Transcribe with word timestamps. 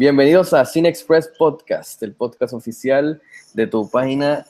Bienvenidos 0.00 0.54
a 0.54 0.64
Cine 0.64 0.88
Express 0.88 1.30
Podcast, 1.36 2.02
el 2.02 2.14
podcast 2.14 2.54
oficial 2.54 3.20
de 3.52 3.66
tu 3.66 3.86
página 3.90 4.46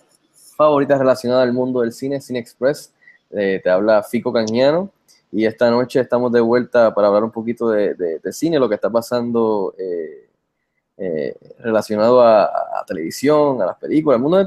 favorita 0.57 0.97
relacionada 0.97 1.43
al 1.43 1.53
mundo 1.53 1.81
del 1.81 1.91
cine, 1.93 2.21
Cine 2.21 2.39
Express. 2.39 2.95
Eh, 3.33 3.61
te 3.61 3.69
habla 3.69 4.05
Fico 4.05 4.33
Canjiano 4.33 4.93
y 5.33 5.47
esta 5.47 5.69
noche 5.69 5.99
estamos 5.99 6.31
de 6.31 6.39
vuelta 6.41 6.95
para 6.95 7.09
hablar 7.09 7.25
un 7.25 7.33
poquito 7.33 7.69
de, 7.69 8.21
cine, 8.31 8.61
lo 8.61 8.69
que 8.69 8.77
está 8.77 8.91
pasando 8.91 9.75
eh, 9.77 10.29
eh, 10.99 11.35
relacionado 11.59 12.23
a, 12.23 12.85
televisión, 12.87 13.61
a 13.61 13.67
las 13.67 13.77
películas, 13.77 14.19
al 14.19 14.23
mundo 14.23 14.37
del 14.37 14.47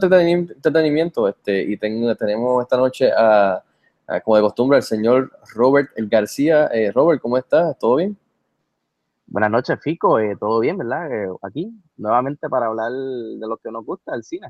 entretenimiento. 0.56 1.28
este, 1.28 1.64
y 1.64 1.76
ten- 1.76 2.16
tenemos 2.16 2.64
esta 2.64 2.78
noche 2.78 3.12
a, 3.12 3.62
como 4.24 4.38
de 4.38 4.42
costumbre, 4.42 4.78
al 4.78 4.84
señor 4.84 5.38
Robert 5.54 5.90
El 5.98 6.08
García. 6.08 6.68
Eh, 6.74 6.94
Robert, 6.94 7.22
¿cómo 7.22 7.38
estás? 7.38 7.78
¿Todo 7.78 7.98
bien? 7.98 8.18
Buenas 9.34 9.50
noches, 9.50 9.80
Fico. 9.82 10.20
Eh, 10.20 10.38
¿Todo 10.40 10.60
bien, 10.60 10.78
verdad? 10.78 11.12
Eh, 11.12 11.28
aquí, 11.42 11.74
nuevamente 11.98 12.48
para 12.50 12.68
hablar 12.68 12.92
de 12.92 13.48
lo 13.48 13.58
que 13.58 13.72
nos 13.72 13.84
gusta, 13.84 14.14
el 14.14 14.24
cine. 14.24 14.50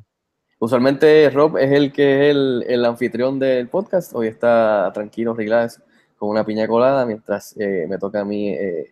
Usualmente 0.60 1.30
Rob 1.30 1.58
es 1.58 1.72
el 1.72 1.94
que 1.94 2.16
es 2.16 2.36
el, 2.36 2.66
el 2.68 2.84
anfitrión 2.84 3.40
del 3.40 3.70
podcast. 3.70 4.14
Hoy 4.14 4.28
está 4.28 4.92
tranquilo, 4.94 5.34
relax, 5.34 5.82
con 6.18 6.28
una 6.28 6.46
piña 6.46 6.68
colada, 6.68 7.06
mientras 7.06 7.56
eh, 7.58 7.86
me 7.88 7.98
toca 7.98 8.20
a 8.20 8.26
mí 8.26 8.50
eh, 8.50 8.92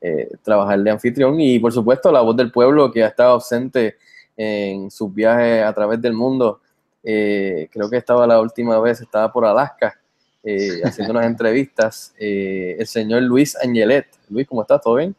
eh, 0.00 0.28
trabajar 0.44 0.78
de 0.78 0.90
anfitrión. 0.92 1.40
Y 1.40 1.58
por 1.58 1.72
supuesto, 1.72 2.12
la 2.12 2.20
voz 2.20 2.36
del 2.36 2.52
pueblo 2.52 2.92
que 2.92 3.02
ha 3.02 3.08
estado 3.08 3.32
ausente 3.32 3.96
en 4.36 4.92
sus 4.92 5.12
viajes 5.12 5.64
a 5.64 5.72
través 5.72 6.00
del 6.00 6.12
mundo. 6.12 6.60
Eh, 7.02 7.68
creo 7.72 7.90
que 7.90 7.96
estaba 7.96 8.28
la 8.28 8.40
última 8.40 8.78
vez, 8.78 9.00
estaba 9.00 9.32
por 9.32 9.44
Alaska 9.44 9.98
haciendo 10.84 11.14
unas 11.14 11.26
entrevistas. 11.26 12.14
El 12.16 12.86
señor 12.86 13.22
Luis 13.22 13.56
Angelet. 13.56 14.06
Luis, 14.28 14.46
¿cómo 14.46 14.62
estás? 14.62 14.80
¿Todo 14.80 14.94
bien? 14.94 15.16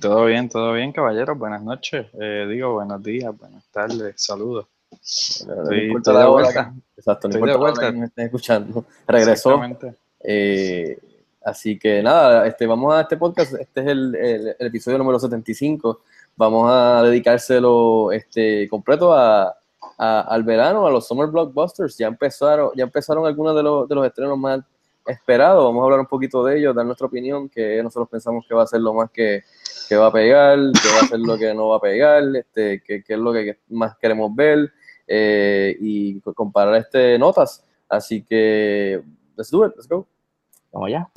Todo 0.00 0.24
bien, 0.26 0.48
todo 0.48 0.72
bien, 0.72 0.92
caballeros. 0.92 1.38
Buenas 1.38 1.62
noches. 1.62 2.06
Eh, 2.20 2.46
digo, 2.48 2.72
buenos 2.74 3.02
días, 3.02 3.36
buenas 3.36 3.64
tardes, 3.70 4.14
saludos. 4.16 4.66
Estoy- 4.90 5.92
estoy 5.96 6.16
de 6.16 6.26
vuelta. 6.26 6.74
Exacto, 6.96 7.28
no 7.28 7.34
Estoy 7.34 7.50
de 7.50 7.56
vuelta. 7.56 7.92
me 7.92 8.06
estén 8.06 8.24
escuchando. 8.26 8.84
Regresó. 9.06 9.60
Eh, 10.24 10.98
así 11.44 11.78
que 11.78 12.02
nada, 12.02 12.46
este, 12.46 12.66
vamos 12.66 12.94
a 12.94 13.02
este 13.02 13.16
podcast, 13.16 13.54
este 13.54 13.80
es 13.80 13.86
el, 13.86 14.14
el- 14.16 14.56
el 14.58 14.66
episodio 14.66 14.98
número 14.98 15.18
75, 15.18 16.00
vamos 16.36 16.70
a 16.72 17.02
dedicárselo 17.02 18.10
este, 18.12 18.68
completo 18.68 19.12
a, 19.12 19.54
a- 19.98 20.20
al 20.22 20.42
verano, 20.42 20.86
a 20.86 20.90
los 20.90 21.06
Summer 21.06 21.28
Blockbusters, 21.28 21.96
ya 21.98 22.06
empezaron, 22.08 22.70
ya 22.74 22.84
empezaron 22.84 23.26
algunos 23.26 23.54
de 23.54 23.62
los, 23.62 23.88
de 23.88 23.94
los 23.94 24.06
estrenos 24.06 24.38
más 24.38 24.60
esperados, 25.08 25.64
vamos 25.64 25.80
a 25.80 25.84
hablar 25.84 26.00
un 26.00 26.06
poquito 26.06 26.44
de 26.44 26.58
ellos, 26.58 26.74
dar 26.74 26.86
nuestra 26.86 27.06
opinión, 27.06 27.48
que 27.48 27.82
nosotros 27.82 28.08
pensamos 28.08 28.44
que 28.46 28.54
va 28.54 28.62
a 28.62 28.66
ser 28.66 28.80
lo 28.80 28.94
más 28.94 29.10
que, 29.10 29.42
que 29.88 29.96
va 29.96 30.06
a 30.06 30.12
pegar, 30.12 30.56
que 30.56 30.88
va 30.88 31.00
a 31.02 31.08
ser 31.08 31.18
lo 31.18 31.36
que 31.36 31.54
no 31.54 31.68
va 31.68 31.78
a 31.78 31.80
pegar, 31.80 32.22
este, 32.36 32.82
que, 32.82 33.02
que 33.02 33.14
es 33.14 33.18
lo 33.18 33.32
que 33.32 33.58
más 33.68 33.96
queremos 33.96 34.34
ver, 34.34 34.70
eh, 35.06 35.74
y 35.80 36.20
comparar 36.20 36.74
este, 36.76 37.18
notas, 37.18 37.64
así 37.88 38.22
que 38.22 39.02
let's 39.36 39.50
do 39.50 39.66
it, 39.66 39.72
let's 39.74 39.88
go. 39.88 40.06
Vamos 40.70 40.88
allá. 40.88 41.08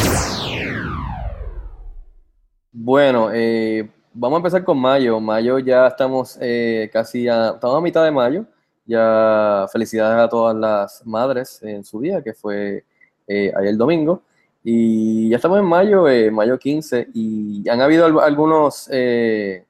Bueno, 2.72 3.30
eh, 3.34 3.92
vamos 4.14 4.38
a 4.38 4.40
empezar 4.40 4.64
con 4.64 4.80
mayo. 4.80 5.20
Mayo 5.20 5.60
ya 5.60 5.88
estamos 5.88 6.38
eh, 6.40 6.90
casi 6.92 7.28
a, 7.28 7.50
estamos 7.50 7.78
a 7.78 7.82
mitad 7.82 8.06
de 8.06 8.12
mayo. 8.12 8.46
Ya 8.86 9.68
felicidades 9.72 10.24
a 10.24 10.30
todas 10.30 10.56
las 10.56 11.06
madres 11.06 11.62
en 11.64 11.84
su 11.84 12.00
día, 12.00 12.22
que 12.22 12.34
fue 12.34 12.86
eh, 13.32 13.54
ayer 13.56 13.76
domingo. 13.78 14.22
Y 14.64 15.30
ya 15.30 15.38
estamos 15.38 15.60
en 15.60 15.66
mayo, 15.66 16.08
eh, 16.08 16.30
mayo 16.32 16.58
15, 16.60 17.08
y 17.14 17.68
han 17.70 17.82
habido 17.82 18.06
al- 18.06 18.20
algunos, 18.20 18.88
eh, 18.92 19.66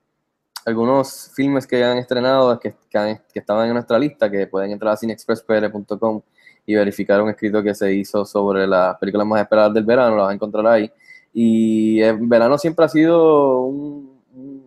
algunos 0.66 1.31
filmes 1.35 1.66
que 1.66 1.83
han 1.83 1.97
estrenado, 1.97 2.59
que, 2.59 2.73
que, 2.89 2.97
han- 2.97 3.22
que 3.33 3.39
estaban 3.39 3.67
en 3.67 3.73
nuestra 3.73 3.97
lista, 3.97 4.29
que 4.29 4.47
pueden 4.47 4.72
entrar 4.72 4.94
a 4.94 4.97
cinexpresspr.com 4.97 6.22
y 6.66 6.75
verificar 6.75 7.22
un 7.22 7.29
escrito 7.29 7.63
que 7.63 7.73
se 7.73 7.91
hizo 7.94 8.25
sobre 8.25 8.67
las 8.67 8.97
películas 8.97 9.25
más 9.27 9.41
esperadas 9.41 9.73
del 9.73 9.83
verano, 9.85 10.16
las 10.16 10.25
vas 10.25 10.31
a 10.31 10.35
encontrar 10.35 10.67
ahí. 10.67 10.91
Y 11.33 12.01
el 12.01 12.17
verano 12.28 12.57
siempre 12.57 12.85
ha 12.85 12.89
sido 12.89 13.61
un- 13.61 14.22
un- 14.35 14.60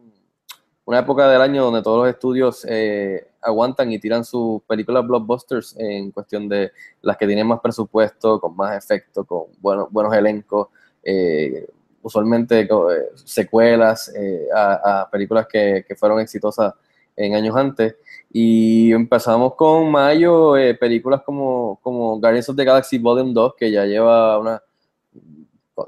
una 0.87 0.99
época 0.99 1.29
del 1.29 1.41
año 1.41 1.65
donde 1.65 1.83
todos 1.83 2.05
los 2.05 2.15
estudios 2.15 2.67
eh, 2.69 3.27
aguantan 3.41 3.91
y 3.93 3.99
tiran 3.99 4.25
sus 4.25 4.63
películas 4.63 5.07
blockbusters 5.07 5.77
en 5.79 6.11
cuestión 6.11 6.49
de 6.49 6.73
las 7.03 7.17
que 7.17 7.27
tienen 7.27 7.47
más 7.47 7.61
presupuesto, 7.61 8.41
con 8.41 8.55
más 8.57 8.77
efecto, 8.77 9.25
con 9.25 9.45
buenos, 9.61 9.91
buenos 9.91 10.15
elencos, 10.15 10.69
eh, 11.03 11.67
usualmente 12.03 12.61
eh, 12.61 12.69
secuelas 13.15 14.13
a, 14.55 15.09
películas 15.11 15.47
que, 15.47 15.85
que 15.89 15.97
fueron 15.97 16.21
exitosas 16.21 16.75
en 17.17 17.35
años 17.35 17.57
antes. 17.57 17.97
Y 18.31 18.93
empezamos 18.93 19.55
con 19.55 19.91
mayo, 19.91 20.55
películas 20.79 21.23
como, 21.25 21.79
como 21.83 22.19
Guardians 22.19 22.49
of 22.49 22.57
the 22.57 22.65
Galaxy 22.65 22.99
Volume 22.99 23.33
2, 23.33 23.55
que 23.57 23.71
ya 23.71 23.87
lleva 23.87 24.39
una 24.39 24.63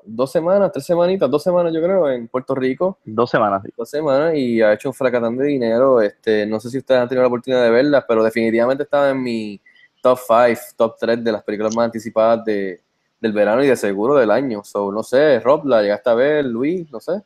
dos 0.04 0.32
semanas, 0.32 0.72
tres 0.72 0.84
semanitas, 0.86 1.30
dos 1.30 1.42
semanas 1.42 1.72
yo 1.72 1.80
creo, 1.82 2.10
en 2.10 2.28
Puerto 2.28 2.54
Rico, 2.54 2.98
Dos 3.04 3.30
semanas. 3.30 3.62
sí. 3.64 3.70
dos 3.76 3.88
semanas, 3.88 4.34
y 4.34 4.60
ha 4.62 4.72
hecho 4.72 4.88
un 4.88 4.94
fracatán 4.94 5.36
de 5.36 5.46
dinero. 5.46 6.00
Este, 6.00 6.44
no 6.46 6.58
sé 6.60 6.70
si 6.70 6.78
ustedes 6.78 7.00
han 7.00 7.08
tenido 7.08 7.22
la 7.22 7.28
oportunidad 7.28 7.62
de 7.62 7.70
verlas, 7.70 8.04
pero 8.08 8.22
definitivamente 8.24 8.82
estaba 8.84 9.10
en 9.10 9.22
mi 9.22 9.60
top 10.02 10.18
5, 10.26 10.60
top 10.76 10.96
3 10.98 11.22
de 11.24 11.32
las 11.32 11.42
películas 11.42 11.74
más 11.76 11.86
anticipadas 11.86 12.44
de, 12.44 12.80
del 13.20 13.32
verano 13.32 13.62
y 13.62 13.66
de 13.68 13.76
seguro 13.76 14.14
del 14.14 14.30
año. 14.30 14.62
So, 14.64 14.90
no 14.92 15.02
sé, 15.02 15.40
Rob, 15.40 15.64
la 15.66 15.82
llegaste 15.82 16.10
a 16.10 16.14
ver, 16.14 16.44
Luis, 16.44 16.90
no 16.90 17.00
sé. 17.00 17.22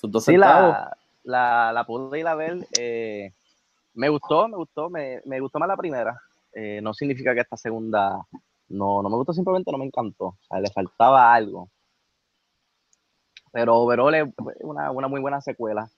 Sus 0.00 0.10
dos 0.10 0.24
Sí, 0.24 0.32
centavos. 0.32 0.72
la, 0.72 0.96
la, 1.24 1.72
la 1.72 1.84
pude 1.84 2.18
ir 2.20 2.26
a 2.26 2.34
ver. 2.34 2.58
eh, 2.78 3.32
me 3.94 4.08
gustó, 4.10 4.46
me 4.48 4.56
gustó, 4.56 4.90
me, 4.90 5.22
me 5.24 5.40
gustó 5.40 5.58
más 5.58 5.68
la 5.68 5.76
primera. 5.76 6.20
Eh, 6.52 6.80
no 6.82 6.92
significa 6.94 7.34
que 7.34 7.40
esta 7.40 7.56
segunda 7.56 8.18
no, 8.68 9.02
no 9.02 9.08
me 9.08 9.16
gustó, 9.16 9.32
simplemente 9.32 9.70
no 9.72 9.78
me 9.78 9.86
encantó. 9.86 10.24
O 10.26 10.38
sea, 10.48 10.60
le 10.60 10.70
faltaba 10.70 11.32
algo. 11.34 11.68
Pero 13.52 13.76
overall 13.76 14.14
es 14.14 14.26
una, 14.60 14.90
una 14.90 15.08
muy 15.08 15.20
buena 15.20 15.40
secuela. 15.40 15.88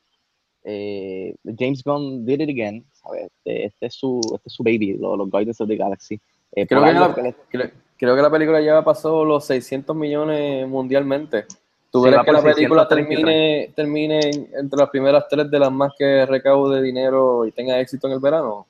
Eh, 0.65 1.35
James 1.59 1.83
Gunn 1.83 2.25
did 2.25 2.41
it 2.41 2.51
again. 2.51 2.85
¿sabes? 2.93 3.25
Este, 3.27 3.65
este 3.67 3.87
es 3.87 3.95
su, 3.95 4.21
este 4.35 4.49
es 4.49 4.53
su 4.53 4.63
baby, 4.63 4.97
los, 4.99 5.17
los 5.19 5.31
Guardians 5.31 5.61
of 5.61 5.69
the 5.69 5.77
Galaxy. 5.77 6.21
Eh, 6.53 6.67
Creo 6.67 6.85
que, 6.85 6.93
la, 6.93 7.15
que 7.15 7.35
creo, 7.49 7.71
creo 7.97 8.17
que 8.17 8.23
la 8.23 8.31
película 8.31 8.61
ya 8.61 8.83
pasó 8.85 9.25
los 9.25 9.45
600 9.47 9.95
millones 9.97 10.69
mundialmente. 10.69 11.47
¿Tú 11.91 12.03
crees 12.03 12.23
que 12.23 12.33
la 12.33 12.43
película 12.43 12.87
633. 12.87 12.89
termine, 12.89 13.73
termine 13.75 14.21
en- 14.21 14.51
entre 14.61 14.79
las 14.79 14.91
primeras 14.91 15.27
tres 15.29 15.51
de 15.51 15.59
las 15.59 15.73
más 15.73 15.93
que 15.99 16.27
recaude 16.27 16.83
dinero 16.83 17.47
y 17.47 17.53
tenga 17.53 17.81
éxito 17.81 18.07
en 18.07 18.13
el 18.15 18.21
verano? 18.21 18.67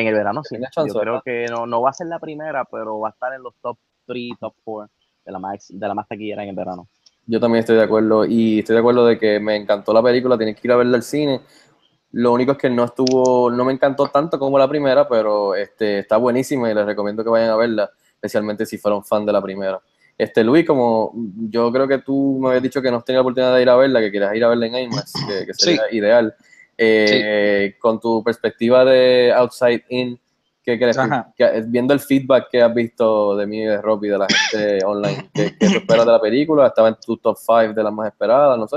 En 0.00 0.06
el 0.06 0.14
verano, 0.14 0.42
sí. 0.44 0.56
Yo 0.56 0.84
creo 0.84 0.94
¿verdad? 0.94 1.22
que 1.24 1.46
no, 1.50 1.66
no 1.66 1.82
va 1.82 1.90
a 1.90 1.92
ser 1.92 2.06
la 2.06 2.20
primera, 2.20 2.64
pero 2.64 3.00
va 3.00 3.08
a 3.08 3.10
estar 3.10 3.32
en 3.32 3.42
los 3.42 3.54
top 3.60 3.76
3, 4.06 4.30
top 4.38 4.54
4 4.62 4.90
de 5.24 5.32
la 5.32 5.38
más, 5.40 5.66
de 5.68 5.88
la 5.88 5.94
más 5.94 6.06
taquillera 6.06 6.44
en 6.44 6.50
el 6.50 6.54
verano. 6.54 6.88
Yo 7.26 7.40
también 7.40 7.60
estoy 7.60 7.76
de 7.76 7.82
acuerdo 7.82 8.24
y 8.24 8.60
estoy 8.60 8.74
de 8.74 8.80
acuerdo 8.80 9.04
de 9.06 9.18
que 9.18 9.40
me 9.40 9.56
encantó 9.56 9.92
la 9.92 10.02
película, 10.02 10.38
tienes 10.38 10.54
que 10.54 10.68
ir 10.68 10.72
a 10.72 10.76
verla 10.76 10.96
al 10.96 11.02
cine. 11.02 11.40
Lo 12.12 12.32
único 12.32 12.52
es 12.52 12.58
que 12.58 12.70
no 12.70 12.84
estuvo, 12.84 13.50
no 13.50 13.64
me 13.64 13.72
encantó 13.72 14.06
tanto 14.08 14.38
como 14.38 14.56
la 14.56 14.68
primera, 14.68 15.08
pero 15.08 15.54
este, 15.54 15.98
está 15.98 16.16
buenísima 16.16 16.70
y 16.70 16.74
les 16.74 16.86
recomiendo 16.86 17.24
que 17.24 17.30
vayan 17.30 17.50
a 17.50 17.56
verla, 17.56 17.90
especialmente 18.14 18.64
si 18.64 18.78
fueron 18.78 19.04
fan 19.04 19.26
de 19.26 19.32
la 19.32 19.42
primera. 19.42 19.80
Este, 20.16 20.42
Luis, 20.42 20.64
como 20.64 21.12
yo 21.50 21.70
creo 21.72 21.86
que 21.88 21.98
tú 21.98 22.38
me 22.40 22.48
habías 22.48 22.62
dicho 22.62 22.80
que 22.80 22.90
no 22.90 22.98
has 22.98 23.04
tenido 23.04 23.22
la 23.22 23.22
oportunidad 23.22 23.54
de 23.56 23.62
ir 23.62 23.68
a 23.68 23.76
verla, 23.76 24.00
que 24.00 24.10
quieras 24.10 24.34
ir 24.34 24.44
a 24.44 24.48
verla 24.48 24.66
en 24.66 24.76
IMAX, 24.76 25.12
que, 25.28 25.46
que 25.46 25.54
sería 25.54 25.82
ideal. 25.90 26.34
Eh, 26.78 27.74
Con 27.80 27.98
tu 28.00 28.22
perspectiva 28.22 28.84
de 28.84 29.32
Outside 29.32 29.84
In, 29.88 30.18
¿qué 30.62 30.78
crees? 30.78 30.96
Que- 31.36 31.64
viendo 31.66 31.92
el 31.92 31.98
feedback 32.00 32.48
que 32.50 32.62
has 32.62 32.72
visto 32.72 33.36
de 33.36 33.46
mí 33.46 33.64
de 33.64 33.82
Rob 33.82 34.04
y 34.04 34.08
de 34.08 34.18
la 34.18 34.26
gente 34.28 34.84
online, 34.86 35.30
¿qué, 35.34 35.56
qué 35.58 35.68
tú 35.68 35.76
esperas 35.78 36.06
de 36.06 36.12
la 36.12 36.20
película? 36.20 36.66
¿Estaba 36.68 36.88
en 36.88 36.96
tu 37.04 37.16
top 37.16 37.36
5 37.36 37.72
de 37.74 37.82
las 37.82 37.92
más 37.92 38.08
esperadas? 38.08 38.56
No 38.58 38.68
sé. 38.68 38.76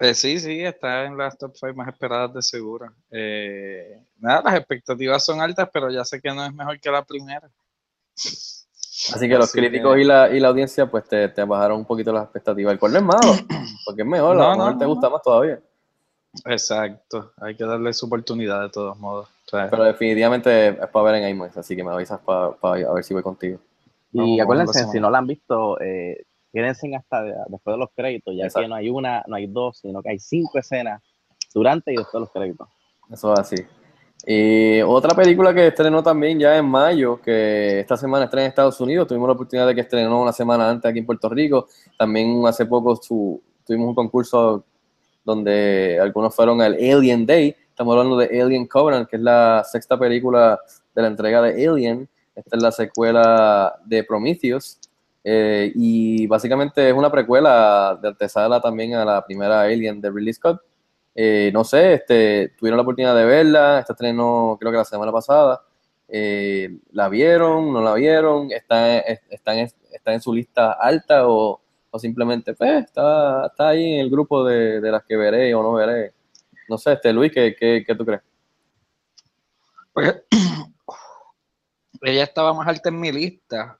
Eh, 0.00 0.14
sí, 0.14 0.38
sí, 0.38 0.60
está 0.60 1.04
en 1.04 1.16
las 1.16 1.36
top 1.38 1.52
5 1.54 1.74
más 1.74 1.88
esperadas 1.88 2.32
de 2.34 2.42
seguro. 2.42 2.92
Eh, 3.10 3.98
nada, 4.18 4.42
las 4.44 4.54
expectativas 4.56 5.24
son 5.24 5.40
altas, 5.40 5.68
pero 5.72 5.90
ya 5.90 6.04
sé 6.04 6.20
que 6.20 6.32
no 6.32 6.44
es 6.44 6.52
mejor 6.54 6.78
que 6.80 6.90
la 6.90 7.02
primera. 7.04 7.48
Así 8.16 9.28
que 9.28 9.36
los 9.36 9.52
críticos 9.52 9.94
que- 9.94 10.00
y, 10.02 10.04
la, 10.04 10.30
y 10.30 10.40
la 10.40 10.48
audiencia 10.48 10.86
pues 10.86 11.04
te, 11.08 11.28
te 11.28 11.44
bajaron 11.44 11.78
un 11.78 11.84
poquito 11.84 12.12
las 12.12 12.24
expectativas, 12.24 12.72
el 12.72 12.78
cual 12.78 12.92
no 12.92 12.98
es 12.98 13.04
malo, 13.04 13.32
porque 13.84 14.02
es 14.02 14.08
mejor, 14.08 14.36
a 14.36 14.38
No, 14.38 14.50
lo 14.50 14.56
mejor 14.56 14.72
no, 14.72 14.78
te 14.78 14.84
no, 14.84 14.90
gusta 14.90 15.10
más 15.10 15.22
todavía. 15.22 15.60
Exacto, 16.46 17.32
hay 17.40 17.54
que 17.54 17.64
darle 17.64 17.92
su 17.92 18.06
oportunidad 18.06 18.62
de 18.62 18.68
todos 18.70 18.98
modos. 18.98 19.28
O 19.46 19.50
sea, 19.50 19.68
Pero 19.70 19.84
definitivamente 19.84 20.68
es 20.68 20.88
para 20.88 21.04
ver 21.12 21.14
en 21.22 21.28
IMAX, 21.30 21.56
así 21.58 21.76
que 21.76 21.84
me 21.84 21.90
avisas 21.92 22.20
para 22.20 22.54
a 22.62 22.92
ver 22.92 23.04
si 23.04 23.14
voy 23.14 23.22
contigo. 23.22 23.58
Y 24.12 24.18
vamos 24.18 24.40
acuérdense, 24.42 24.86
si 24.86 25.00
no 25.00 25.10
la 25.10 25.18
han 25.18 25.26
visto, 25.26 25.80
eh, 25.80 26.24
quédense 26.52 26.94
hasta 26.94 27.22
de- 27.22 27.34
después 27.48 27.74
de 27.74 27.78
los 27.78 27.88
créditos, 27.94 28.34
ya 28.36 28.44
Exacto. 28.44 28.64
que 28.64 28.68
no 28.68 28.74
hay 28.74 28.88
una, 28.90 29.24
no 29.26 29.36
hay 29.36 29.46
dos, 29.46 29.78
sino 29.78 30.02
que 30.02 30.10
hay 30.10 30.18
cinco 30.18 30.58
escenas 30.58 31.02
durante 31.52 31.92
y 31.92 31.96
después 31.96 32.12
de 32.14 32.20
los 32.20 32.30
créditos. 32.30 32.68
Eso 33.10 33.32
es 33.34 33.40
así. 33.40 33.56
Y 34.26 34.80
otra 34.82 35.14
película 35.14 35.52
que 35.52 35.66
estrenó 35.66 36.02
también 36.02 36.38
ya 36.38 36.56
en 36.56 36.64
mayo, 36.64 37.20
que 37.20 37.80
esta 37.80 37.96
semana 37.96 38.24
estrena 38.24 38.46
en 38.46 38.48
Estados 38.48 38.80
Unidos, 38.80 39.06
tuvimos 39.06 39.28
la 39.28 39.34
oportunidad 39.34 39.66
de 39.66 39.74
que 39.74 39.82
estrenó 39.82 40.22
una 40.22 40.32
semana 40.32 40.70
antes 40.70 40.88
aquí 40.90 41.00
en 41.00 41.06
Puerto 41.06 41.28
Rico. 41.28 41.68
También 41.98 42.44
hace 42.46 42.64
poco 42.64 42.96
su- 42.96 43.42
tuvimos 43.66 43.88
un 43.88 43.94
concurso 43.94 44.64
donde 45.24 45.98
algunos 46.00 46.34
fueron 46.34 46.60
al 46.60 46.74
Alien 46.74 47.26
Day. 47.26 47.54
Estamos 47.68 47.92
hablando 47.96 48.16
de 48.16 48.40
Alien 48.40 48.66
Covenant, 48.66 49.08
que 49.08 49.16
es 49.16 49.22
la 49.22 49.64
sexta 49.64 49.98
película 49.98 50.60
de 50.94 51.02
la 51.02 51.08
entrega 51.08 51.42
de 51.42 51.66
Alien. 51.66 52.08
Esta 52.34 52.56
es 52.56 52.62
la 52.62 52.72
secuela 52.72 53.74
de 53.84 54.04
Prometheus. 54.04 54.78
Eh, 55.24 55.72
y 55.74 56.26
básicamente 56.26 56.86
es 56.88 56.94
una 56.94 57.10
precuela 57.10 57.98
de 58.00 58.08
antesala 58.08 58.60
también 58.60 58.94
a 58.94 59.04
la 59.04 59.24
primera 59.24 59.62
Alien 59.62 60.00
de 60.00 60.10
Ridley 60.10 60.34
Scott. 60.34 60.60
Eh, 61.14 61.50
no 61.54 61.64
sé, 61.64 61.94
este, 61.94 62.52
tuvieron 62.58 62.76
la 62.76 62.82
oportunidad 62.82 63.14
de 63.16 63.24
verla, 63.24 63.78
esta 63.78 63.92
estrenó 63.92 64.56
creo 64.60 64.72
que 64.72 64.78
la 64.78 64.84
semana 64.84 65.12
pasada. 65.12 65.62
Eh, 66.08 66.76
¿La 66.92 67.08
vieron? 67.08 67.72
¿No 67.72 67.80
la 67.80 67.94
vieron? 67.94 68.50
¿Está, 68.52 68.98
es- 68.98 69.20
está, 69.30 69.54
en, 69.58 69.68
está 69.92 70.12
en 70.12 70.20
su 70.20 70.34
lista 70.34 70.72
alta 70.72 71.26
o, 71.28 71.60
o 71.94 71.98
simplemente 72.00 72.54
pues, 72.54 72.86
está, 72.86 73.46
está 73.46 73.68
ahí 73.68 73.94
en 73.94 74.00
el 74.00 74.10
grupo 74.10 74.44
de, 74.44 74.80
de 74.80 74.90
las 74.90 75.04
que 75.04 75.16
veré 75.16 75.54
o 75.54 75.62
no 75.62 75.74
veré? 75.74 76.12
No 76.68 76.76
sé, 76.76 76.94
este 76.94 77.12
Luis, 77.12 77.30
¿qué, 77.32 77.54
qué, 77.56 77.84
qué 77.86 77.94
tú 77.94 78.04
crees? 78.04 78.20
Pues, 79.92 80.22
ella 82.02 82.24
estaba 82.24 82.52
más 82.52 82.66
alta 82.66 82.88
en 82.88 82.98
mi 82.98 83.12
lista, 83.12 83.78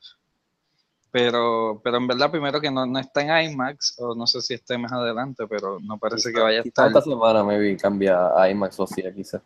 pero, 1.10 1.80
pero 1.82 1.96
en 1.96 2.06
verdad 2.06 2.30
primero 2.30 2.60
que 2.60 2.70
no, 2.70 2.86
no 2.86 3.00
está 3.00 3.20
en 3.22 3.50
IMAX, 3.50 3.96
o 3.98 4.14
no 4.14 4.28
sé 4.28 4.40
si 4.42 4.54
esté 4.54 4.78
más 4.78 4.92
adelante, 4.92 5.48
pero 5.48 5.80
no 5.80 5.98
parece 5.98 6.32
que 6.32 6.38
vaya 6.38 6.60
a 6.60 6.62
estar. 6.62 6.86
esta 6.86 7.00
semana 7.00 7.42
maybe 7.42 7.76
cambia 7.76 8.28
a 8.40 8.48
IMAX 8.48 8.78
o 8.78 8.86
sí, 8.86 9.02
quizás. 9.12 9.42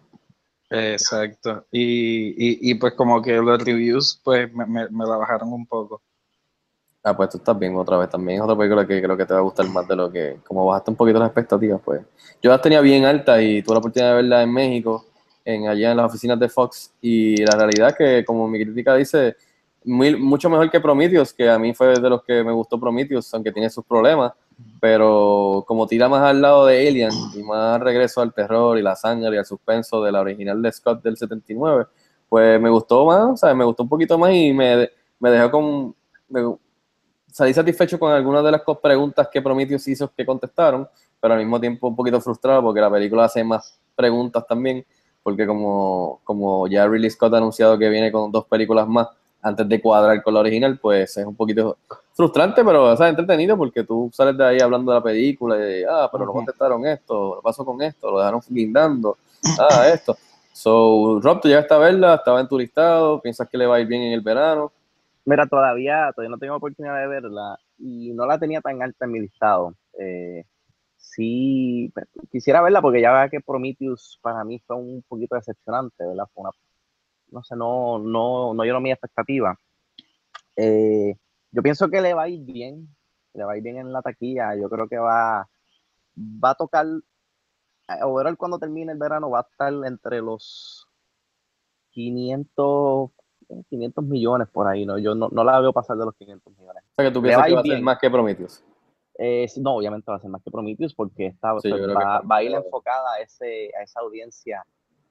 Exacto. 0.69 1.65
Y, 1.73 2.33
y, 2.33 2.71
y 2.71 2.75
pues 2.75 2.93
como 2.93 3.23
que 3.23 3.33
los 3.39 3.65
reviews 3.65 4.21
pues 4.23 4.53
me, 4.53 4.67
me, 4.67 4.91
me 4.91 5.07
la 5.07 5.17
bajaron 5.17 5.55
un 5.55 5.67
poco. 5.67 6.03
Ah, 7.03 7.17
pues 7.17 7.31
tú 7.31 7.39
estás 7.39 7.59
bien 7.59 7.75
otra 7.77 7.97
vez. 7.97 8.11
También 8.11 8.39
es 8.39 8.43
otra 8.45 8.57
película 8.57 8.87
que 8.87 9.01
creo 9.01 9.17
que 9.17 9.25
te 9.25 9.33
va 9.33 9.41
a 9.41 9.43
gustar 9.43 9.67
más 9.69 9.87
de 9.89 9.97
lo 9.97 10.11
que, 10.11 10.41
como 10.47 10.67
bajaste 10.67 10.91
un 10.91 10.97
poquito 10.97 11.19
las 11.19 11.29
expectativas, 11.29 11.81
pues. 11.85 12.03
Yo 12.43 12.51
las 12.51 12.61
tenía 12.61 12.81
bien 12.81 13.05
altas 13.05 13.41
y 13.41 13.63
tuve 13.63 13.75
la 13.75 13.79
oportunidad 13.79 14.11
de 14.11 14.17
verla 14.17 14.43
en 14.43 14.53
México, 14.53 15.05
en 15.45 15.69
allá 15.69 15.93
en 15.93 15.97
las 15.97 16.07
oficinas 16.07 16.39
de 16.39 16.49
Fox. 16.49 16.93
Y 17.01 17.37
la 17.45 17.57
realidad 17.57 17.95
que, 17.97 18.25
como 18.25 18.47
mi 18.49 18.63
crítica 18.63 18.95
dice, 18.97 19.37
muy- 19.85 20.17
mucho 20.17 20.51
mejor 20.51 20.71
que 20.71 20.81
Prometheus, 20.81 21.33
que 21.33 21.49
a 21.49 21.59
mí 21.59 21.73
fue 21.73 21.99
de 21.99 22.11
los 22.11 22.23
que 22.25 22.43
me 22.45 22.53
gustó 22.53 22.79
Prometheus, 22.79 23.33
aunque 23.33 23.53
tiene 23.53 23.71
sus 23.71 23.85
problemas. 23.85 24.33
Pero 24.81 25.65
como 25.67 25.87
tira 25.87 26.09
más 26.09 26.23
al 26.23 26.43
lado 26.43 26.67
de 26.67 26.87
Alien 26.89 27.11
y 27.35 27.43
más 27.45 27.81
regreso 27.81 28.21
al 28.21 28.35
terror 28.35 28.77
y 28.77 28.83
la 28.83 28.97
sangre 28.97 29.35
y 29.37 29.39
al 29.39 29.47
suspenso 29.47 30.03
de 30.03 30.11
la 30.13 30.21
original 30.21 30.61
de 30.61 30.73
Scott 30.73 31.03
del 31.03 31.17
79, 31.17 31.87
pues 32.29 32.61
me 32.61 32.69
gustó 32.69 33.07
más, 33.07 33.25
o 33.33 33.37
sea, 33.37 33.55
me 33.55 33.65
gustó 33.65 33.85
un 33.85 33.89
poquito 33.89 34.19
más 34.19 34.33
y 34.35 34.53
me, 34.53 34.91
me 35.21 35.31
dejó 35.31 35.51
con... 35.51 35.95
salí 37.39 37.55
satisfecho 37.55 38.01
con 38.01 38.11
algunas 38.11 38.43
de 38.43 38.51
las 38.51 38.63
preguntas 38.83 39.29
que 39.33 39.41
Prometheus 39.41 39.87
hizo 39.87 40.11
que 40.13 40.27
contestaron, 40.27 40.89
pero 41.21 41.35
al 41.35 41.39
mismo 41.39 41.61
tiempo 41.61 41.87
un 41.87 41.95
poquito 41.95 42.21
frustrado 42.21 42.65
porque 42.65 42.81
la 42.81 42.91
película 42.91 43.27
hace 43.27 43.45
más 43.45 43.79
preguntas 43.95 44.45
también, 44.45 44.85
porque 45.23 45.47
como, 45.47 46.19
como 46.25 46.67
ya 46.67 46.89
Ridley 46.89 47.09
Scott 47.09 47.35
ha 47.35 47.37
anunciado 47.37 47.79
que 47.79 47.89
viene 47.89 48.11
con 48.11 48.33
dos 48.33 48.45
películas 48.47 48.89
más 48.89 49.07
antes 49.41 49.69
de 49.69 49.81
cuadrar 49.81 50.21
con 50.21 50.35
la 50.35 50.41
original, 50.41 50.81
pues 50.83 51.17
es 51.17 51.25
un 51.25 51.37
poquito 51.37 51.79
frustrante, 52.13 52.65
pero 52.65 52.87
o 52.87 52.97
sea, 52.97 53.09
entretenido 53.09 53.57
porque 53.57 53.85
tú 53.85 54.11
sales 54.13 54.37
de 54.37 54.45
ahí 54.45 54.59
hablando 54.59 54.91
de 54.91 54.99
la 54.99 55.05
película 55.05 55.57
y 55.57 55.85
ah, 55.89 56.09
pero 56.11 56.27
no 56.27 56.33
contestaron 56.33 56.85
esto, 56.87 57.37
lo 57.37 57.41
pasó 57.41 57.65
con 57.65 57.81
esto, 57.83 58.11
lo 58.11 58.19
dejaron 58.19 58.41
guindando, 58.49 59.17
ah, 59.61 59.87
esto. 59.87 60.17
So, 60.53 61.21
Rob, 61.23 61.41
tú 61.41 61.47
llegaste 61.47 61.73
a 61.73 61.79
verla, 61.79 62.17
estaba 62.17 62.41
en 62.41 62.49
tu 62.49 62.59
listado, 62.59 63.23
piensas 63.23 63.49
que 63.49 63.57
le 63.57 63.67
va 63.67 63.77
a 63.77 63.81
ir 63.81 63.87
bien 63.87 64.03
en 64.03 64.13
el 64.13 64.23
verano. 64.23 64.73
Mira, 65.29 65.47
todavía, 65.47 66.11
todavía 66.15 66.31
no 66.31 66.39
tengo 66.39 66.57
oportunidad 66.57 66.99
de 67.01 67.07
verla 67.07 67.59
y 67.77 68.13
no 68.15 68.25
la 68.25 68.39
tenía 68.39 68.63
tan 68.63 68.83
alta 68.83 69.05
en 69.05 69.13
mi 69.13 69.21
listado. 69.21 69.75
Eh, 70.01 70.47
sí, 70.97 71.93
quisiera 72.33 72.63
verla 72.63 72.81
porque 72.81 73.03
ya 73.03 73.13
vea 73.13 73.29
que 73.29 73.43
Prometheus 73.43 74.19
para 74.23 74.43
mí 74.45 74.59
fue 74.67 74.77
un 74.77 75.05
poquito 75.07 75.35
decepcionante, 75.37 76.07
¿verdad? 76.07 76.25
Fue 76.33 76.45
una, 76.45 76.51
no 77.31 77.45
sé, 77.45 77.57
no, 77.57 77.99
no, 77.99 78.55
no 78.55 78.65
llenó 78.65 78.81
mi 78.81 78.91
expectativa. 78.91 79.55
Eh, 80.57 81.15
yo 81.51 81.63
pienso 81.63 81.91
que 81.91 82.01
le 82.01 82.15
va 82.15 82.23
a 82.23 82.29
ir 82.31 82.41
bien, 82.47 82.89
le 83.35 83.45
va 83.45 83.53
a 83.53 83.57
ir 83.59 83.63
bien 83.63 83.77
en 83.77 83.93
la 83.93 84.01
taquilla. 84.01 84.57
Yo 84.57 84.71
creo 84.71 84.89
que 84.89 84.97
va, 84.97 85.47
va 86.17 86.51
a 86.51 86.55
tocar, 86.55 86.87
eh, 86.87 88.03
overall 88.03 88.39
cuando 88.39 88.59
termine 88.59 88.93
el 88.93 88.99
verano 88.99 89.29
va 89.29 89.41
a 89.41 89.49
estar 89.51 89.75
entre 89.85 90.23
los 90.23 90.89
500, 91.91 93.11
500 93.69 94.05
millones 94.05 94.49
por 94.53 94.67
ahí, 94.67 94.85
¿no? 94.85 94.99
Yo 94.99 95.15
no, 95.15 95.29
no 95.31 95.45
la 95.45 95.59
veo 95.61 95.73
pasar 95.73 95.97
de 95.97 96.05
los 96.05 96.15
500 96.17 96.53
millones. 96.59 96.83
O 96.93 96.95
sea, 96.97 97.05
que 97.07 97.11
tú 97.11 97.23
piensas 97.23 97.47
que 97.47 97.55
va 97.55 97.61
a 97.61 97.65
ser 97.65 97.81
más 97.83 97.99
que 97.99 98.11
Prometheus. 98.11 98.63
Eh, 99.19 99.47
no, 99.61 99.75
obviamente 99.77 100.11
va 100.11 100.17
a 100.17 100.21
ser 100.21 100.31
más 100.31 100.43
que 100.43 100.51
Prometheus 100.51 100.95
porque 100.95 101.31
Sí, 101.33 101.37
pues, 101.41 101.63
que 101.63 101.71
va, 101.71 101.93
está- 102.17 102.21
va 102.21 102.37
a 102.37 102.43
ir 102.43 102.53
enfocada 102.53 103.15
a, 103.15 103.21
ese, 103.23 103.71
a 103.79 103.83
esa 103.83 104.01
audiencia. 104.01 104.63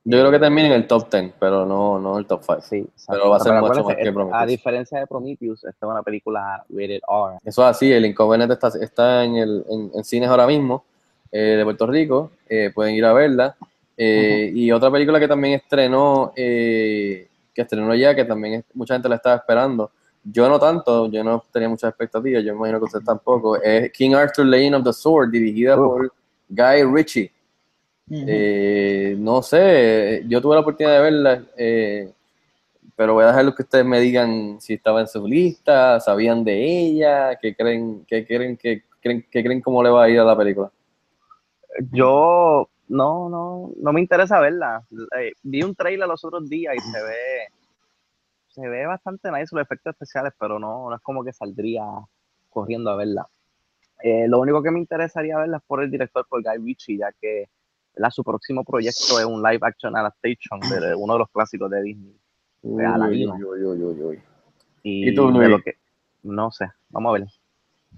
Yo 0.06 0.20
creo 0.20 0.32
que 0.32 0.40
termina 0.40 0.68
en 0.68 0.74
el 0.74 0.88
top 0.88 1.12
10, 1.12 1.34
pero 1.38 1.66
no, 1.66 2.00
no 2.00 2.18
el 2.18 2.26
top 2.26 2.42
5. 2.42 2.62
Sí. 2.62 2.88
Pero 3.10 3.30
va 3.30 3.36
a 3.36 3.40
ser 3.42 3.54
mucho 3.60 3.84
más 3.84 3.96
que 3.98 4.12
Prometheus. 4.14 4.42
A 4.42 4.46
diferencia 4.46 5.00
de 5.00 5.08
Prometheus, 5.08 5.66
esta 5.66 5.86
es 5.86 5.92
una 5.92 6.02
película 6.04 6.64
rated 6.70 7.02
R. 7.06 7.38
Eso 7.44 7.62
es 7.64 7.68
así, 7.68 7.92
el 7.92 8.06
Inconveniente 8.06 8.54
está, 8.54 8.70
está 8.80 9.26
en, 9.26 9.36
el, 9.36 9.66
en, 9.70 9.92
en 9.94 10.04
cines 10.06 10.30
ahora 10.30 10.48
mismo 10.48 10.86
eh, 11.32 11.40
de 11.58 11.64
Puerto 11.66 11.86
Rico, 11.88 12.32
eh, 12.48 12.72
pueden 12.74 12.96
ir 12.96 13.04
a 13.04 13.12
verla. 13.12 13.58
Y 13.98 14.72
otra 14.72 14.90
película 14.92 15.20
que 15.20 15.28
también 15.28 15.56
estrenó, 15.56 16.32
eh, 16.38 17.28
que 17.58 17.64
estrenó 17.64 17.96
ya, 17.96 18.14
que 18.16 18.24
también 18.24 18.54
es- 18.60 18.66
mucha 18.76 18.94
gente 18.94 19.10
la 19.10 19.16
estaba 19.16 19.36
esperando. 19.38 19.90
Yo 20.24 20.48
no 20.48 20.60
tanto, 20.60 21.10
yo 21.10 21.24
no 21.24 21.44
tenía 21.52 21.68
muchas 21.70 21.90
expectativas, 21.90 22.44
yo 22.44 22.54
me 22.54 22.58
imagino 22.60 22.78
que 22.80 22.86
usted 22.86 23.00
tampoco. 23.00 23.60
Es 23.60 23.92
King 23.92 24.14
Arthur 24.14 24.46
Lane 24.46 24.76
of 24.76 24.84
the 24.84 24.94
Sword, 24.94 25.32
dirigida 25.32 25.76
por 25.76 26.14
Guy 26.50 26.84
Ritchie. 26.84 27.32
Eh, 28.28 29.16
no 29.18 29.42
sé, 29.42 30.24
yo 30.28 30.40
tuve 30.40 30.54
la 30.56 30.62
oportunidad 30.62 30.98
de 30.98 31.02
verla, 31.02 31.44
eh, 31.58 32.12
pero 32.96 33.16
voy 33.16 33.24
a 33.24 33.28
dejar 33.28 33.56
que 33.56 33.64
ustedes 33.64 33.86
me 33.86 34.00
digan 34.00 34.62
si 34.62 34.76
estaba 34.76 35.02
en 35.02 35.08
su 35.08 35.28
lista, 35.28 36.00
sabían 36.00 36.44
de 36.44 36.64
ella, 36.64 37.36
qué 37.42 37.56
creen, 37.56 38.06
qué 38.08 38.24
creen, 38.26 38.56
qué 38.56 38.84
creen, 39.02 39.26
qué 39.32 39.44
creen 39.44 39.62
cómo 39.62 39.82
le 39.82 39.90
va 39.90 40.04
a 40.04 40.10
ir 40.10 40.20
a 40.20 40.24
la 40.24 40.38
película. 40.38 40.70
Yo 41.92 42.70
no, 42.88 43.30
no, 43.30 43.72
no 43.78 43.94
me 43.94 44.02
interesa 44.02 44.40
verla. 44.40 44.84
Eh, 45.20 45.34
vi 45.44 45.64
un 45.64 45.76
trailer 45.76 46.08
los 46.08 46.24
otros 46.24 46.48
días 46.50 46.76
y 46.76 46.80
se 46.80 47.02
ve, 47.04 47.48
se 48.48 48.68
ve 48.68 48.86
bastante 48.86 49.32
nice 49.32 49.56
los 49.56 49.64
efectos 49.64 49.92
especiales, 49.94 50.34
pero 50.40 50.60
no, 50.60 50.90
no 50.90 50.96
es 50.96 51.02
como 51.02 51.24
que 51.24 51.34
saldría 51.34 51.84
corriendo 52.50 52.90
a 52.90 52.96
verla. 52.96 53.28
Eh, 54.02 54.28
lo 54.28 54.40
único 54.40 54.62
que 54.62 54.72
me 54.72 54.80
interesaría 54.80 55.38
verla 55.38 55.58
es 55.58 55.64
por 55.64 55.84
el 55.84 55.90
director, 55.92 56.26
por 56.28 56.44
Guy 56.44 56.64
Ritchie, 56.64 56.98
ya 56.98 57.12
que 57.20 57.50
¿verdad? 57.96 58.12
su 58.12 58.24
próximo 58.24 58.64
proyecto 58.64 59.20
es 59.20 59.26
un 59.26 59.42
live 59.42 59.60
action 59.62 59.96
adaptation 59.96 60.60
de 60.60 60.96
uno 60.96 61.14
de 61.14 61.20
los 61.20 61.30
clásicos 61.30 61.70
de 61.72 61.82
Disney. 61.82 62.16
Uy, 62.62 62.84
Aladino. 62.84 63.34
uy, 63.36 63.44
uy, 63.44 63.64
uy, 63.64 63.84
uy, 63.84 64.02
uy. 64.04 64.24
Y, 64.84 65.10
¿Y 65.10 65.16
tú, 65.16 65.28
de 65.28 65.34
Luis? 65.34 65.50
lo 65.50 65.62
que, 65.62 65.78
no 66.24 66.52
sé, 66.52 66.68
vamos 66.90 67.10
a 67.10 67.20
ver. 67.20 67.28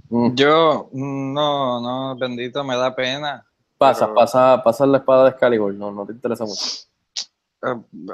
Mm, 0.10 0.36
Yo, 0.36 0.90
no, 0.94 1.82
no, 1.82 2.18
bendito, 2.18 2.64
me 2.64 2.76
da 2.76 2.96
pena. 2.96 3.46
Pasa, 3.80 4.06
pero- 4.06 4.16
pasa, 4.16 4.62
pasa 4.64 4.86
la 4.86 4.98
espada 5.00 5.24
de 5.24 5.30
Excalibur, 5.32 5.74
no, 5.74 5.92
no 5.92 6.06
te 6.06 6.12
interesa 6.14 6.46
mucho. 6.46 6.62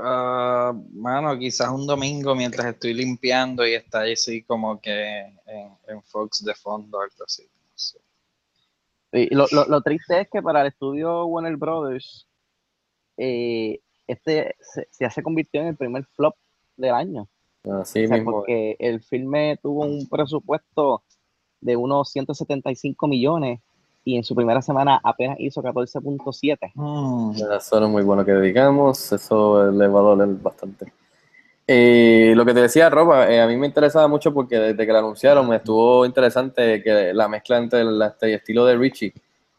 Ah, 0.02 0.74
mano, 0.94 1.38
quizás 1.38 1.70
un 1.70 1.86
domingo 1.86 2.34
mientras 2.36 2.66
estoy 2.68 2.94
limpiando 2.94 3.66
y 3.68 3.74
está 3.76 4.00
ahí 4.02 4.14
así 4.14 4.42
como 4.44 4.80
que 4.82 5.20
en, 5.22 5.78
en 5.88 6.02
Fox 6.04 6.44
de 6.44 6.54
fondo, 6.56 7.00
algo 7.00 7.24
así. 7.26 7.44
no 7.44 7.72
sé. 7.76 8.00
Y 9.14 9.34
lo, 9.34 9.46
lo- 9.52 9.66
lo 9.66 9.82
triste 9.82 10.22
es 10.22 10.30
que 10.30 10.42
para 10.42 10.62
el 10.62 10.68
estudio 10.68 11.26
Warner 11.26 11.58
Brothers, 11.58 12.26
eh, 13.18 13.80
este 14.08 14.56
se, 14.62 14.88
ya 15.00 15.10
se 15.12 15.22
convirtió 15.24 15.62
en 15.62 15.68
el 15.68 15.76
primer 15.76 16.06
flop 16.16 16.36
del 16.78 16.94
año. 16.94 17.28
Así 17.82 18.04
O 18.06 18.08
sea, 18.08 18.18
mismo. 18.18 18.32
porque 18.32 18.76
el 18.80 19.02
filme 19.02 19.58
tuvo 19.62 19.86
un 19.86 20.08
presupuesto 20.08 21.02
de 21.62 21.76
unos 21.76 22.10
175 22.12 23.08
millones 23.08 23.60
y 24.06 24.16
en 24.16 24.24
su 24.24 24.36
primera 24.36 24.62
semana 24.62 25.02
apenas 25.04 25.38
hizo 25.40 25.62
14.7. 25.64 26.72
Mm, 26.76 27.32
Eso 27.58 27.80
no 27.80 27.88
es 27.88 27.92
muy 27.92 28.04
bueno 28.04 28.24
que 28.24 28.36
digamos, 28.36 29.12
eso 29.12 29.72
le 29.72 29.88
va 29.88 30.00
a 30.00 30.04
doler 30.04 30.28
bastante. 30.42 30.94
Eh, 31.68 32.34
lo 32.36 32.46
que 32.46 32.54
te 32.54 32.62
decía, 32.62 32.92
Ropa, 32.92 33.28
eh, 33.28 33.42
a 33.42 33.48
mí 33.48 33.58
me 33.58 33.66
interesaba 33.66 34.08
mucho 34.08 34.32
porque 34.32 34.58
desde 34.60 34.86
que 34.86 34.94
la 34.94 35.00
anunciaron 35.00 35.50
me 35.50 35.56
estuvo 35.56 36.06
interesante 36.06 36.84
que 36.84 37.12
la 37.12 37.28
mezcla 37.28 37.58
entre 37.58 37.82
el 37.82 38.00
este 38.00 38.36
estilo 38.36 38.64
de 38.68 38.78
Richie, 38.78 39.12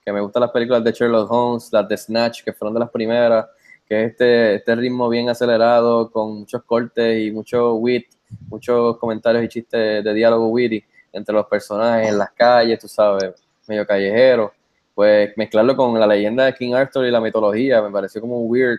que 0.04 0.12
me 0.12 0.20
gustan 0.20 0.42
las 0.42 0.52
películas 0.52 0.84
de 0.84 0.92
Sherlock 0.92 1.28
Holmes, 1.28 1.68
las 1.72 1.88
de 1.88 1.96
Snatch, 1.96 2.44
que 2.44 2.52
fueron 2.52 2.74
de 2.74 2.80
las 2.80 2.90
primeras, 2.90 3.46
que 3.88 4.04
es 4.04 4.10
este, 4.12 4.54
este 4.54 4.76
ritmo 4.76 5.08
bien 5.08 5.28
acelerado, 5.28 6.08
con 6.12 6.38
muchos 6.40 6.62
cortes 6.62 7.26
y 7.26 7.32
mucho 7.32 7.74
wit, 7.74 8.06
muchos 8.48 8.96
comentarios 8.98 9.42
y 9.42 9.48
chistes 9.48 10.04
de 10.04 10.14
diálogo 10.14 10.46
witty 10.46 10.84
entre 11.12 11.34
los 11.34 11.46
personajes 11.46 12.10
en 12.10 12.18
las 12.18 12.30
calles, 12.30 12.78
tú 12.78 12.86
sabes, 12.86 13.34
medio 13.68 13.86
callejero. 13.86 14.52
Pues 14.94 15.36
mezclarlo 15.36 15.76
con 15.76 15.98
la 15.98 16.06
leyenda 16.06 16.46
de 16.46 16.54
King 16.54 16.72
Arthur 16.74 17.06
y 17.06 17.10
la 17.10 17.20
mitología 17.20 17.82
me 17.82 17.90
pareció 17.90 18.20
como 18.20 18.40
weird, 18.42 18.78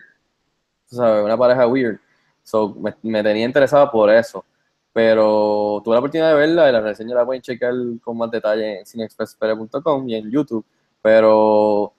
sabes, 0.86 1.24
una 1.24 1.36
pareja 1.36 1.66
weird. 1.66 1.98
So, 2.42 2.74
me, 2.74 2.94
me 3.02 3.22
tenía 3.22 3.44
interesado 3.44 3.90
por 3.90 4.10
eso. 4.10 4.44
Pero 4.92 5.80
tuve 5.84 5.94
la 5.94 6.00
oportunidad 6.00 6.30
de 6.30 6.34
verla 6.34 6.68
y 6.68 6.72
la 6.72 6.80
reseña 6.80 7.14
la 7.14 7.24
pueden 7.24 7.42
checar 7.42 7.72
con 8.02 8.16
más 8.16 8.30
detalle 8.30 8.80
en 8.80 8.86
cineexpresspere.com 8.86 10.08
y 10.08 10.16
en 10.16 10.30
YouTube. 10.30 10.64
Pero, 11.00 11.92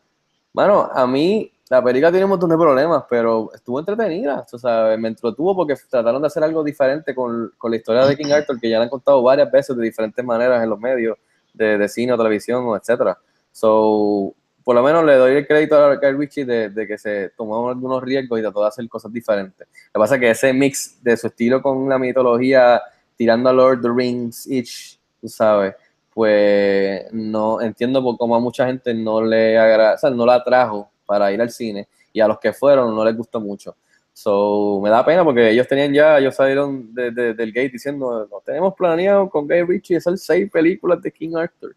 bueno, 0.52 0.90
a 0.94 1.08
mí 1.08 1.50
la 1.70 1.84
película 1.84 2.10
tiene 2.10 2.26
un 2.26 2.32
montón 2.32 2.50
de 2.50 2.58
problemas, 2.58 3.04
pero 3.08 3.52
estuvo 3.54 3.80
entretenida, 3.80 4.46
o 4.52 4.58
sea, 4.58 4.98
me 4.98 5.08
entretuvo 5.08 5.56
porque 5.56 5.76
trataron 5.88 6.20
de 6.20 6.28
hacer 6.28 6.44
algo 6.44 6.64
diferente 6.64 7.14
con, 7.14 7.54
con 7.58 7.70
la 7.70 7.78
historia 7.78 8.06
de 8.06 8.18
King 8.18 8.32
Arthur, 8.32 8.60
que 8.60 8.70
ya 8.70 8.80
la 8.80 8.86
han 8.86 8.90
contado 8.90 9.22
varias 9.22 9.52
veces 9.52 9.78
de 9.78 9.84
diferentes 9.84 10.26
maneras 10.26 10.64
en 10.64 10.70
los 10.70 10.80
medios 10.80 11.16
de, 11.54 11.88
cine 11.90 12.14
o 12.14 12.18
televisión, 12.18 12.66
o 12.66 12.76
etcétera. 12.76 13.18
So, 13.52 14.34
por 14.64 14.76
lo 14.76 14.84
menos 14.84 15.04
le 15.06 15.16
doy 15.16 15.36
el 15.36 15.48
crédito 15.48 15.76
a 15.78 15.96
Guy 15.96 16.12
Ritchie 16.12 16.46
de, 16.46 16.88
que 16.88 16.98
se 16.98 17.30
tomó 17.30 17.70
algunos 17.70 18.04
riesgos 18.04 18.40
y 18.40 18.42
trató 18.42 18.62
de 18.62 18.68
hacer 18.68 18.88
cosas 18.88 19.12
diferentes. 19.12 19.68
Lo 19.68 19.94
que 19.94 20.00
pasa 20.00 20.16
es 20.16 20.22
que 20.22 20.30
ese 20.30 20.54
mix 20.54 21.04
de 21.04 21.18
su 21.18 21.28
estilo 21.28 21.62
con 21.62 21.90
la 21.90 21.98
mitología, 21.98 22.82
tirando 23.16 23.50
a 23.50 23.54
Lord 23.54 23.80
of 23.80 23.84
the 23.84 23.90
Rings, 23.90 24.48
each, 24.48 25.00
tú 25.20 25.28
sabes, 25.28 25.76
pues 26.14 27.06
no 27.12 27.62
entiendo 27.62 28.04
por 28.04 28.18
cómo 28.18 28.36
a 28.36 28.40
mucha 28.40 28.66
gente 28.68 28.94
no 28.94 29.22
le 29.22 29.58
agrada, 29.58 29.96
o 29.96 29.98
sea, 29.98 30.10
no 30.10 30.26
la 30.26 30.36
atrajo 30.36 30.92
para 31.06 31.32
ir 31.32 31.42
al 31.42 31.50
cine 31.50 31.88
y 32.14 32.20
a 32.20 32.28
los 32.28 32.40
que 32.40 32.54
fueron 32.54 32.96
no 32.96 33.04
les 33.04 33.16
gustó 33.16 33.40
mucho. 33.40 33.76
So, 34.22 34.82
me 34.84 34.90
da 34.90 35.06
pena 35.06 35.24
porque 35.24 35.50
ellos 35.50 35.66
tenían 35.66 35.94
ya, 35.94 36.18
ellos 36.18 36.36
salieron 36.36 36.94
de, 36.94 37.10
de, 37.12 37.34
del 37.34 37.54
gate 37.54 37.70
diciendo, 37.70 38.28
no 38.30 38.42
tenemos 38.42 38.74
planeado 38.76 39.30
con 39.30 39.48
Guy 39.48 39.62
Ritchie 39.64 39.96
hacer 39.96 40.18
seis 40.18 40.52
películas 40.52 41.02
de 41.02 41.10
King 41.10 41.36
Arthur. 41.38 41.74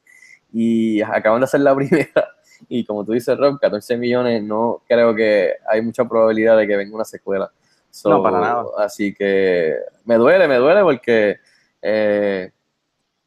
Y 0.53 1.01
acaban 1.03 1.41
de 1.41 1.45
hacer 1.45 1.61
la 1.61 1.73
primera. 1.77 2.29
Y 2.69 2.85
como 2.85 3.05
tú 3.05 3.13
dices, 3.13 3.39
Rob, 3.39 3.61
14 3.61 3.97
millones, 3.97 4.43
no 4.43 4.83
creo 4.89 5.15
que 5.15 5.53
hay 5.69 5.83
mucha 5.83 6.05
probabilidad 6.05 6.57
de 6.57 6.67
que 6.67 6.77
venga 6.77 6.93
una 6.97 7.05
secuela. 7.05 7.49
So, 7.91 8.09
No, 8.11 8.23
para 8.25 8.41
nada. 8.41 8.65
Así 8.79 9.15
que 9.15 9.77
me 10.05 10.17
duele, 10.17 10.49
me 10.49 10.57
duele 10.57 10.83
porque 10.83 11.37
eh, 11.81 12.51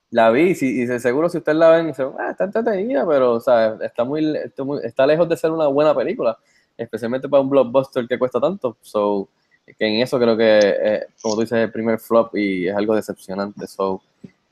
la 0.10 0.30
vi 0.30 0.50
y, 0.50 0.56
si- 0.56 0.82
y 0.82 0.86
de 0.86 1.00
seguro 1.00 1.30
si 1.30 1.38
ustedes 1.38 1.58
la 1.58 1.70
ven, 1.70 1.88
dicen, 1.88 2.10
ah, 2.20 2.32
está 2.32 2.44
entretenida, 2.44 3.08
pero 3.08 3.32
o 3.36 3.40
sea, 3.40 3.78
está, 3.82 4.04
muy, 4.04 4.36
está 4.36 4.64
muy- 4.66 4.82
está 4.84 5.08
lejos 5.08 5.30
de 5.30 5.38
ser 5.38 5.52
una 5.52 5.68
buena 5.68 5.96
película, 5.96 6.38
especialmente 6.78 7.28
para 7.30 7.42
un 7.42 7.50
blockbuster 7.50 8.08
que 8.08 8.18
cuesta 8.20 8.40
tanto. 8.40 8.78
So, 8.82 9.30
que 9.66 9.86
en 9.88 10.02
eso 10.02 10.20
creo 10.20 10.38
que, 10.38 10.60
eh, 10.62 11.06
como 11.22 11.36
tú 11.36 11.42
dices, 11.42 11.58
es 11.58 11.64
el 11.66 11.72
primer 11.72 12.00
flop 12.00 12.36
y 12.36 12.68
es 12.68 12.76
algo 12.76 12.96
decepcionante. 12.96 13.66
So, 13.68 14.02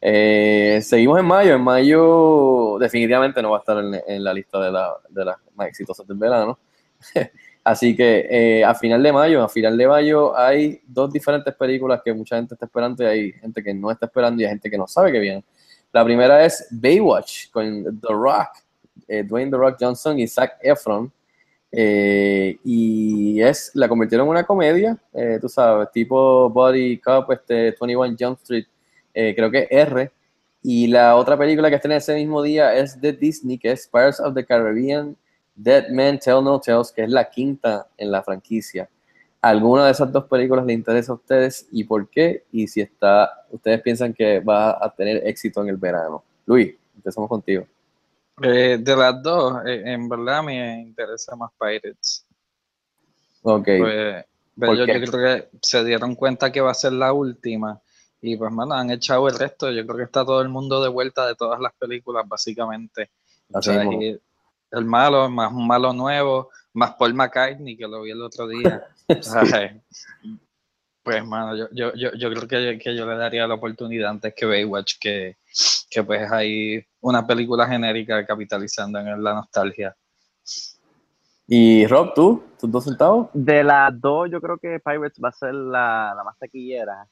eh, 0.02 0.80
seguimos 0.84 1.20
en 1.20 1.26
mayo. 1.26 1.56
En 1.56 1.62
mayo 1.62 2.78
definitivamente 2.80 3.42
no 3.42 3.52
va 3.52 3.58
a 3.58 3.60
estar 3.60 3.78
en, 3.78 4.02
en 4.08 4.24
la 4.24 4.34
lista 4.34 4.60
de, 4.60 4.72
la- 4.72 4.96
de 5.10 5.26
las 5.26 5.38
más 5.56 5.68
exitosas 5.68 6.06
del 6.08 6.18
verano. 6.18 6.58
Así 7.64 7.96
que 7.96 8.28
eh, 8.30 8.64
a 8.66 8.76
final 8.76 9.02
de 9.02 9.14
mayo, 9.14 9.42
a 9.42 9.48
final 9.48 9.78
de 9.78 9.88
mayo 9.88 10.38
hay 10.38 10.82
dos 10.86 11.12
diferentes 11.14 11.54
películas 11.56 12.02
que 12.04 12.14
mucha 12.14 12.36
gente 12.36 12.56
está 12.56 12.66
esperando 12.66 13.04
y 13.04 13.06
hay 13.08 13.32
gente 13.34 13.64
que 13.64 13.74
no 13.74 13.90
está 13.90 14.06
esperando 14.08 14.42
y 14.42 14.46
hay 14.46 14.50
gente 14.52 14.70
que 14.70 14.78
no 14.78 14.86
sabe 14.86 15.14
que 15.14 15.20
vienen. 15.20 15.46
La 15.94 16.04
primera 16.04 16.44
es 16.44 16.68
Baywatch 16.72 17.52
con 17.52 17.84
The 18.02 18.08
Rock, 18.10 18.50
eh, 19.08 19.24
Dwayne 19.24 19.50
The 19.52 19.58
Rock 19.58 19.78
Johnson 19.80 20.20
y 20.20 20.28
Zac 20.28 20.58
Efron. 20.62 21.10
Eh, 21.76 22.60
y 22.64 23.42
es, 23.42 23.72
la 23.74 23.90
convirtieron 23.90 24.28
en 24.28 24.32
una 24.32 24.44
comedia, 24.44 24.96
eh, 25.12 25.40
tú 25.42 25.50
sabes, 25.50 25.90
tipo 25.92 26.48
Body 26.52 27.00
Cop, 27.00 27.32
este, 27.32 27.76
21 27.82 28.16
Jump 28.18 28.38
Street, 28.44 28.66
eh, 29.12 29.34
creo 29.36 29.50
que 29.50 29.68
R. 29.72 30.12
Y 30.62 30.88
la 30.88 31.16
otra 31.16 31.36
película 31.36 31.70
que 31.70 31.76
está 31.78 31.88
en 31.88 31.94
ese 31.94 32.14
mismo 32.14 32.44
día 32.44 32.76
es 32.76 33.02
de 33.02 33.12
Disney, 33.12 33.58
que 33.58 33.72
es 33.72 33.88
Pirates 33.88 34.20
of 34.20 34.36
the 34.36 34.46
Caribbean, 34.46 35.18
Dead 35.56 35.90
Men 35.90 36.20
Tell 36.20 36.44
No 36.44 36.60
Tales, 36.60 36.92
que 36.92 37.04
es 37.04 37.10
la 37.10 37.28
quinta 37.28 37.88
en 37.98 38.12
la 38.12 38.22
franquicia. 38.22 38.88
¿Alguna 39.42 39.86
de 39.86 39.92
esas 39.92 40.12
dos 40.12 40.26
películas 40.26 40.66
le 40.66 40.74
interesa 40.74 41.12
a 41.12 41.16
ustedes 41.16 41.68
y 41.72 41.84
por 41.84 42.08
qué? 42.08 42.44
Y 42.52 42.68
si 42.68 42.82
está, 42.82 43.46
ustedes 43.50 43.82
piensan 43.82 44.14
que 44.14 44.40
va 44.40 44.78
a 44.80 44.94
tener 44.96 45.28
éxito 45.28 45.62
en 45.64 45.70
el 45.70 45.78
verano. 45.78 46.24
Luis, 46.46 46.76
empezamos 46.96 47.28
contigo. 47.28 47.66
Eh, 48.42 48.78
de 48.80 48.96
las 48.96 49.22
dos, 49.22 49.62
eh, 49.66 49.84
en 49.86 50.10
verdad 50.10 50.44
me 50.44 50.82
interesa 50.82 51.36
más 51.36 51.52
Pirates. 51.60 52.26
Ok. 53.44 53.66
Pues, 53.66 54.26
pero 54.60 54.72
¿Por 54.72 54.78
yo, 54.78 54.86
creo 54.86 55.12
que 55.12 55.50
se 55.62 55.84
dieron 55.84 56.16
cuenta 56.16 56.52
que 56.52 56.62
va 56.62 56.72
a 56.72 56.76
ser 56.76 56.94
la 56.94 57.14
última. 57.14 57.82
Y 58.22 58.38
pues, 58.38 58.52
mano, 58.52 58.74
han 58.74 58.90
echado 58.92 59.28
el 59.28 59.38
resto. 59.38 59.72
Yo 59.72 59.86
creo 59.86 59.98
que 59.98 60.04
está 60.04 60.26
todo 60.26 60.42
el 60.42 60.50
mundo 60.50 60.82
de 60.82 60.90
vuelta 60.90 61.28
de 61.28 61.36
todas 61.36 61.60
las 61.60 61.74
películas, 61.74 62.28
básicamente. 62.28 63.12
O 63.52 63.58
Así 63.58 63.72
sea, 63.72 63.84
mismo. 63.84 64.02
y 64.02 64.20
el 64.72 64.86
malo, 64.86 65.30
más 65.30 65.52
un 65.52 65.68
malo 65.68 65.94
nuevo, 65.94 66.50
más 66.74 66.96
Paul 66.96 67.14
McCartney, 67.14 67.78
que 67.78 67.88
lo 67.88 68.02
vi 68.02 68.12
el 68.12 68.22
otro 68.22 68.48
día. 68.48 68.84
Pues, 71.04 71.22
mano, 71.26 71.58
yo, 71.58 71.68
yo, 71.74 71.94
yo, 71.96 72.14
yo 72.14 72.30
creo 72.30 72.48
que, 72.48 72.80
que 72.80 72.96
yo 72.96 73.06
le 73.06 73.18
daría 73.18 73.46
la 73.46 73.56
oportunidad 73.56 74.12
antes 74.12 74.34
que 74.34 74.46
Baywatch, 74.46 75.00
que, 75.02 75.36
que 75.90 76.04
pues 76.04 76.32
hay 76.32 76.84
una 77.02 77.26
película 77.26 77.68
genérica 77.68 78.26
capitalizando 78.26 79.00
en 79.00 79.24
la 79.24 79.34
nostalgia. 79.34 79.96
Y 81.48 81.86
Rob, 81.88 82.14
¿tú? 82.14 82.44
¿Tus 82.60 82.72
dos 82.72 82.84
centavos? 82.86 83.28
De 83.34 83.64
las 83.64 84.00
dos, 84.00 84.30
yo 84.32 84.40
creo 84.42 84.58
que 84.58 84.80
Pirates 84.80 85.20
va 85.24 85.30
a 85.30 85.34
ser 85.34 85.54
la, 85.54 86.14
la 86.16 86.24
más 86.24 86.38
taquillera. 86.40 87.06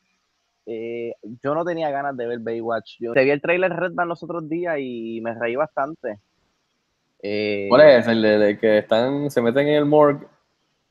Eh, 0.65 1.13
yo 1.43 1.53
no 1.53 1.65
tenía 1.65 1.89
ganas 1.91 2.15
de 2.15 2.27
ver 2.27 2.39
Baywatch. 2.39 2.97
Yo 2.99 3.13
te 3.13 3.23
vi 3.23 3.31
el 3.31 3.41
trailer 3.41 3.71
Red 3.73 3.93
Band 3.93 4.09
los 4.09 4.23
otros 4.23 4.47
días 4.47 4.77
y 4.79 5.19
me 5.21 5.33
reí 5.33 5.55
bastante. 5.55 6.19
Eh, 7.21 7.65
¿Cuál 7.69 7.81
es? 7.81 8.07
El 8.07 8.21
de, 8.21 8.37
de 8.37 8.57
que 8.57 8.77
están, 8.79 9.29
se 9.29 9.41
meten 9.41 9.67
en 9.67 9.75
el 9.75 9.85
morgue 9.85 10.25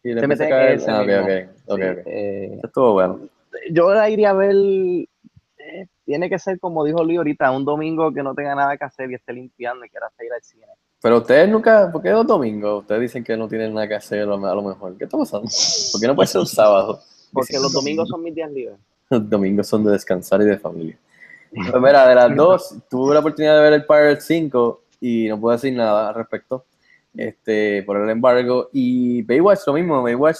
y 0.02 0.12
le 0.12 0.21
Se 0.21 0.25
a 0.25 0.28
meten 0.28 0.47
en 0.47 0.50
caer. 0.50 0.80
Ah, 0.88 1.00
ok, 1.00 1.07
mismo. 1.07 1.25
ok, 1.25 1.30
ok, 1.66 1.80
sí, 1.80 1.83
eh, 2.07 2.61
estuvo 2.62 2.92
bueno. 2.92 3.21
yo 3.73 3.92
la 3.95 4.09
iría 4.11 4.30
a 4.30 4.35
ver. 4.35 4.54
Eh, 5.73 5.87
tiene 6.05 6.29
que 6.29 6.39
ser 6.39 6.59
como 6.59 6.85
dijo 6.85 7.05
Lee 7.05 7.17
ahorita, 7.17 7.50
un 7.50 7.65
domingo 7.65 8.12
que 8.12 8.23
no 8.23 8.35
tenga 8.35 8.55
nada 8.55 8.77
que 8.77 8.85
hacer 8.85 9.11
y 9.11 9.15
esté 9.15 9.33
limpiando 9.33 9.85
y 9.85 9.89
quiera 9.89 10.09
ir 10.25 10.33
al 10.33 10.43
cine. 10.43 10.67
Pero 11.03 11.19
ustedes 11.19 11.49
nunca, 11.49 11.91
¿por 11.91 12.03
qué 12.03 12.11
los 12.11 12.27
domingos? 12.27 12.83
Ustedes 12.83 13.00
dicen 13.00 13.25
que 13.25 13.37
no 13.37 13.49
tienen 13.49 13.73
nada 13.73 13.89
que 13.89 13.95
hacer 13.95 14.23
a 14.23 14.27
lo 14.27 14.62
mejor. 14.62 14.99
¿Qué 14.99 15.05
está 15.05 15.17
pasando? 15.17 15.49
¿Por 15.93 16.00
qué 16.00 16.07
no 16.07 16.15
puede 16.15 16.27
ser 16.27 16.41
un 16.41 16.47
sábado? 16.47 17.00
Porque 17.33 17.55
los 17.55 17.73
domingos 17.73 18.09
son 18.09 18.23
mis 18.23 18.35
días 18.35 18.50
libres. 18.50 18.79
Los 19.11 19.29
domingos 19.29 19.67
son 19.67 19.85
de 19.85 19.93
descansar 19.93 20.41
y 20.43 20.45
de 20.45 20.59
familia. 20.59 20.97
Pues 21.53 21.83
mira, 21.83 22.07
de 22.07 22.15
las 22.15 22.37
dos, 22.37 22.77
tuve 22.89 23.15
la 23.15 23.21
oportunidad 23.21 23.57
de 23.57 23.62
ver 23.62 23.73
el 23.73 23.85
Pirate 23.85 24.21
5 24.21 24.83
y 25.00 25.27
no 25.27 25.41
puedo 25.41 25.57
decir 25.57 25.73
nada 25.75 26.11
al 26.11 26.15
respecto 26.15 26.65
este, 27.17 27.83
por 27.83 27.97
el 27.97 28.09
embargo. 28.09 28.69
Y 28.73 29.23
Baywatch, 29.23 29.67
lo 29.67 29.73
mismo, 29.73 30.03
Baywatch, 30.03 30.39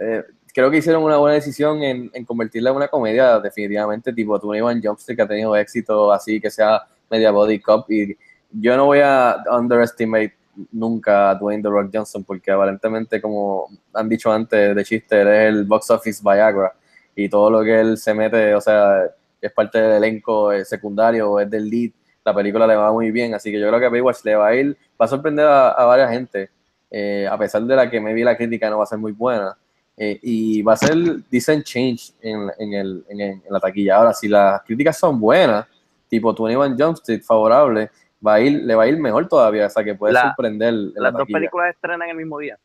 eh, 0.00 0.24
creo 0.52 0.70
que 0.70 0.78
hicieron 0.78 1.02
una 1.02 1.16
buena 1.16 1.34
decisión 1.34 1.82
en, 1.82 2.10
convertirla 2.24 2.70
en 2.70 2.76
una 2.76 2.88
comedia, 2.88 3.38
definitivamente, 3.40 4.12
tipo 4.12 4.38
21 4.38 4.80
Jump 4.82 4.98
Street, 4.98 5.16
que 5.16 5.22
ha 5.22 5.28
tenido 5.28 5.56
éxito 5.56 6.12
así, 6.12 6.40
que 6.40 6.50
sea 6.50 6.82
media 7.10 7.30
body 7.30 7.60
cop. 7.60 7.90
Y 7.90 8.16
yo 8.50 8.76
no 8.76 8.86
voy 8.86 9.00
a 9.02 9.36
underestimate 9.50 10.34
nunca 10.72 11.30
a 11.30 11.34
Dwayne 11.34 11.62
The 11.62 11.68
Rock 11.68 11.90
Johnson, 11.92 12.24
porque 12.24 12.50
aparentemente, 12.50 13.20
como 13.20 13.68
han 13.92 14.08
dicho 14.08 14.32
antes 14.32 14.74
de 14.74 14.84
chiste, 14.84 15.22
es 15.22 15.48
el 15.48 15.64
box 15.64 15.90
office 15.90 16.22
Viagra 16.22 16.72
y 17.14 17.28
todo 17.28 17.50
lo 17.50 17.62
que 17.62 17.80
él 17.80 17.98
se 17.98 18.14
mete, 18.14 18.54
o 18.54 18.60
sea, 18.60 19.04
es 19.40 19.52
parte 19.52 19.80
del 19.80 20.02
elenco 20.02 20.52
secundario, 20.64 21.40
es 21.40 21.50
del 21.50 21.68
lead, 21.68 21.90
la 22.24 22.34
película 22.34 22.66
le 22.66 22.76
va 22.76 22.92
muy 22.92 23.10
bien, 23.10 23.34
así 23.34 23.50
que 23.50 23.58
yo 23.58 23.68
creo 23.68 23.80
que 23.80 23.88
Baywatch 23.88 24.24
le 24.24 24.36
va 24.36 24.48
a 24.48 24.54
ir, 24.54 24.76
va 25.00 25.06
a 25.06 25.08
sorprender 25.08 25.46
a, 25.46 25.70
a 25.70 25.84
varias 25.86 26.10
gente, 26.10 26.50
eh, 26.90 27.26
a 27.30 27.38
pesar 27.38 27.62
de 27.62 27.76
la 27.76 27.90
que 27.90 28.00
me 28.00 28.12
vi 28.12 28.22
la 28.22 28.36
crítica 28.36 28.68
no 28.68 28.78
va 28.78 28.84
a 28.84 28.86
ser 28.86 28.98
muy 28.98 29.12
buena, 29.12 29.56
eh, 30.02 30.18
y 30.22 30.62
va 30.62 30.72
a 30.72 30.76
ser 30.78 30.96
decent 31.30 31.62
change 31.62 32.14
en, 32.22 32.50
en, 32.58 32.72
el, 32.72 33.04
en, 33.10 33.20
el- 33.20 33.30
en 33.32 33.42
la 33.52 33.60
taquilla. 33.60 33.96
Ahora, 33.96 34.14
si 34.14 34.28
las 34.28 34.62
críticas 34.62 34.96
son 34.98 35.20
buenas, 35.20 35.66
tipo 36.08 36.32
21 36.32 36.74
Jump 36.78 36.96
Street, 36.96 37.22
favorable, 37.22 37.90
va 38.26 38.34
a 38.34 38.40
ir, 38.40 38.62
le 38.62 38.74
va 38.74 38.84
a 38.84 38.86
ir 38.86 38.98
mejor 38.98 39.28
todavía, 39.28 39.66
o 39.66 39.70
sea, 39.70 39.84
que 39.84 39.94
puede 39.94 40.14
La- 40.14 40.22
sorprender 40.22 40.70
en 40.70 40.94
la 40.94 41.00
Las 41.02 41.12
dos 41.12 41.26
películas 41.30 41.74
estrenan 41.74 42.08
el 42.08 42.16
mismo 42.16 42.38
día. 42.38 42.58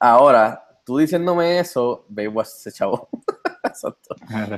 Ahora, 0.00 0.62
tú 0.84 0.98
diciéndome 0.98 1.60
eso, 1.60 2.04
Baywatch 2.08 2.48
se 2.48 2.72
chavó. 2.72 3.08
Exacto. 3.64 4.16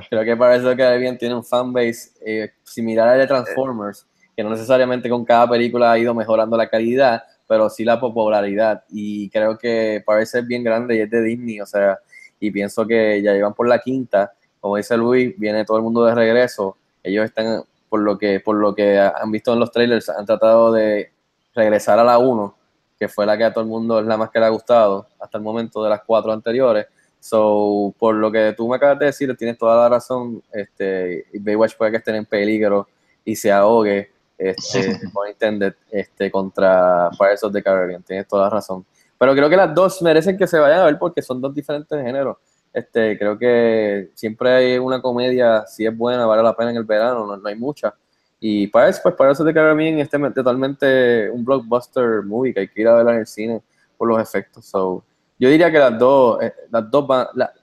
Creo 0.09 0.23
que 0.23 0.35
para 0.35 0.55
eso 0.55 0.75
que 0.75 0.97
bien 0.97 1.17
tiene 1.17 1.35
un 1.35 1.43
fanbase 1.45 2.11
eh, 2.25 2.51
similar 2.63 3.07
al 3.09 3.19
de 3.19 3.27
Transformers, 3.27 4.07
que 4.35 4.43
no 4.43 4.49
necesariamente 4.49 5.07
con 5.07 5.23
cada 5.23 5.47
película 5.47 5.91
ha 5.91 5.97
ido 5.99 6.13
mejorando 6.15 6.57
la 6.57 6.67
calidad, 6.67 7.21
pero 7.47 7.69
sí 7.69 7.83
la 7.83 7.99
popularidad. 7.99 8.83
Y 8.89 9.29
creo 9.29 9.57
que 9.57 10.03
parece 10.05 10.41
bien 10.41 10.63
grande 10.63 10.95
y 10.95 10.99
es 11.01 11.09
de 11.09 11.21
Disney, 11.21 11.61
o 11.61 11.65
sea, 11.65 11.99
y 12.39 12.51
pienso 12.51 12.85
que 12.85 13.21
ya 13.21 13.33
llevan 13.33 13.53
por 13.53 13.67
la 13.67 13.79
quinta, 13.79 14.33
como 14.65 14.77
dice 14.77 14.97
Luis, 14.97 15.37
viene 15.37 15.63
todo 15.63 15.77
el 15.77 15.83
mundo 15.83 16.03
de 16.05 16.15
regreso. 16.15 16.75
Ellos 17.03 17.25
están, 17.25 17.63
por 17.87 17.99
lo 17.99 18.17
que, 18.17 18.39
por 18.39 18.55
lo 18.55 18.73
que 18.73 18.99
han 18.99 19.31
visto 19.31 19.53
en 19.53 19.59
los 19.59 19.71
trailers, 19.71 20.09
han 20.09 20.25
tratado 20.25 20.71
de 20.71 21.11
regresar 21.53 21.99
a 21.99 22.03
la 22.03 22.17
1, 22.17 22.55
que 22.97 23.07
fue 23.07 23.27
la 23.27 23.37
que 23.37 23.43
a 23.43 23.53
todo 23.53 23.63
el 23.63 23.69
mundo 23.69 23.99
es 23.99 24.07
la 24.07 24.17
más 24.17 24.31
que 24.31 24.39
le 24.39 24.45
ha 24.45 24.49
gustado 24.49 25.07
hasta 25.19 25.37
el 25.37 25.43
momento 25.43 25.83
de 25.83 25.91
las 25.91 26.01
cuatro 26.03 26.31
anteriores. 26.31 26.87
So, 27.19 27.93
por 27.99 28.15
lo 28.15 28.31
que 28.31 28.53
tú 28.57 28.67
me 28.67 28.77
acabas 28.77 28.97
de 28.97 29.05
decir, 29.05 29.35
tienes 29.37 29.57
toda 29.57 29.75
la 29.75 29.87
razón. 29.87 30.41
Este, 30.51 31.25
Baywatch 31.39 31.75
puede 31.75 31.91
que 31.91 31.97
esté 31.97 32.15
en 32.15 32.25
peligro 32.25 32.87
y 33.23 33.35
se 33.35 33.51
ahogue, 33.51 34.11
este, 34.37 34.99
intended, 35.29 35.73
este, 35.91 36.31
contra 36.31 37.09
Pirates 37.17 37.43
of 37.43 37.53
the 37.53 37.63
Caribbean. 37.63 38.03
Tienes 38.03 38.27
toda 38.27 38.43
la 38.43 38.49
razón. 38.49 38.85
Pero 39.17 39.33
creo 39.33 39.49
que 39.49 39.57
las 39.57 39.73
dos 39.73 40.01
merecen 40.01 40.37
que 40.37 40.47
se 40.47 40.59
vayan 40.59 40.79
a 40.79 40.85
ver 40.85 40.99
porque 40.99 41.21
son 41.21 41.41
dos 41.41 41.53
diferentes 41.53 42.01
géneros. 42.01 42.37
Este, 42.73 43.17
creo 43.17 43.37
que 43.37 44.11
siempre 44.13 44.51
hay 44.51 44.77
una 44.77 45.01
comedia, 45.01 45.65
si 45.65 45.85
es 45.85 45.97
buena, 45.97 46.25
vale 46.25 46.43
la 46.43 46.55
pena 46.55 46.71
en 46.71 46.77
el 46.77 46.83
verano, 46.83 47.25
no, 47.25 47.37
no 47.37 47.47
hay 47.47 47.55
mucha. 47.55 47.93
Y 48.39 48.67
para 48.67 48.89
eso, 48.89 48.99
pues 49.01 49.15
para 49.15 49.31
eso 49.31 49.43
de 49.43 49.53
Caribbean 49.53 49.99
este 49.99 50.17
es 50.17 50.33
totalmente 50.33 51.29
un 51.31 51.45
blockbuster 51.45 52.21
movie 52.23 52.53
que 52.53 52.59
hay 52.61 52.67
que 52.67 52.81
ir 52.81 52.87
a 52.87 52.95
ver 52.95 53.07
en 53.13 53.19
el 53.21 53.27
cine 53.27 53.61
por 53.97 54.09
los 54.09 54.21
efectos. 54.21 54.65
So, 54.65 55.03
yo 55.39 55.49
diría 55.49 55.71
que 55.71 55.79
las 55.79 55.97
dos, 55.97 56.43
eh, 56.43 56.53
las 56.69 56.91
dos 56.91 57.07
van. 57.07 57.27
La, 57.33 57.53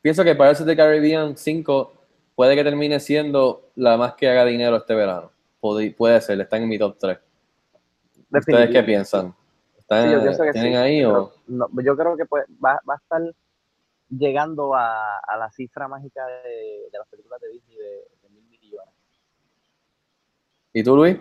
pienso 0.00 0.24
que 0.24 0.34
Pirates 0.34 0.62
of 0.62 0.66
the 0.66 0.76
Caribbean 0.76 1.36
5 1.36 1.92
puede 2.36 2.54
que 2.54 2.62
termine 2.62 3.00
siendo 3.00 3.70
la 3.74 3.96
más 3.96 4.14
que 4.14 4.28
haga 4.28 4.44
dinero 4.44 4.76
este 4.76 4.94
verano. 4.94 5.32
Puede, 5.58 5.90
puede 5.90 6.20
ser, 6.20 6.40
están 6.40 6.62
en 6.62 6.68
mi 6.68 6.78
top 6.78 6.96
3. 7.00 7.18
¿Ustedes 8.30 8.70
qué 8.70 8.82
piensan? 8.84 9.34
¿Están, 9.76 10.04
Sí, 10.04 10.12
yo 10.12 10.22
pienso 10.22 10.42
que 10.44 10.52
¿Tienen 10.52 10.72
sí, 10.72 10.76
ahí 10.76 11.00
pero 11.00 11.22
o.? 11.22 11.32
no, 11.46 11.68
yo 11.82 11.96
creo 11.96 12.16
que 12.16 12.26
pues, 12.26 12.44
va, 12.64 12.80
va 12.88 12.94
a 12.94 12.96
estar 12.98 13.22
llegando 14.10 14.74
a, 14.74 15.18
a 15.18 15.36
la 15.36 15.50
cifra 15.50 15.88
mágica 15.88 16.24
de, 16.26 16.88
de 16.92 16.98
las 16.98 17.08
películas 17.08 17.40
de 17.40 17.48
Disney 17.48 17.76
de, 17.76 18.08
de 18.22 18.28
mil 18.30 18.44
millones. 18.48 18.94
¿Y 20.72 20.82
tú, 20.82 20.96
Luis? 20.96 21.16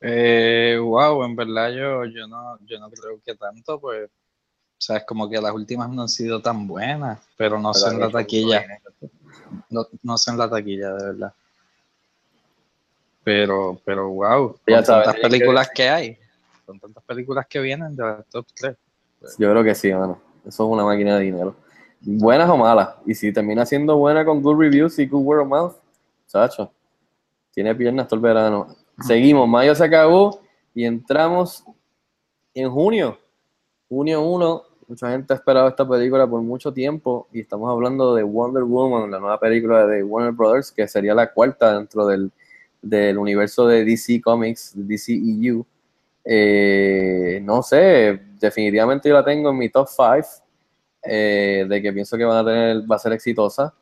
Eh, 0.00 0.78
wow, 0.80 1.24
en 1.24 1.36
verdad 1.36 1.70
yo, 1.70 2.04
yo 2.04 2.26
no, 2.26 2.58
yo 2.66 2.78
no 2.78 2.90
creo 2.90 3.20
que 3.24 3.34
tanto, 3.34 3.80
pues, 3.80 4.08
o 4.08 4.84
sea, 4.84 4.96
es 4.98 5.04
como 5.04 5.28
que 5.30 5.40
las 5.40 5.52
últimas 5.52 5.88
no 5.90 6.02
han 6.02 6.08
sido 6.08 6.40
tan 6.42 6.66
buenas, 6.66 7.20
pero 7.36 7.58
no 7.58 7.72
sé 7.72 7.88
en 7.88 8.00
la 8.00 8.10
taquilla, 8.10 8.66
no, 9.70 9.86
no 10.02 10.18
sé 10.18 10.30
en 10.30 10.38
la 10.38 10.48
taquilla, 10.50 10.92
de 10.94 11.04
verdad. 11.04 11.32
Pero, 13.24 13.80
pero 13.84 14.08
wow, 14.08 14.56
Ya 14.66 14.76
con 14.78 14.84
sabes, 14.86 15.04
tantas 15.06 15.14
que- 15.14 15.20
películas 15.28 15.70
que 15.74 15.88
hay, 15.88 16.18
con 16.66 16.80
tantas 16.80 17.04
películas 17.04 17.46
que 17.48 17.60
vienen 17.60 17.94
de 17.94 18.02
las 18.02 18.26
top 18.26 18.46
3. 18.54 18.76
Yo 19.38 19.50
creo 19.50 19.62
que 19.62 19.74
sí, 19.74 19.92
mano. 19.92 20.20
Eso 20.44 20.64
es 20.64 20.70
una 20.72 20.84
máquina 20.84 21.16
de 21.16 21.24
dinero. 21.24 21.54
Buenas 22.00 22.50
o 22.50 22.56
malas. 22.56 22.96
Y 23.06 23.14
si 23.14 23.32
termina 23.32 23.64
siendo 23.64 23.96
buena 23.96 24.24
con 24.24 24.42
good 24.42 24.58
reviews 24.60 24.98
y 24.98 25.06
good 25.06 25.22
word 25.24 25.40
of 25.42 25.46
mouth, 25.48 25.74
chacho, 26.26 26.72
tiene 27.54 27.72
piernas 27.76 28.08
todo 28.08 28.16
el 28.16 28.22
verano. 28.22 28.74
Seguimos, 29.06 29.48
mayo 29.48 29.72
se 29.76 29.84
acabó 29.84 30.40
y 30.74 30.84
entramos 30.84 31.64
en 32.54 32.68
junio. 32.70 33.16
Junio 33.88 34.22
1, 34.22 34.62
mucha 34.92 35.10
gente 35.10 35.32
ha 35.32 35.36
esperado 35.36 35.68
esta 35.68 35.88
película 35.88 36.26
por 36.28 36.42
mucho 36.42 36.70
tiempo 36.70 37.26
y 37.32 37.40
estamos 37.40 37.70
hablando 37.70 38.14
de 38.14 38.22
Wonder 38.22 38.62
Woman, 38.64 39.10
la 39.10 39.18
nueva 39.18 39.40
película 39.40 39.86
de 39.86 40.02
Warner 40.02 40.32
Brothers, 40.32 40.70
que 40.70 40.86
sería 40.86 41.14
la 41.14 41.32
cuarta 41.32 41.78
dentro 41.78 42.06
del, 42.06 42.30
del 42.82 43.16
universo 43.16 43.66
de 43.66 43.86
DC 43.86 44.20
Comics, 44.20 44.72
DCEU. 44.74 45.64
Eh, 46.26 47.40
no 47.42 47.62
sé, 47.62 48.20
definitivamente 48.38 49.08
yo 49.08 49.14
la 49.14 49.24
tengo 49.24 49.48
en 49.48 49.56
mi 49.56 49.70
top 49.70 49.88
5, 49.88 50.44
de 51.04 51.80
que 51.82 51.92
pienso 51.94 52.18
que 52.18 52.24
va 52.26 52.40
a 52.94 52.98
ser 52.98 53.14
exitosa. 53.14 53.72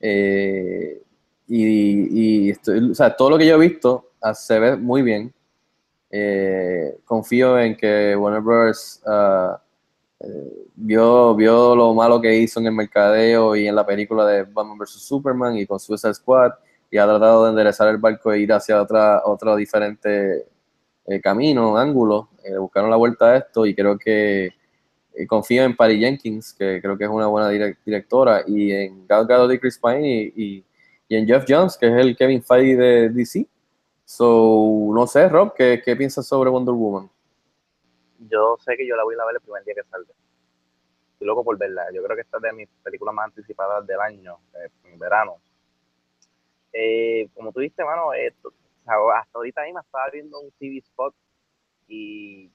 Eh, 0.00 1.00
y 1.46 2.50
estoy- 2.50 2.92
todo 3.16 3.30
lo 3.30 3.38
que 3.38 3.46
yo 3.46 3.54
he 3.54 3.68
visto 3.68 4.10
ah, 4.20 4.34
se 4.34 4.58
ve 4.58 4.76
muy 4.76 5.02
bien. 5.02 5.32
Eh, 6.10 6.98
confío 7.04 7.56
en 7.60 7.76
que 7.76 8.16
Warner 8.16 8.40
Bros. 8.40 9.00
ah, 9.06 9.62
vio, 10.74 11.34
vio 11.34 11.74
lo 11.76 11.94
malo 11.94 12.20
que 12.20 12.34
hizo 12.36 12.60
en 12.60 12.66
el 12.66 12.72
mercadeo 12.72 13.54
y 13.56 13.66
en 13.68 13.74
la 13.74 13.84
película 13.86 14.26
de 14.26 14.42
Batman 14.44 14.78
vs. 14.78 14.90
Superman 15.06 15.56
y 15.56 15.66
con 15.66 15.78
Suicide 15.78 16.14
Squad 16.14 16.52
y 16.90 16.98
ha 16.98 17.04
tratado 17.06 17.44
de 17.44 17.50
enderezar 17.50 17.88
el 17.88 17.98
barco 17.98 18.32
e 18.32 18.40
ir 18.40 18.52
hacia 18.52 18.80
otra, 18.80 19.22
otro 19.24 19.56
diferente 19.56 20.46
eh, 21.06 21.20
camino, 21.20 21.76
ángulo. 21.76 22.30
Eh, 22.44 22.56
buscaron 22.56 22.90
la 22.90 22.96
vuelta 22.96 23.26
a 23.32 23.36
esto 23.38 23.66
y 23.66 23.74
creo 23.74 23.98
que 23.98 24.46
eh, 25.14 25.26
confío 25.26 25.64
en 25.64 25.74
Patty 25.76 25.98
Jenkins, 25.98 26.54
que 26.54 26.80
creo 26.80 26.96
que 26.96 27.04
es 27.04 27.10
una 27.10 27.26
buena 27.26 27.50
direc- 27.50 27.78
directora, 27.84 28.42
y 28.46 28.70
en 28.72 29.06
Gal 29.06 29.26
Gadot 29.26 29.52
y 29.52 29.58
Chris 29.58 29.78
Pine 29.78 30.08
y, 30.08 30.32
y- 30.36 30.64
y 31.08 31.16
en 31.16 31.26
Jeff 31.26 31.44
Jones, 31.48 31.76
que 31.78 31.86
es 31.86 31.92
el 31.94 32.16
Kevin 32.16 32.42
Feige 32.42 32.76
de 32.76 33.08
DC. 33.10 33.46
So, 34.04 34.90
no 34.92 35.06
sé, 35.06 35.28
Rob, 35.28 35.52
¿qué, 35.54 35.80
qué 35.84 35.94
piensas 35.96 36.26
sobre 36.26 36.50
Wonder 36.50 36.74
Woman? 36.74 37.08
Yo 38.18 38.56
sé 38.58 38.76
que 38.76 38.86
yo 38.86 38.96
la 38.96 39.04
voy 39.04 39.14
a 39.14 39.24
ver 39.24 39.36
el 39.36 39.40
primer 39.40 39.64
día 39.64 39.74
que 39.74 39.84
salga. 39.84 40.12
Estoy 41.12 41.26
loco 41.26 41.44
por 41.44 41.58
verla. 41.58 41.86
Yo 41.92 42.02
creo 42.02 42.16
que 42.16 42.22
esta 42.22 42.38
es 42.38 42.42
de 42.42 42.52
mis 42.52 42.68
películas 42.82 43.14
más 43.14 43.26
anticipadas 43.26 43.86
del 43.86 44.00
año, 44.00 44.38
eh, 44.54 44.70
en 44.84 44.98
verano. 44.98 45.36
Eh, 46.72 47.28
como 47.34 47.52
tú 47.52 47.60
viste, 47.60 47.84
mano, 47.84 48.10
hasta 48.12 49.38
ahorita 49.38 49.62
mismo 49.64 49.80
estaba 49.80 50.10
viendo 50.10 50.40
un 50.40 50.50
TV 50.52 50.78
spot 50.78 51.14
y 51.88 52.50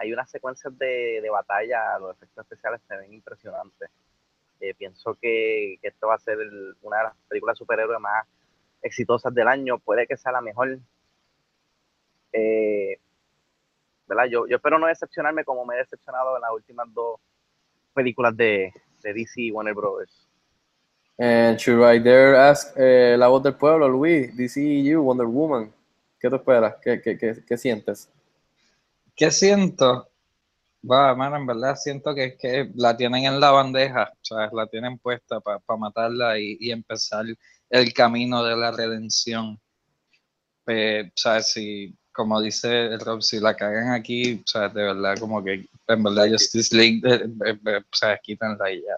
hay 0.00 0.12
unas 0.12 0.30
secuencias 0.30 0.76
de, 0.78 1.20
de 1.20 1.30
batalla, 1.30 1.98
los 1.98 2.16
efectos 2.16 2.44
especiales 2.44 2.80
se 2.88 2.96
ven 2.96 3.12
impresionantes. 3.12 3.90
Eh, 4.60 4.74
pienso 4.74 5.14
que, 5.20 5.76
que 5.82 5.88
esto 5.88 6.06
va 6.06 6.14
a 6.14 6.18
ser 6.18 6.38
una 6.82 6.98
de 6.98 7.04
las 7.04 7.16
películas 7.28 7.58
superhéroes 7.58 8.00
más 8.00 8.26
exitosas 8.82 9.34
del 9.34 9.48
año. 9.48 9.78
Puede 9.78 10.06
que 10.06 10.16
sea 10.16 10.32
la 10.32 10.40
mejor. 10.40 10.78
Eh, 12.32 12.98
¿verdad? 14.06 14.24
Yo, 14.30 14.46
yo 14.46 14.56
espero 14.56 14.78
no 14.78 14.86
decepcionarme 14.86 15.44
como 15.44 15.64
me 15.64 15.74
he 15.74 15.78
decepcionado 15.78 16.36
en 16.36 16.42
las 16.42 16.50
últimas 16.52 16.86
dos 16.92 17.20
películas 17.94 18.36
de, 18.36 18.72
de 19.02 19.14
DC 19.14 19.40
y 19.42 19.50
Warner 19.50 19.74
Brothers. 19.74 20.26
And 21.18 21.58
should 21.58 21.82
I 21.82 21.98
dare 21.98 22.36
ask 22.36 22.74
eh, 22.76 23.16
la 23.18 23.28
voz 23.28 23.42
del 23.42 23.54
pueblo, 23.54 23.88
Luis, 23.88 24.36
DCEU, 24.36 25.02
Wonder 25.02 25.26
Woman? 25.26 25.72
¿Qué 26.20 26.28
te 26.28 26.36
esperas? 26.36 26.76
¿Qué, 26.82 27.00
qué, 27.00 27.16
qué, 27.16 27.42
qué 27.46 27.56
sientes? 27.56 28.10
¿Qué 29.14 29.30
siento? 29.30 30.10
Va, 30.88 31.14
mano, 31.14 31.36
en 31.36 31.46
verdad 31.46 31.74
siento 31.74 32.14
que, 32.14 32.36
que 32.36 32.70
la 32.74 32.96
tienen 32.96 33.24
en 33.24 33.40
la 33.40 33.50
bandeja, 33.50 34.12
o 34.12 34.24
sea, 34.24 34.50
la 34.52 34.66
tienen 34.66 34.98
puesta 34.98 35.40
para 35.40 35.60
matarla 35.78 36.38
y, 36.38 36.58
y 36.60 36.70
empezar 36.70 37.24
el 37.70 37.92
camino 37.94 38.44
de 38.44 38.56
la 38.56 38.70
redención. 38.70 39.58
Eh, 40.66 41.10
sea, 41.14 41.40
si, 41.40 41.96
como 42.16 42.40
dice 42.40 42.86
el 42.86 42.98
Rob, 43.00 43.22
si 43.22 43.38
la 43.38 43.54
cagan 43.54 43.92
aquí, 43.92 44.42
o 44.44 44.46
sea, 44.48 44.68
de 44.70 44.82
verdad, 44.82 45.16
como 45.20 45.44
que, 45.44 45.66
en 45.88 46.02
verdad, 46.02 46.26
Justice 46.30 46.74
League, 46.74 47.00
eh, 47.04 47.28
eh, 47.46 47.58
eh, 47.66 47.76
o 47.78 47.96
sea, 47.96 48.16
quítanla 48.18 48.70
y 48.72 48.80
ya. 48.82 48.96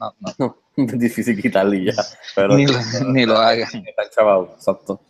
No, 0.00 0.14
no, 0.20 0.34
no, 0.38 0.56
Difícil 0.98 1.40
quitarle 1.40 1.84
ya. 1.84 1.92
Pero 2.34 2.56
ni, 2.56 2.66
lo, 2.66 2.74
ni 3.12 3.26
lo 3.26 3.36
hagan, 3.36 3.68
Está 3.86 4.08
chavado, 4.10 4.52
exacto. 4.56 5.00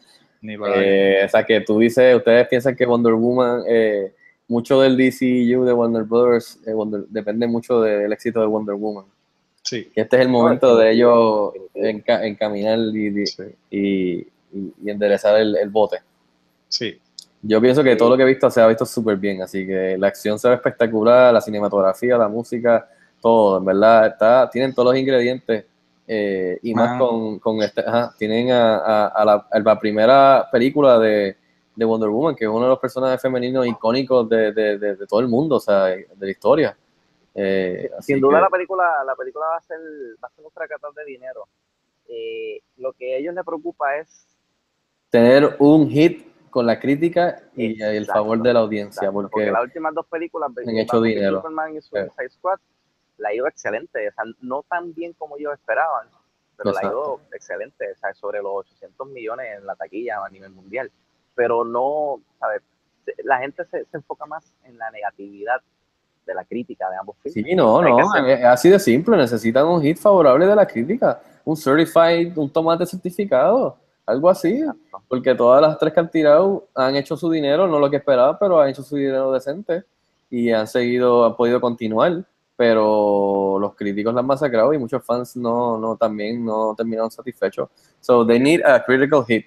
ni 0.43 0.57
lo 0.57 0.67
hagan. 0.67 0.83
Eh, 0.85 1.23
o 1.25 1.29
sea, 1.29 1.45
que 1.45 1.61
tú 1.61 1.79
dices, 1.79 2.17
ustedes 2.17 2.47
piensan 2.49 2.75
que 2.77 2.85
Wonder 2.87 3.15
Woman, 3.15 3.63
eh, 3.69 4.13
mucho 4.49 4.81
del 4.81 4.97
DCU 4.97 5.65
de 5.65 5.73
Wonder 5.73 6.03
Brothers, 6.05 6.59
eh, 6.67 6.73
Wonder- 6.73 7.07
depende 7.09 7.47
mucho 7.47 7.81
del 7.81 8.13
éxito 8.13 8.41
de 8.41 8.47
Wonder 8.47 8.75
Woman. 8.75 9.05
Sí, 9.63 9.91
Que 9.93 10.03
este 10.03 10.17
es 10.17 10.23
el 10.23 10.29
momento 10.29 10.77
de 10.77 10.93
ellos 10.93 11.51
enca- 11.75 12.23
encaminar 12.25 12.79
y, 12.79 13.23
y, 13.23 13.27
sí, 13.27 13.43
y- 13.71 14.27
y 14.85 14.91
enderezar 14.91 15.37
el, 15.41 15.57
el 15.57 15.69
bote. 15.71 15.99
sí. 16.69 17.01
Yo 17.43 17.61
pienso 17.61 17.83
que 17.85 17.95
todo 17.97 18.11
lo 18.11 18.17
que 18.17 18.23
he 18.25 18.27
visto 18.27 18.51
se 18.51 18.61
ha 18.61 18.67
visto 18.67 18.85
súper 18.85 19.17
bien, 19.17 19.43
así 19.43 19.67
que 19.67 19.97
la 19.99 20.09
acción 20.09 20.39
se 20.39 20.49
ve 20.49 20.55
espectacular, 20.57 21.33
la 21.33 21.41
cinematografía, 21.41 22.19
la 22.19 22.29
música, 22.29 22.89
todo, 23.21 23.59
en 23.59 23.65
verdad, 23.65 24.07
está, 24.09 24.51
tienen 24.51 24.75
todos 24.75 24.93
los 24.93 25.01
ingredientes 25.01 25.65
eh, 26.09 26.59
y 26.63 26.75
más 26.75 26.93
Ah. 26.95 26.99
con, 26.99 27.39
con 27.39 27.63
este, 27.63 27.81
ajá, 27.83 28.15
tienen 28.19 28.51
a, 28.51 28.77
a- 28.79 29.07
a 29.09 29.25
la, 29.25 29.47
a 29.51 29.59
la 29.61 29.79
primera 29.79 30.49
película 30.51 30.99
de, 30.99 31.37
de 31.75 31.85
Wonder 31.85 32.09
Woman, 32.09 32.35
que 32.35 32.45
es 32.45 32.51
uno 32.51 32.63
de 32.63 32.69
los 32.71 32.79
personajes 32.79 33.21
femeninos 33.21 33.67
icónicos 33.67 34.29
de, 34.29 34.53
de- 34.53 35.07
todo 35.07 35.21
el 35.21 35.29
mundo, 35.29 35.57
o 35.57 35.61
sea, 35.61 35.85
de 35.85 36.07
la 36.19 36.31
historia. 36.31 36.77
Eh, 37.35 37.91
Sin 38.01 38.21
duda 38.21 38.39
que- 38.39 38.43
la 38.43 38.49
película, 38.51 38.85
la 39.07 39.15
película 39.15 39.47
va 39.53 39.57
a 39.59 39.61
ser, 39.61 39.79
va 40.23 40.29
a 40.29 40.31
ser 40.35 40.45
un 40.45 40.51
fracaso 40.51 40.91
de 40.93 41.05
dinero. 41.05 41.47
Eh, 42.09 42.61
lo 42.79 42.93
que 42.93 43.15
a 43.15 43.19
ellos 43.19 43.35
les 43.35 43.45
preocupa 43.45 43.97
es 43.99 44.27
tener 45.11 45.55
un 45.59 45.89
hit 45.91 46.26
con 46.57 46.65
la 46.65 46.81
crítica 46.81 47.43
y 47.55 47.83
el 47.83 48.05
Exacto, 48.05 48.23
favor 48.23 48.41
de 48.41 48.55
la 48.55 48.61
audiencia, 48.61 49.01
Exacto, 49.01 49.13
porque, 49.13 49.31
porque 49.31 49.51
las 49.51 49.63
últimas 49.65 49.95
dos 49.95 50.07
películas, 50.07 50.51
han 50.67 50.79
hecho 50.79 51.03
dinero. 51.03 51.37
Superman 51.37 51.77
y 51.77 51.83
Suicide 51.83 52.31
Squad, 52.31 52.59
la 53.19 53.35
ido 53.35 53.47
excelente, 53.47 54.09
o 54.09 54.13
sea, 54.15 54.25
no 54.41 54.65
tan 54.67 54.95
bien 54.95 55.13
como 55.13 55.37
ellos 55.37 55.53
esperaban, 55.53 56.09
pero 56.57 56.73
la 56.73 56.81
ha 56.81 56.85
ido 56.87 57.21
excelente, 57.31 57.93
o 57.93 57.97
sea, 57.99 58.15
sobre 58.15 58.41
los 58.41 58.53
800 58.55 59.07
millones 59.09 59.59
en 59.59 59.67
la 59.67 59.77
taquilla 59.77 60.25
a 60.25 60.31
nivel 60.31 60.51
mundial, 60.53 60.91
pero 61.35 61.63
no, 61.63 62.23
¿sabes? 62.41 62.63
La 63.23 63.37
gente 63.37 63.67
se, 63.67 63.85
se 63.85 63.99
enfoca 63.99 64.25
más 64.25 64.51
en 64.65 64.79
la 64.79 64.91
negatividad 64.91 65.61
de 66.25 66.35
la 66.35 66.47
crítica 66.47 66.89
de 66.89 66.97
ambos 66.97 67.19
filmes. 67.19 67.45
Sí, 67.45 67.55
no, 67.55 67.83
no, 67.83 68.27
es 68.27 68.45
así 68.45 68.71
de 68.71 68.79
simple, 68.79 69.19
necesitan 69.19 69.67
un 69.67 69.83
hit 69.83 69.99
favorable 69.99 70.47
de 70.47 70.57
la 70.57 70.65
crítica, 70.67 71.21
un 71.45 71.55
certified, 71.55 72.35
un 72.35 72.51
tomate 72.51 72.87
certificado. 72.87 73.77
Algo 74.07 74.31
así, 74.31 74.63
porque 75.09 75.35
todas 75.35 75.61
las 75.61 75.79
tres 75.79 75.93
que 75.93 76.01
han 76.01 76.11
tirado 76.11 76.69
han 76.75 76.97
hecho 76.97 77.17
su 77.17 77.29
dinero, 77.29 77.67
no 77.67 77.79
lo 77.79 77.91
que 77.91 77.97
esperaba, 77.97 78.39
pero 78.39 78.61
han 78.61 78.71
hecho 78.71 78.83
su 78.83 78.97
dinero 78.97 79.33
decente 79.33 79.85
y 80.31 80.51
han 80.51 80.67
seguido, 80.67 81.25
han 81.25 81.37
podido 81.37 81.61
continuar, 81.61 82.25
pero 82.57 83.59
los 83.61 83.75
críticos 83.75 84.15
la 84.15 84.21
han 84.21 84.27
masacrado 84.27 84.73
y 84.73 84.79
muchos 84.79 85.05
fans 85.05 85.37
no, 85.37 85.79
no 85.79 85.97
también 85.97 86.45
no 86.45 86.75
terminaron 86.77 87.11
satisfechos. 87.11 87.69
So 88.01 88.25
they 88.25 88.39
need 88.39 88.63
a 88.65 88.83
critical 88.85 89.25
hit, 89.27 89.47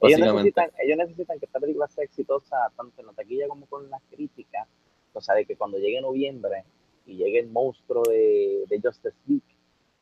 Ellos 0.00 0.20
necesitan, 0.20 0.70
ellos 0.82 0.96
necesitan 0.96 1.38
que 1.38 1.46
esta 1.46 1.60
película 1.60 1.86
sea 1.88 2.04
exitosa 2.04 2.56
tanto 2.76 3.00
en 3.00 3.06
la 3.06 3.12
taquilla 3.12 3.48
como 3.48 3.66
con 3.66 3.88
las 3.90 4.00
críticas. 4.10 4.66
O 5.12 5.20
sea, 5.20 5.34
de 5.34 5.44
que 5.44 5.56
cuando 5.56 5.78
llegue 5.78 6.00
noviembre 6.00 6.64
y 7.04 7.16
llegue 7.16 7.40
el 7.40 7.48
monstruo 7.48 8.02
de, 8.08 8.64
de 8.68 8.80
Justice 8.80 9.16
League, 9.26 9.42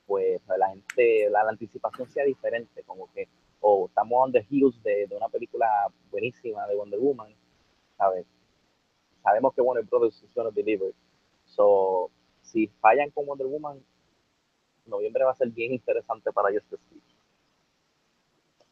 pues 0.07 0.41
la 0.57 0.69
gente, 0.69 1.29
la, 1.31 1.45
la 1.45 1.51
anticipación 1.51 2.09
sea 2.09 2.25
diferente, 2.25 2.83
como 2.87 3.13
que, 3.13 3.29
o 3.61 3.87
estamos 3.89 4.13
on 4.17 4.33
the 4.33 4.47
heels 4.51 4.81
de, 4.83 5.07
de 5.07 5.17
una 5.17 5.29
película 5.29 5.67
buenísima 6.11 6.67
de 6.67 6.77
Wonder 6.77 6.99
Woman, 7.01 7.35
¿sabes? 7.97 8.27
Sabemos 9.23 9.55
que 9.55 9.61
Warner 9.61 9.85
Brothers 9.85 10.23
is 10.23 10.33
gonna 10.35 10.51
deliver. 10.51 10.93
So, 11.45 12.11
si 12.43 12.69
fallan 12.81 13.11
con 13.11 13.27
Wonder 13.27 13.47
Woman, 13.47 13.79
noviembre 14.87 15.25
va 15.25 15.33
a 15.33 15.35
ser 15.35 15.49
bien 15.51 15.73
interesante 15.73 16.33
para 16.33 16.49
Justice 16.51 16.83
League. 16.91 17.05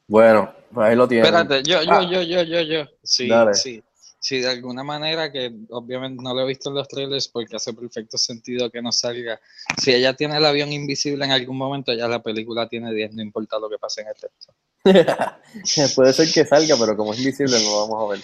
Bueno, 0.09 0.53
pues 0.72 0.87
ahí 0.87 0.96
lo 0.96 1.09
tienen. 1.09 1.27
Espérate, 1.27 1.62
yo, 1.68 1.83
yo, 1.83 1.90
Ah. 1.92 2.03
yo, 2.11 2.22
yo, 2.22 2.42
yo, 2.42 2.61
yo. 2.62 2.85
Sí, 3.03 3.29
Dale. 3.29 3.55
sí. 3.55 3.83
Sí, 4.18 4.40
de 4.40 4.49
alguna 4.49 4.83
manera 4.83 5.31
que 5.31 5.55
obviamente 5.70 6.20
no 6.22 6.35
lo 6.35 6.40
he 6.40 6.46
visto 6.46 6.68
en 6.70 6.75
los 6.77 6.88
trailers 6.88 7.29
porque 7.29 7.55
hace 7.55 7.72
perfecto 7.75 8.18
sentido 8.18 8.70
que 8.70 8.83
no 8.83 8.90
salga. 8.90 9.38
Si 9.79 9.92
ella 9.92 10.14
tiene 10.14 10.37
el 10.38 10.44
avión 10.44 10.72
invisible 10.72 11.25
en 11.25 11.31
algún 11.31 11.57
momento, 11.57 11.92
ya 11.92 12.09
la 12.09 12.20
película 12.22 12.68
tiene 12.68 12.92
10, 12.92 13.14
no 13.14 13.22
importa 13.22 13.59
lo 13.59 13.68
que 13.68 13.79
pase 13.79 14.01
en 14.01 14.09
el 14.09 14.14
texto. 14.14 14.53
Puede 15.96 16.12
ser 16.12 16.29
que 16.33 16.44
salga, 16.44 16.77
pero 16.79 16.96
como 16.96 17.12
es 17.12 17.18
invisible 17.18 17.57
no 17.62 17.70
lo 17.70 17.88
vamos 17.88 18.05
a 18.05 18.12
ver. 18.12 18.20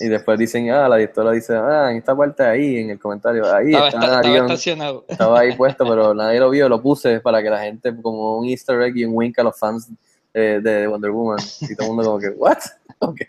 Y 0.00 0.08
después 0.08 0.38
dicen, 0.38 0.70
ah, 0.70 0.88
la 0.88 0.96
directora 0.96 1.32
dice, 1.32 1.54
ah, 1.54 1.90
en 1.90 1.98
esta 1.98 2.16
parte 2.16 2.42
ahí, 2.42 2.78
en 2.78 2.90
el 2.90 2.98
comentario, 2.98 3.44
ahí 3.52 3.68
Estaba, 3.68 3.88
está 3.88 4.20
estaba 4.20 4.36
estacionado. 4.36 5.04
Estaba 5.08 5.40
ahí 5.40 5.52
puesto, 5.56 5.84
pero 5.88 6.14
nadie 6.14 6.40
lo 6.40 6.50
vio, 6.50 6.68
lo 6.68 6.80
puse 6.80 7.20
para 7.20 7.42
que 7.42 7.50
la 7.50 7.60
gente, 7.60 7.94
como 8.00 8.38
un 8.38 8.46
easter 8.46 8.80
egg 8.82 8.96
y 8.96 9.04
un 9.04 9.12
wink 9.14 9.38
a 9.38 9.42
los 9.42 9.58
fans 9.58 9.90
eh, 10.34 10.60
de 10.62 10.86
Wonder 10.86 11.10
Woman. 11.10 11.38
Y 11.60 11.74
todo 11.74 11.88
el 11.88 11.94
mundo 11.94 12.10
como 12.10 12.18
que, 12.18 12.28
¿what? 12.30 12.58
Ok. 13.00 13.20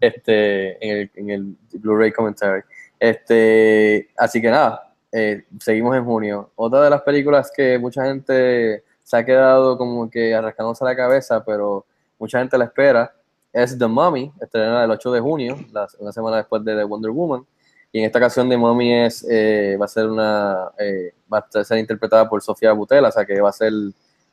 Este, 0.00 0.84
en 0.84 0.96
el, 0.96 1.10
en 1.14 1.30
el 1.30 1.56
Blu-ray 1.72 2.12
commentary. 2.12 2.62
Este, 2.98 4.10
así 4.16 4.40
que 4.40 4.50
nada, 4.50 4.94
eh, 5.10 5.44
seguimos 5.60 5.96
en 5.96 6.04
junio. 6.04 6.50
Otra 6.54 6.82
de 6.82 6.90
las 6.90 7.02
películas 7.02 7.50
que 7.54 7.78
mucha 7.78 8.04
gente 8.04 8.84
se 9.02 9.16
ha 9.16 9.24
quedado 9.24 9.76
como 9.76 10.08
que 10.10 10.34
arrancándose 10.34 10.84
la 10.84 10.96
cabeza, 10.96 11.44
pero 11.44 11.84
mucha 12.18 12.38
gente 12.38 12.56
la 12.56 12.64
espera, 12.64 13.14
es 13.52 13.78
The 13.78 13.86
Mummy, 13.86 14.32
estrena 14.40 14.84
el 14.84 14.90
8 14.90 15.12
de 15.12 15.20
junio, 15.20 15.58
una 15.98 16.12
semana 16.12 16.38
después 16.38 16.64
de 16.64 16.74
The 16.74 16.84
Wonder 16.84 17.10
Woman. 17.10 17.46
Y 17.92 17.98
en 17.98 18.06
esta 18.06 18.18
ocasión 18.18 18.48
The 18.48 18.56
Mummy 18.56 18.94
es, 18.94 19.26
eh, 19.28 19.76
va 19.78 19.84
a 19.84 19.88
ser 19.88 20.06
una, 20.06 20.70
eh, 20.78 21.12
va 21.30 21.46
a 21.54 21.64
ser 21.64 21.78
interpretada 21.78 22.26
por 22.28 22.42
Sofía 22.42 22.72
Butela, 22.72 23.08
o 23.08 23.12
sea 23.12 23.26
que 23.26 23.38
va 23.40 23.50
a 23.50 23.52
ser 23.52 23.72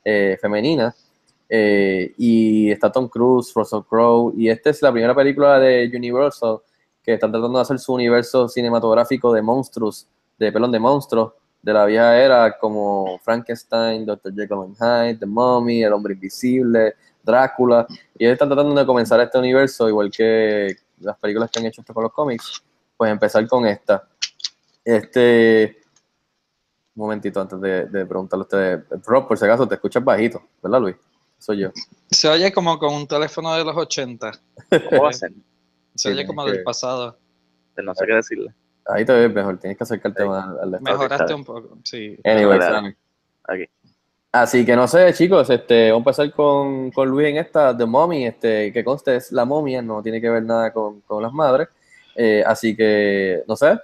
eh, 0.05 0.37
femenina. 0.39 0.95
Y 1.51 2.71
está 2.71 2.91
Tom 2.91 3.09
Cruise, 3.09 3.51
Russell 3.53 3.81
Crowe, 3.89 4.33
y 4.37 4.49
esta 4.49 4.69
es 4.69 4.81
la 4.81 4.91
primera 4.91 5.15
película 5.15 5.59
de 5.59 5.91
Universal 5.93 6.59
que 7.03 7.15
están 7.15 7.31
tratando 7.31 7.57
de 7.57 7.63
hacer 7.63 7.79
su 7.79 7.93
universo 7.93 8.47
cinematográfico 8.47 9.33
de 9.33 9.41
monstruos, 9.41 10.07
de 10.37 10.51
pelón 10.51 10.71
de 10.71 10.79
monstruos, 10.79 11.33
de 11.61 11.73
la 11.73 11.85
vieja 11.85 12.17
era 12.17 12.57
como 12.57 13.19
Frankenstein, 13.23 14.05
Dr. 14.05 14.33
Jekyll 14.33 14.63
and 14.63 14.75
Hyde, 14.77 15.19
The 15.19 15.25
Mummy, 15.25 15.83
El 15.83 15.93
Hombre 15.93 16.13
Invisible, 16.13 16.95
Drácula, 17.23 17.85
y 18.17 18.23
ellos 18.25 18.33
están 18.33 18.47
tratando 18.49 18.73
de 18.79 18.85
comenzar 18.85 19.19
este 19.19 19.37
universo, 19.37 19.87
igual 19.89 20.09
que 20.09 20.75
las 20.99 21.17
películas 21.17 21.49
que 21.51 21.59
han 21.59 21.65
hecho 21.65 21.83
con 21.83 22.03
los 22.03 22.13
cómics, 22.13 22.63
pues 22.95 23.11
empezar 23.11 23.45
con 23.47 23.65
esta. 23.65 24.07
Este, 24.83 25.77
un 26.95 27.01
momentito 27.03 27.39
antes 27.41 27.59
de, 27.61 27.85
de 27.87 28.05
preguntarle 28.05 28.41
a 28.41 28.45
ustedes, 28.45 28.83
Rob, 29.05 29.27
por 29.27 29.37
si 29.37 29.45
acaso 29.45 29.67
te 29.67 29.75
escuchas 29.75 30.03
bajito, 30.03 30.41
¿verdad 30.63 30.79
Luis? 30.81 30.95
Soy 31.37 31.59
yo. 31.59 31.69
Se 32.09 32.27
oye 32.27 32.51
como 32.51 32.77
con 32.79 32.93
un 32.93 33.07
teléfono 33.07 33.53
de 33.53 33.63
los 33.63 33.75
80. 33.77 34.31
¿Cómo 34.89 35.03
va 35.03 35.09
a 35.09 35.13
ser? 35.13 35.31
Se 35.95 36.09
Sí, 36.09 36.09
oye 36.09 36.25
como 36.25 36.45
que- 36.45 36.51
del 36.51 36.63
pasado. 36.63 37.17
No 37.77 37.95
sé 37.95 38.05
qué 38.05 38.13
decirle. 38.15 38.53
Ahí 38.93 39.05
te 39.05 39.13
ves 39.13 39.33
mejor, 39.33 39.57
tienes 39.57 39.77
que 39.77 39.83
acercarte 39.83 40.23
Sí. 40.23 40.27
más 40.29 40.47
al, 40.47 40.59
al 40.59 40.71
de 40.71 40.79
Mejoraste 40.79 41.33
un 41.33 41.43
poco. 41.45 41.77
Sí. 41.83 42.17
Anyway. 42.23 42.59
Aquí. 43.47 43.65
Así 44.31 44.65
que 44.65 44.75
no 44.75 44.87
sé, 44.87 45.11
chicos, 45.13 45.49
este, 45.49 45.91
vamos 45.91 46.05
a 46.19 46.23
empezar 46.23 46.35
con, 46.35 46.91
con 46.91 47.09
Luis 47.09 47.29
en 47.29 47.37
esta, 47.37 47.75
The 47.75 47.85
Mommy, 47.85 48.25
este, 48.27 48.71
que 48.71 48.83
conste 48.83 49.15
es 49.15 49.31
la 49.31 49.43
momia, 49.45 49.81
no 49.81 50.03
tiene 50.03 50.21
que 50.21 50.29
ver 50.29 50.43
nada 50.43 50.71
con, 50.71 51.01
con 51.01 51.23
las 51.23 51.33
madres. 51.33 51.67
Eh, 52.15 52.43
así 52.45 52.75
que, 52.75 53.43
no 53.47 53.55
sé, 53.55 53.79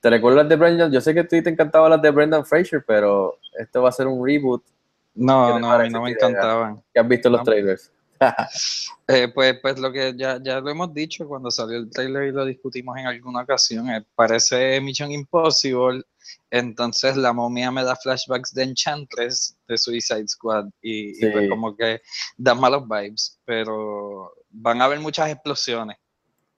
¿te 0.00 0.08
recuerdas 0.08 0.48
de 0.48 0.56
Brendan? 0.56 0.90
Yo 0.90 1.00
sé 1.02 1.12
que 1.12 1.20
a 1.20 1.26
ti 1.28 1.42
te 1.42 1.50
encantaban 1.50 1.90
las 1.90 2.00
de 2.00 2.10
Brendan 2.10 2.44
Fraser, 2.46 2.82
pero 2.86 3.38
esto 3.58 3.82
va 3.82 3.90
a 3.90 3.92
ser 3.92 4.06
un 4.06 4.24
reboot 4.26 4.62
¿Qué 4.64 4.70
No, 5.16 5.58
no, 5.58 5.70
a 5.72 5.78
mí 5.80 5.90
no 5.90 6.02
me 6.02 6.10
encantaban. 6.12 6.82
que 6.94 6.98
has 7.00 7.06
visto 7.08 7.28
en 7.28 7.32
los 7.32 7.40
No. 7.40 7.44
trailers. 7.44 7.92
Eh, 9.08 9.28
pues, 9.34 9.58
pues 9.60 9.78
lo 9.78 9.92
que 9.92 10.14
ya, 10.16 10.38
ya 10.42 10.60
lo 10.60 10.70
hemos 10.70 10.94
dicho 10.94 11.26
cuando 11.26 11.50
salió 11.50 11.76
el 11.76 11.90
trailer 11.90 12.28
y 12.28 12.32
lo 12.32 12.44
discutimos 12.46 12.96
en 12.96 13.06
alguna 13.06 13.42
ocasión, 13.42 13.90
eh, 13.90 14.06
parece 14.14 14.80
Mission 14.80 15.10
Impossible, 15.10 16.02
entonces 16.50 17.16
la 17.16 17.32
momia 17.32 17.70
me 17.70 17.84
da 17.84 17.96
flashbacks 17.96 18.54
de 18.54 18.62
Enchantress, 18.62 19.58
de 19.66 19.76
Suicide 19.76 20.28
Squad, 20.28 20.66
y, 20.80 21.20
pues 21.30 21.50
como 21.50 21.76
que 21.76 22.00
da 22.38 22.54
malos 22.54 22.88
vibes, 22.88 23.38
pero 23.44 24.32
van 24.48 24.80
a 24.80 24.84
haber 24.84 25.00
muchas 25.00 25.30
explosiones, 25.30 25.98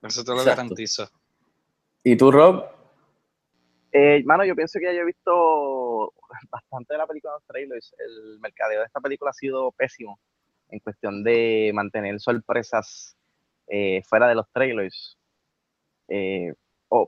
eso 0.03 0.23
te 0.23 0.31
lo 0.31 0.43
Exacto. 0.43 0.63
garantizo. 0.63 1.11
¿Y 2.05 2.15
tú, 2.15 2.31
Rob? 2.31 2.67
Eh, 3.91 4.23
mano, 4.27 4.45
yo 4.45 4.55
pienso 4.55 4.79
que 4.79 4.85
ya 4.85 4.93
yo 4.93 5.01
he 5.01 5.07
visto 5.07 6.13
bastante 6.51 6.95
de 6.95 6.99
la 6.99 7.07
película 7.07 7.33
en 7.33 7.35
los 7.35 7.47
trailers. 7.47 7.95
El 7.99 8.39
mercadeo 8.41 8.81
de 8.81 8.87
esta 8.87 9.01
película 9.01 9.31
ha 9.31 9.35
sido 9.35 9.73
pésimo 9.73 10.21
en 10.69 10.79
cuestión 10.81 11.23
de 11.25 11.71
mantener 11.75 12.19
sorpresas 12.21 13.17
eh, 13.69 14.03
fuera 14.09 14.29
de 14.29 14.35
los 14.35 14.47
trailers. 14.53 15.17
Eh, 16.09 16.53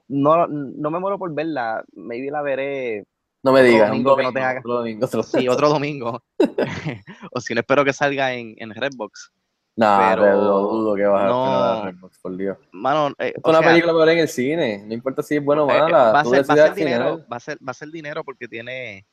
no, 0.08 0.46
no 0.48 0.90
me 0.90 0.98
muero 0.98 1.18
por 1.18 1.32
verla, 1.34 1.84
maybe 1.92 2.30
la 2.30 2.42
veré 2.42 3.04
No 3.44 3.52
me 3.52 3.62
digas, 3.62 3.88
domingo 3.88 4.16
que 4.16 4.22
no 4.22 4.28
domingo, 4.28 4.32
te 4.32 4.44
haga- 4.44 4.60
otro 4.60 4.74
domingo, 4.74 5.06
otro- 5.06 5.22
sí, 5.22 5.48
otro 5.48 5.68
domingo. 5.68 6.22
o 7.32 7.40
si 7.40 7.54
no, 7.54 7.60
espero 7.60 7.84
que 7.84 7.92
salga 7.92 8.32
en, 8.34 8.54
en 8.58 8.74
Redbox. 8.74 9.32
No, 9.78 9.96
pero 9.98 10.22
te 10.22 10.30
lo 10.30 10.60
dudo 10.62 10.94
que 10.94 11.04
vas 11.04 11.22
a 11.22 11.26
no. 11.26 11.44
esperar 11.44 11.62
a 11.62 11.90
Redbox, 11.90 12.18
por 12.20 12.36
Dios. 12.36 12.56
Mano, 12.72 13.08
eh, 13.18 13.34
Es 13.36 13.44
una 13.44 13.58
sea, 13.58 13.68
película 13.68 13.92
para 13.92 14.04
ver 14.06 14.14
en 14.14 14.20
el 14.22 14.28
cine, 14.28 14.82
no 14.86 14.94
importa 14.94 15.22
si 15.22 15.36
es 15.36 15.44
buena 15.44 15.64
o 15.64 15.66
mala, 15.66 16.12
va, 16.12 16.20
a 16.20 16.22
tú 16.24 16.30
ser, 16.30 16.38
va 16.38 16.54
a 16.54 16.56
decides 16.56 16.62
ser 16.62 16.70
al 16.70 16.74
final. 16.74 16.90
dinero, 17.12 17.26
va 17.30 17.36
a 17.36 17.40
ser, 17.40 17.58
va 17.58 17.70
a 17.72 17.74
ser 17.74 17.88
dinero 17.90 18.24
porque 18.24 18.48
tiene, 18.48 19.06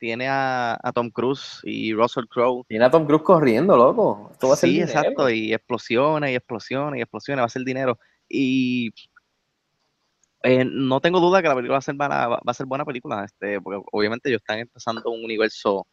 tiene 0.00 0.26
a, 0.28 0.76
a 0.82 0.92
Tom 0.92 1.10
Cruise 1.10 1.60
y 1.62 1.92
Russell 1.94 2.24
Crowe. 2.28 2.64
Tiene 2.66 2.86
a 2.86 2.90
Tom 2.90 3.06
Cruise 3.06 3.22
corriendo, 3.22 3.76
loco. 3.76 4.30
Esto 4.32 4.48
va 4.48 4.54
a 4.54 4.56
ser 4.56 4.68
Sí, 4.70 4.74
dinero. 4.80 4.90
exacto, 4.92 5.30
y 5.30 5.52
explosiones 5.54 6.30
y 6.32 6.34
explosiones 6.34 6.98
y 6.98 7.02
explosiones, 7.02 7.42
va 7.42 7.46
a 7.46 7.50
ser 7.50 7.62
dinero. 7.62 7.98
Y 8.28 8.90
eh, 10.42 10.64
no 10.64 11.00
tengo 11.00 11.20
duda 11.20 11.42
que 11.42 11.48
la 11.48 11.54
película 11.54 11.74
va 11.74 11.78
a 11.78 11.82
ser, 11.82 11.94
buena- 11.94 12.26
va 12.28 12.40
a 12.44 12.54
ser 12.54 12.66
buena 12.66 12.84
película, 12.84 13.24
este, 13.24 13.60
porque 13.60 13.82
obviamente 13.92 14.28
ellos 14.30 14.40
están 14.40 14.58
empezando 14.58 15.02
un 15.10 15.22
universo 15.22 15.86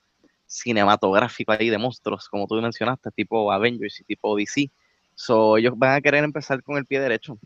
cinematográfico 0.45 1.51
ahí 1.51 1.69
de 1.69 1.77
monstruos, 1.77 2.29
como 2.29 2.47
tú 2.47 2.55
mencionaste, 2.61 3.11
tipo 3.11 3.51
Avengers 3.51 3.99
y 3.99 4.03
tipo 4.05 4.35
DC. 4.37 4.71
So, 5.13 5.57
ellos 5.57 5.73
van 5.75 5.95
a 5.95 6.01
querer 6.01 6.23
empezar 6.23 6.63
con 6.63 6.77
el 6.77 6.85
pie 6.85 7.01
derecho. 7.01 7.37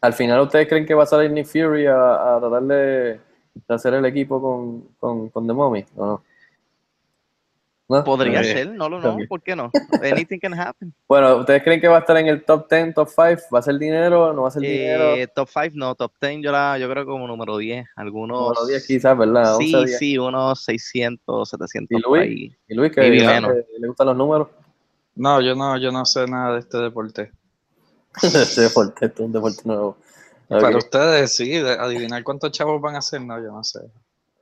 Al 0.00 0.12
final, 0.14 0.40
¿ustedes 0.40 0.66
creen 0.66 0.86
que 0.86 0.94
va 0.94 1.04
a 1.04 1.06
salir 1.06 1.30
Nick 1.30 1.46
Fury 1.46 1.86
a, 1.86 2.36
a 2.36 2.40
tratar 2.40 2.62
de, 2.62 3.20
de 3.54 3.74
hacer 3.74 3.94
el 3.94 4.04
equipo 4.04 4.40
con, 4.40 4.80
con, 4.98 5.28
con 5.30 5.46
The 5.46 5.52
Mummy? 5.52 5.84
¿O 5.96 6.06
no? 6.06 6.24
¿No? 7.88 8.04
Podría 8.04 8.38
Ok. 8.38 8.44
ser, 8.44 8.68
no, 8.70 8.88
no, 8.88 9.00
no. 9.00 9.18
¿por 9.28 9.42
qué 9.42 9.56
no? 9.56 9.72
Anything 10.00 10.38
can 10.38 10.54
happen. 10.54 10.94
Bueno, 11.08 11.38
¿ustedes 11.38 11.64
creen 11.64 11.80
que 11.80 11.88
va 11.88 11.96
a 11.96 12.00
estar 12.00 12.16
en 12.18 12.28
el 12.28 12.44
top 12.44 12.70
10, 12.70 12.94
top 12.94 13.08
5? 13.08 13.42
¿Va 13.52 13.58
a 13.58 13.62
ser 13.62 13.76
dinero? 13.78 14.32
¿No 14.32 14.42
va 14.42 14.48
a 14.48 14.50
ser 14.52 14.62
dinero? 14.62 15.16
Eh, 15.16 15.26
top 15.34 15.48
5, 15.48 15.72
no, 15.74 15.94
top 15.96 16.12
10 16.20 16.40
yo, 16.40 16.52
la, 16.52 16.78
yo 16.78 16.88
creo 16.88 17.04
como 17.04 17.26
número 17.26 17.58
10. 17.58 17.84
Algunos. 17.96 18.38
Número 18.38 18.64
10 18.66 18.86
quizás, 18.86 19.18
¿verdad? 19.18 19.56
11, 19.56 19.64
Sí, 19.64 19.74
10. 19.86 19.98
sí, 19.98 20.18
unos 20.18 20.62
600, 20.64 21.48
700 21.50 21.98
¿Y 21.98 22.02
Luis? 22.08 22.22
ahí. 22.22 22.56
¿Y 22.68 22.74
Luis, 22.74 22.92
que 22.92 23.08
Y 23.08 23.10
que 23.10 23.66
le 23.80 23.88
gustan 23.88 24.06
los 24.06 24.16
números? 24.16 24.48
No, 25.16 25.40
yo 25.40 25.56
no, 25.56 25.76
yo 25.76 25.90
no 25.90 26.06
sé 26.06 26.26
nada 26.28 26.54
de 26.54 26.60
este 26.60 26.78
deporte. 26.78 27.32
Ese 28.22 28.60
deporte, 28.62 29.06
esto 29.06 29.22
es 29.22 29.26
un 29.26 29.32
deporte 29.32 29.62
nuevo. 29.64 29.96
Ok. 30.50 30.60
Para 30.60 30.76
ustedes, 30.76 31.36
sí, 31.36 31.56
adivinar 31.56 32.24
cuántos 32.24 32.50
chavos 32.50 32.80
van 32.80 32.96
a 32.96 32.98
hacer, 32.98 33.20
no, 33.20 33.40
yo 33.40 33.52
no 33.52 33.62
sé. 33.62 33.78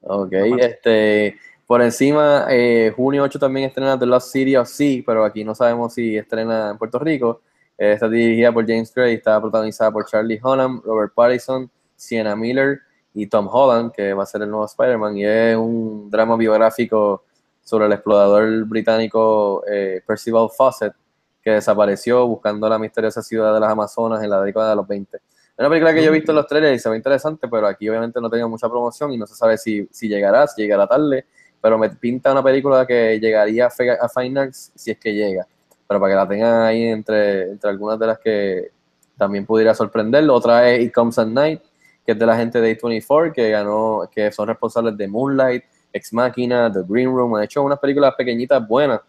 Ok, 0.01 0.33
Vamos. 0.33 0.61
este, 0.61 1.37
por 1.67 1.83
encima, 1.83 2.47
eh, 2.49 2.91
junio 2.97 3.25
8 3.25 3.39
también 3.39 3.69
estrena 3.69 3.99
The 3.99 4.07
Lost 4.07 4.33
City 4.33 4.57
of 4.57 4.69
Sea, 4.69 5.03
pero 5.05 5.23
aquí 5.23 5.45
no 5.45 5.55
sabemos 5.55 5.93
si 5.93 6.17
estrena 6.17 6.71
en 6.71 6.79
Puerto 6.79 6.99
Rico. 6.99 7.43
Eh, 7.77 7.93
está 7.93 8.09
dirigida 8.09 8.51
por 8.51 8.67
James 8.67 8.93
Gray, 8.95 9.17
está 9.17 9.39
protagonizada 9.39 9.91
por 9.91 10.07
Charlie 10.07 10.41
Hunnam, 10.43 10.81
Robert 10.83 11.13
Pattinson, 11.15 11.71
Sienna 11.95 12.35
Miller 12.35 12.81
y 13.13 13.27
Tom 13.27 13.47
Holland, 13.53 13.93
que 13.93 14.15
va 14.15 14.23
a 14.23 14.27
ser 14.27 14.41
el 14.41 14.49
nuevo 14.49 14.65
Spider-Man, 14.65 15.19
y 15.19 15.27
es 15.27 15.57
un 15.59 16.09
drama 16.11 16.39
biográfico 16.39 17.25
sobre 17.63 17.85
el 17.85 17.93
explorador 17.93 18.65
británico 18.65 19.63
eh, 19.71 20.01
Percival 20.07 20.49
Fawcett, 20.57 20.95
que 21.43 21.51
desapareció 21.51 22.27
buscando 22.27 22.67
la 22.67 22.79
misteriosa 22.79 23.21
ciudad 23.23 23.53
de 23.53 23.61
las 23.61 23.71
Amazonas 23.71 24.23
en 24.23 24.31
la 24.31 24.41
década 24.41 24.71
de 24.71 24.77
los 24.77 24.89
20. 24.89 25.19
Una 25.59 25.69
película 25.69 25.93
que 25.93 26.03
yo 26.05 26.11
he 26.11 26.13
visto 26.13 26.31
en 26.33 26.37
los 26.37 26.47
trailers 26.47 26.77
y 26.77 26.79
se 26.79 26.89
ve 26.89 26.97
interesante, 26.97 27.49
pero 27.49 27.67
aquí 27.67 27.89
obviamente 27.89 28.21
no 28.21 28.31
tenía 28.31 28.47
mucha 28.47 28.69
promoción 28.69 29.13
y 29.13 29.17
no 29.19 29.27
se 29.27 29.35
sabe 29.35 29.59
si, 29.59 29.89
si 29.91 30.09
llegará, 30.09 30.47
si 30.47 30.63
llegará 30.63 30.87
tarde, 30.87 31.27
pero 31.61 31.77
me 31.77 31.91
pinta 31.91 32.31
una 32.31 32.43
película 32.45 32.87
que 32.87 33.19
llegaría 33.19 33.67
a, 33.67 33.71
Fe- 33.71 33.91
a 34.01 34.09
Fine 34.09 34.39
Arts 34.41 34.71
si 34.77 34.93
es 34.93 34.99
que 34.99 35.13
llega, 35.13 35.47
pero 35.89 35.99
para 35.99 36.13
que 36.13 36.17
la 36.17 36.29
tengan 36.29 36.63
ahí 36.63 36.85
entre, 36.85 37.51
entre 37.51 37.71
algunas 37.71 37.99
de 37.99 38.07
las 38.07 38.19
que 38.21 38.71
también 39.17 39.45
pudiera 39.45 39.75
sorprender. 39.75 40.29
Otra 40.31 40.71
es 40.71 40.85
It 40.85 40.95
Comes 40.95 41.19
at 41.19 41.27
Night, 41.27 41.61
que 42.07 42.13
es 42.13 42.19
de 42.19 42.25
la 42.27 42.37
gente 42.37 42.61
de 42.61 42.79
A24, 42.79 43.33
que 43.33 43.51
ganó, 43.51 44.09
que 44.15 44.31
son 44.31 44.47
responsables 44.47 44.97
de 44.97 45.09
Moonlight, 45.09 45.65
Ex 45.93 46.13
Machina, 46.13 46.71
The 46.73 46.83
Green 46.89 47.09
Room, 47.11 47.35
han 47.35 47.43
hecho 47.43 47.63
unas 47.63 47.81
películas 47.81 48.15
pequeñitas 48.17 48.65
buenas 48.69 49.01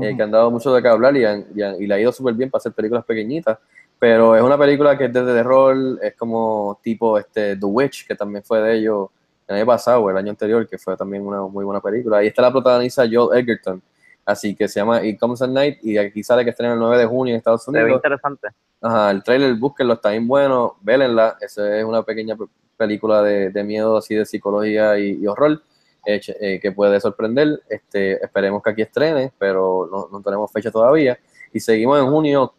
eh, 0.00 0.14
que 0.16 0.22
han 0.22 0.30
dado 0.30 0.50
mucho 0.50 0.72
de 0.74 0.80
qué 0.82 0.88
hablar 0.88 1.14
y, 1.16 1.24
han- 1.24 1.46
y 1.54 1.62
han- 1.62 1.82
y 1.82 1.86
le 1.86 1.94
ha 1.94 2.00
ido 2.00 2.12
súper 2.12 2.34
bien 2.34 2.50
para 2.50 2.60
hacer 2.60 2.72
películas 2.72 3.04
pequeñitas. 3.04 3.58
Pero 4.06 4.36
es 4.36 4.42
una 4.42 4.58
película 4.58 4.98
que 4.98 5.06
es 5.06 5.12
de 5.14 5.24
terror, 5.24 5.74
es 6.02 6.14
como 6.14 6.78
tipo 6.82 7.16
este, 7.18 7.56
The 7.56 7.64
Witch, 7.64 8.06
que 8.06 8.14
también 8.14 8.44
fue 8.44 8.60
de 8.60 8.74
ellos 8.76 9.08
el 9.48 9.56
año 9.56 9.64
pasado 9.64 10.02
o 10.02 10.10
el 10.10 10.16
año 10.18 10.28
anterior, 10.28 10.68
que 10.68 10.76
fue 10.76 10.94
también 10.94 11.26
una 11.26 11.40
muy 11.40 11.64
buena 11.64 11.80
película. 11.80 12.18
Ahí 12.18 12.26
está 12.26 12.42
la 12.42 12.52
protagonista 12.52 13.04
Joel 13.10 13.38
Edgerton, 13.40 13.80
así 14.26 14.54
que 14.54 14.68
se 14.68 14.78
llama 14.80 15.02
It 15.02 15.18
Comes 15.18 15.40
at 15.40 15.48
Night 15.48 15.78
y 15.82 15.96
aquí 15.96 16.22
sale 16.22 16.44
que 16.44 16.50
estrena 16.50 16.74
el 16.74 16.80
9 16.80 16.98
de 16.98 17.06
junio 17.06 17.32
en 17.32 17.38
Estados 17.38 17.66
Unidos. 17.66 17.92
interesante. 17.92 18.48
Ajá, 18.82 19.10
el 19.10 19.22
trailer, 19.22 19.54
búsquenlo, 19.54 19.94
está 19.94 20.10
bien 20.10 20.28
bueno, 20.28 20.76
vélenla. 20.82 21.38
Esa 21.40 21.74
es 21.78 21.82
una 21.82 22.02
pequeña 22.02 22.36
pe- 22.36 22.44
película 22.76 23.22
de, 23.22 23.48
de 23.48 23.64
miedo, 23.64 23.96
así 23.96 24.14
de 24.14 24.26
psicología 24.26 24.98
y, 24.98 25.18
y 25.22 25.26
horror, 25.26 25.62
eh, 26.04 26.20
eh, 26.40 26.60
que 26.60 26.72
puede 26.72 27.00
sorprender. 27.00 27.62
Este, 27.70 28.22
esperemos 28.22 28.62
que 28.62 28.68
aquí 28.68 28.82
estrene, 28.82 29.32
pero 29.38 29.88
no, 29.90 30.08
no 30.12 30.20
tenemos 30.20 30.52
fecha 30.52 30.70
todavía. 30.70 31.18
Y 31.54 31.60
seguimos 31.60 31.98
en 32.00 32.10
junio, 32.10 32.52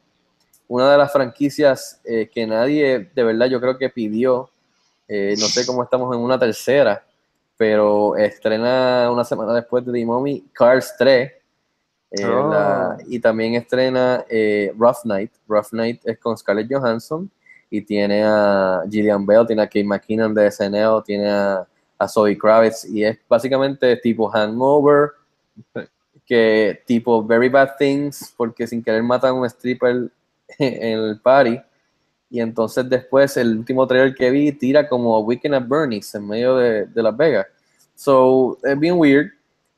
una 0.67 0.91
de 0.91 0.97
las 0.97 1.12
franquicias 1.12 1.99
eh, 2.04 2.30
que 2.34 2.45
nadie 2.47 3.10
de 3.13 3.23
verdad 3.23 3.47
yo 3.47 3.60
creo 3.62 3.78
que 3.78 3.89
pidió, 3.89 4.49
eh, 5.08 5.36
no 5.39 5.45
sé 5.47 5.65
cómo 5.65 5.84
estamos 5.84 6.13
en 6.15 6.21
una 6.21 6.39
tercera, 6.39 7.04
pero 7.58 8.15
estrena 8.17 9.10
una 9.12 9.23
semana 9.23 9.54
después 9.54 9.86
de 9.86 9.91
The 9.91 10.06
Mummy, 10.06 10.43
Cars 10.54 10.93
3. 10.97 11.32
eh, 12.12 12.25
Oh. 12.25 12.49
la- 12.51 12.97
y 13.08 13.19
también 13.19 13.56
estrena 13.56 14.23
Rough 14.78 15.04
Night. 15.06 15.32
Rough 15.47 15.71
Night 15.73 16.01
es 16.06 16.17
con 16.19 16.38
Scarlett 16.38 16.71
Johansson 16.71 17.30
y 17.69 17.82
tiene 17.82 18.23
a 18.23 18.84
Gillian 18.89 19.25
Bell, 19.25 19.45
tiene 19.45 19.63
a 19.63 19.67
Kate 19.67 19.84
McKinnon 19.84 20.34
de 20.34 20.45
SNL, 20.49 21.01
tiene 21.04 21.30
a, 21.30 21.67
a 21.97 22.08
Zoe 22.08 22.38
Kravitz 22.38 22.86
y 22.86 23.04
es 23.04 23.17
básicamente 23.28 23.97
tipo 23.97 24.30
Hangover, 24.30 25.10
que 26.25 26.82
tipo 26.86 27.23
Very 27.23 27.49
Bad 27.49 27.71
Things, 27.78 28.34
porque 28.36 28.65
sin 28.65 28.84
querer 28.84 29.04
matan 29.04 29.32
a 29.32 29.34
un 29.34 29.45
stripper 29.45 30.10
en 30.60 30.99
el 30.99 31.19
party. 31.21 31.60
Y 32.29 32.39
entonces 32.39 32.89
después 32.89 33.38
el 33.38 33.58
último 33.58 33.86
trailer 33.88 34.13
que 34.13 34.29
vi 34.29 34.51
tira 34.51 34.88
como 34.88 35.19
Weekend 35.19 35.55
at 35.55 35.67
Bernie's 35.67 36.13
en 36.15 36.27
medio 36.27 36.55
de, 36.58 36.86
de 36.86 37.03
Las 37.03 37.15
Vegas. 37.15 37.47
So, 37.95 38.58
es 38.63 38.77
bien 38.77 38.97
weird. 38.97 39.31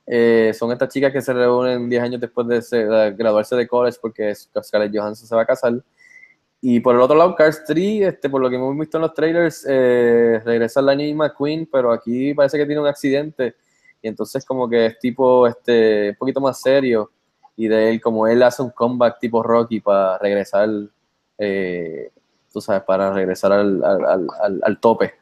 Eh, 0.10 0.54
son 0.58 0.72
estas 0.72 0.90
chicas 0.90 1.12
que 1.12 1.22
se 1.22 1.34
reúnen 1.34 1.90
10 1.90 2.02
años 2.02 2.22
después 2.22 2.48
de, 2.48 2.78
de 2.78 3.12
graduarse 3.12 3.56
de 3.56 3.68
college 3.68 3.98
porque 4.02 4.34
Scarlett 4.34 4.96
Johansson 4.96 5.28
se 5.28 5.36
va 5.36 5.42
a 5.42 5.46
casar. 5.46 5.84
Y 6.62 6.80
por 6.80 6.96
el 6.96 7.02
otro 7.02 7.16
lado, 7.16 7.36
Cars 7.36 7.64
3, 7.66 8.08
este, 8.08 8.30
por 8.30 8.42
lo 8.42 8.50
que 8.50 8.56
hemos 8.56 8.76
visto 8.78 8.98
en 8.98 9.04
los 9.04 9.14
trailers, 9.14 9.66
eh, 9.70 10.42
regresa 10.44 10.82
la 10.82 10.96
Lightning 10.96 11.16
McQueen, 11.16 11.70
pero 11.72 11.92
aquí 11.92 12.34
parece 12.34 12.58
que 12.58 12.66
tiene 12.66 12.82
un 12.82 12.88
accidente. 12.88 13.56
Y 14.02 14.08
entonces 14.08 14.44
como 14.44 14.68
que 14.68 14.88
es 14.88 15.00
tipo 15.00 15.46
este, 15.46 16.10
un 16.10 16.16
poquito 16.16 16.42
más 16.42 16.60
serio. 16.60 17.12
Y 17.58 17.68
de 17.68 17.90
él, 17.90 18.00
como 18.00 18.28
él 18.28 18.42
hace 18.44 18.62
un 18.62 18.70
comeback 18.70 19.20
tipo 19.20 19.44
Rocky 19.44 19.82
para 19.82 20.18
regresar, 20.20 20.70
eh, 21.40 22.12
tú 22.54 22.62
sabes, 22.62 22.84
para 22.84 23.12
regresar 23.12 23.52
al, 23.52 23.84
al, 23.84 24.28
al, 24.64 24.80
tope. 24.80 25.14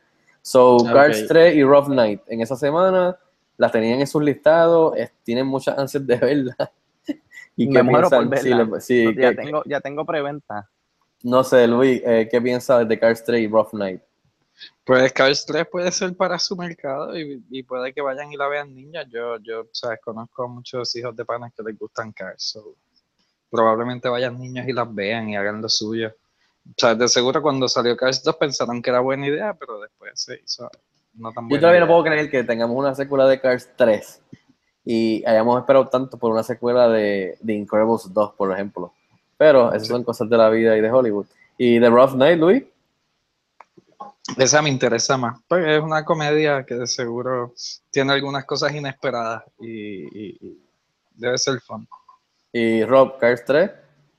So, 0.42 0.76
Ok. 0.76 0.92
Cars 0.94 1.26
3 1.28 1.56
y 1.56 1.64
Rough 1.64 1.88
Night 1.88 2.22
en 2.28 2.42
esa 2.42 2.56
semana 2.56 3.18
las 3.58 3.72
tenían 3.72 4.00
en 4.02 4.06
sus 4.08 4.22
listados, 4.22 4.96
es- 4.98 5.12
tienen 5.24 5.48
muchas 5.48 5.78
ansias 5.78 6.06
de 6.06 6.16
verla. 6.18 6.56
¿Y 7.56 7.68
Me 7.68 7.74
qué 7.76 7.84
muero 7.84 8.10
por 8.10 8.30
piensan? 8.30 8.44
Sí, 8.44 8.50
verla. 8.50 8.64
le- 8.76 8.82
sí, 8.82 9.06
ya, 9.18 9.30
¿qué- 9.30 9.36
tengo, 9.36 9.64
ya 9.66 9.80
tengo 9.80 10.06
preventa. 10.06 10.70
no 11.24 11.44
sé, 11.44 11.68
Luis, 11.68 12.02
eh, 12.06 12.28
¿qué 12.30 12.42
piensas 12.42 12.88
de 12.88 13.00
Cars 13.00 13.24
3 13.24 13.42
y 13.42 13.48
Rough 13.48 13.74
Night? 13.74 14.02
Pues 14.84 15.12
Cars 15.14 15.46
3 15.46 15.68
puede 15.68 15.92
ser 15.92 16.16
para 16.16 16.40
su 16.40 16.56
mercado 16.56 17.18
y, 17.18 17.44
y 17.50 17.64
puede 17.64 17.94
que 17.94 18.02
vayan 18.02 18.32
y 18.32 18.38
la 18.38 18.48
vean 18.48 18.74
niñas. 18.74 19.08
Yo, 19.10 19.38
yo, 19.40 19.68
sabes, 19.72 20.00
conozco 20.02 20.44
a 20.44 20.48
muchos 20.48 20.96
hijos 20.96 21.16
de 21.16 21.26
panas 21.26 21.54
que 21.56 21.64
les 21.64 21.78
gustan 21.78 22.12
Cars, 22.12 22.44
so, 22.44 22.76
probablemente 23.50 24.10
vayan 24.10 24.40
niños 24.40 24.68
y 24.68 24.74
las 24.74 24.94
vean 24.94 25.30
y 25.30 25.36
hagan 25.36 25.62
lo 25.62 25.70
suyo. 25.70 26.14
O 26.68 26.74
sea, 26.78 26.96
de 26.96 27.08
seguro 27.08 27.42
cuando 27.42 27.68
salió 27.68 27.96
Cars 27.98 28.24
2 28.24 28.36
pensaron 28.38 28.82
que 28.82 28.90
era 28.90 29.00
buena 29.00 29.28
idea, 29.28 29.54
pero 29.54 29.80
después 29.80 30.12
se 30.16 30.40
hizo 30.44 30.70
no 31.14 31.32
tan 31.32 31.46
Yo 31.46 31.50
buena 31.50 31.62
todavía 31.62 31.80
no 31.82 31.86
idea. 31.86 31.96
puedo 31.96 32.04
creer 32.04 32.30
que 32.30 32.44
tengamos 32.44 32.78
una 32.78 32.96
secuela 32.96 33.28
de 33.28 33.40
Cars 33.40 33.70
3 33.76 34.22
y 34.86 35.26
hayamos 35.26 35.60
esperado 35.60 35.88
tanto 35.88 36.18
por 36.18 36.32
una 36.32 36.44
secuela 36.44 36.88
de, 36.90 37.38
de 37.42 37.54
Incredibles 37.54 38.14
2, 38.14 38.34
por 38.34 38.52
ejemplo. 38.52 38.94
Pero 39.38 39.74
esas 39.74 39.88
son 39.88 40.04
cosas 40.04 40.30
de 40.30 40.38
la 40.38 40.50
vida 40.50 40.78
y 40.78 40.82
de 40.82 40.92
Hollywood. 40.92 41.26
¿Y 41.58 41.80
de 41.80 41.90
Rough 41.90 42.14
Night, 42.14 42.40
Luis? 42.40 42.64
Esa 44.38 44.62
me 44.62 44.70
interesa 44.70 45.18
más. 45.18 45.40
Pues 45.48 45.66
es 45.68 45.82
una 45.82 46.04
comedia 46.04 46.66
que 46.66 46.76
de 46.76 46.88
seguro 46.88 47.54
tiene 47.92 48.14
algunas 48.14 48.46
cosas 48.46 48.74
inesperadas 48.76 49.44
y, 49.60 50.04
y- 50.04 50.38
y 50.42 50.70
debe 51.12 51.38
ser 51.38 51.60
fun. 51.62 51.88
¿Y 52.52 52.84
Rob, 52.84 53.18
Cars 53.18 53.44
3? 53.46 53.72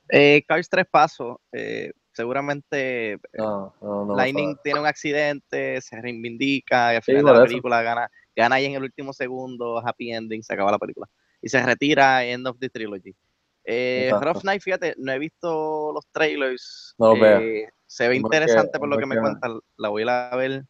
Eh, 0.08 0.42
Cars 0.46 0.68
3 0.68 0.86
pasos. 0.90 1.36
eh, 1.52 1.92
seguramente 2.12 3.12
eh, 3.12 3.18
No, 3.34 3.74
no, 3.82 4.04
no. 4.06 4.16
Lightning 4.16 4.56
tiene 4.62 4.80
un 4.80 4.86
accidente, 4.86 5.80
se 5.82 6.00
reivindica 6.00 6.94
y 6.94 6.96
al 6.96 7.02
final 7.02 7.24
de 7.24 7.30
la 7.32 7.38
eso. 7.38 7.46
película 7.48 7.82
gana, 7.82 8.10
gana 8.34 8.56
ahí 8.56 8.64
en 8.64 8.74
el 8.74 8.82
último 8.84 9.12
segundo, 9.12 9.78
happy 9.86 10.12
ending, 10.12 10.42
se 10.42 10.54
acaba 10.54 10.70
la 10.70 10.78
película. 10.78 11.06
Y 11.42 11.50
se 11.50 11.62
retira, 11.62 12.24
end 12.24 12.46
of 12.46 12.58
the 12.58 12.70
trilogy. 12.70 13.14
Eh. 13.68 14.12
Rough 14.20 14.44
Night, 14.44 14.62
fíjate, 14.62 14.94
no 14.96 15.12
he 15.12 15.18
visto 15.18 15.92
los 15.92 16.06
trailers. 16.12 16.94
No 16.98 17.16
los 17.16 17.18
eh, 17.20 17.68
Se 17.86 18.08
ve 18.08 18.16
interesante 18.16 18.78
por 18.78 18.88
lo 18.88 18.96
que 18.96 19.06
me 19.06 19.18
cuentan, 19.18 19.58
la 19.76 19.88
voy 19.88 20.02
a 20.02 20.04
ir 20.04 20.10
a 20.10 20.36
ver. 20.36 20.64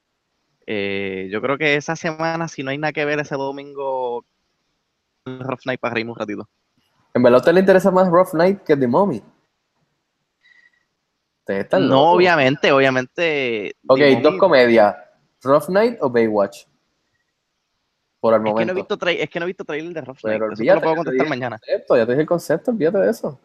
Eh, 0.66 1.28
yo 1.30 1.40
creo 1.42 1.58
que 1.58 1.76
esa 1.76 1.94
semana, 1.94 2.48
si 2.48 2.62
no 2.62 2.70
hay 2.70 2.78
nada 2.78 2.92
que 2.92 3.04
ver 3.04 3.20
ese 3.20 3.36
domingo, 3.36 4.24
Rough 5.26 5.66
Night 5.66 5.78
para 5.78 5.94
reírme 5.94 6.12
un 6.12 6.18
ratito. 6.18 6.48
¿En 7.14 7.22
verdad 7.22 7.36
a 7.36 7.40
usted 7.40 7.52
le 7.52 7.60
interesa 7.60 7.90
más 7.90 8.08
Rough 8.08 8.34
Night 8.34 8.62
que 8.62 8.76
The 8.76 8.86
Mommy? 8.86 9.22
Están 11.46 11.88
No, 11.88 12.12
obviamente, 12.12 12.72
obviamente. 12.72 13.76
Ok, 13.86 13.98
The 13.98 14.20
dos 14.20 14.36
comedias. 14.38 14.96
¿Rough 15.42 15.68
Night 15.68 15.98
o 16.00 16.10
Baywatch? 16.10 16.64
Por 18.26 18.34
el 18.34 18.40
Es 18.40 18.42
que, 18.42 18.44
no 18.44 18.50
momento. 18.52 18.72
he 18.72 18.74
visto 18.76 18.96
es 19.22 19.30
que 19.30 19.38
no 19.40 19.44
he 19.44 19.46
visto 19.46 19.64
trailer 19.64 19.92
de 19.94 20.00
Night. 20.02 20.32
Pero 20.38 20.46
Eso 20.52 20.56
te 20.56 20.64
lo 20.64 20.72
olvídate, 20.72 20.80
puedo 20.82 20.96
contestar 20.96 21.28
mañana. 21.28 21.58
concepto, 21.58 21.96
ya 21.96 22.06
te 22.06 22.12
dije 22.12 22.20
el 22.22 22.26
concepto, 22.28 22.70
olvídate 22.72 22.98
de 22.98 23.10
eso. 23.10 23.38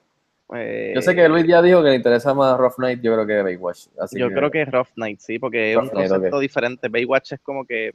Eh, 0.54 0.92
Yo 0.96 1.02
sé 1.02 1.16
que 1.16 1.30
Luis 1.30 1.48
ya 1.48 1.62
dijo 1.62 1.82
que 1.84 1.90
le 1.90 1.96
interesa 1.96 2.34
más 2.34 2.58
Rough 2.58 2.78
Night, 2.80 3.00
yo 3.02 3.14
creo 3.14 3.26
que 3.26 3.42
Baywatch. 3.42 3.88
Así 4.00 4.20
Yo 4.20 4.28
que- 4.30 4.36
creo 4.36 4.52
que 4.52 4.62
es 4.64 4.72
Rough 4.72 4.90
Night, 4.96 5.20
sí, 5.20 5.40
porque 5.40 5.72
es 5.72 5.78
un 5.78 5.86
Night, 5.86 6.10
concepto 6.10 6.36
ok. 6.38 6.42
diferente. 6.42 6.88
Baywatch 6.90 7.34
es 7.34 7.40
como 7.42 7.64
que 7.66 7.88
eh, 7.88 7.94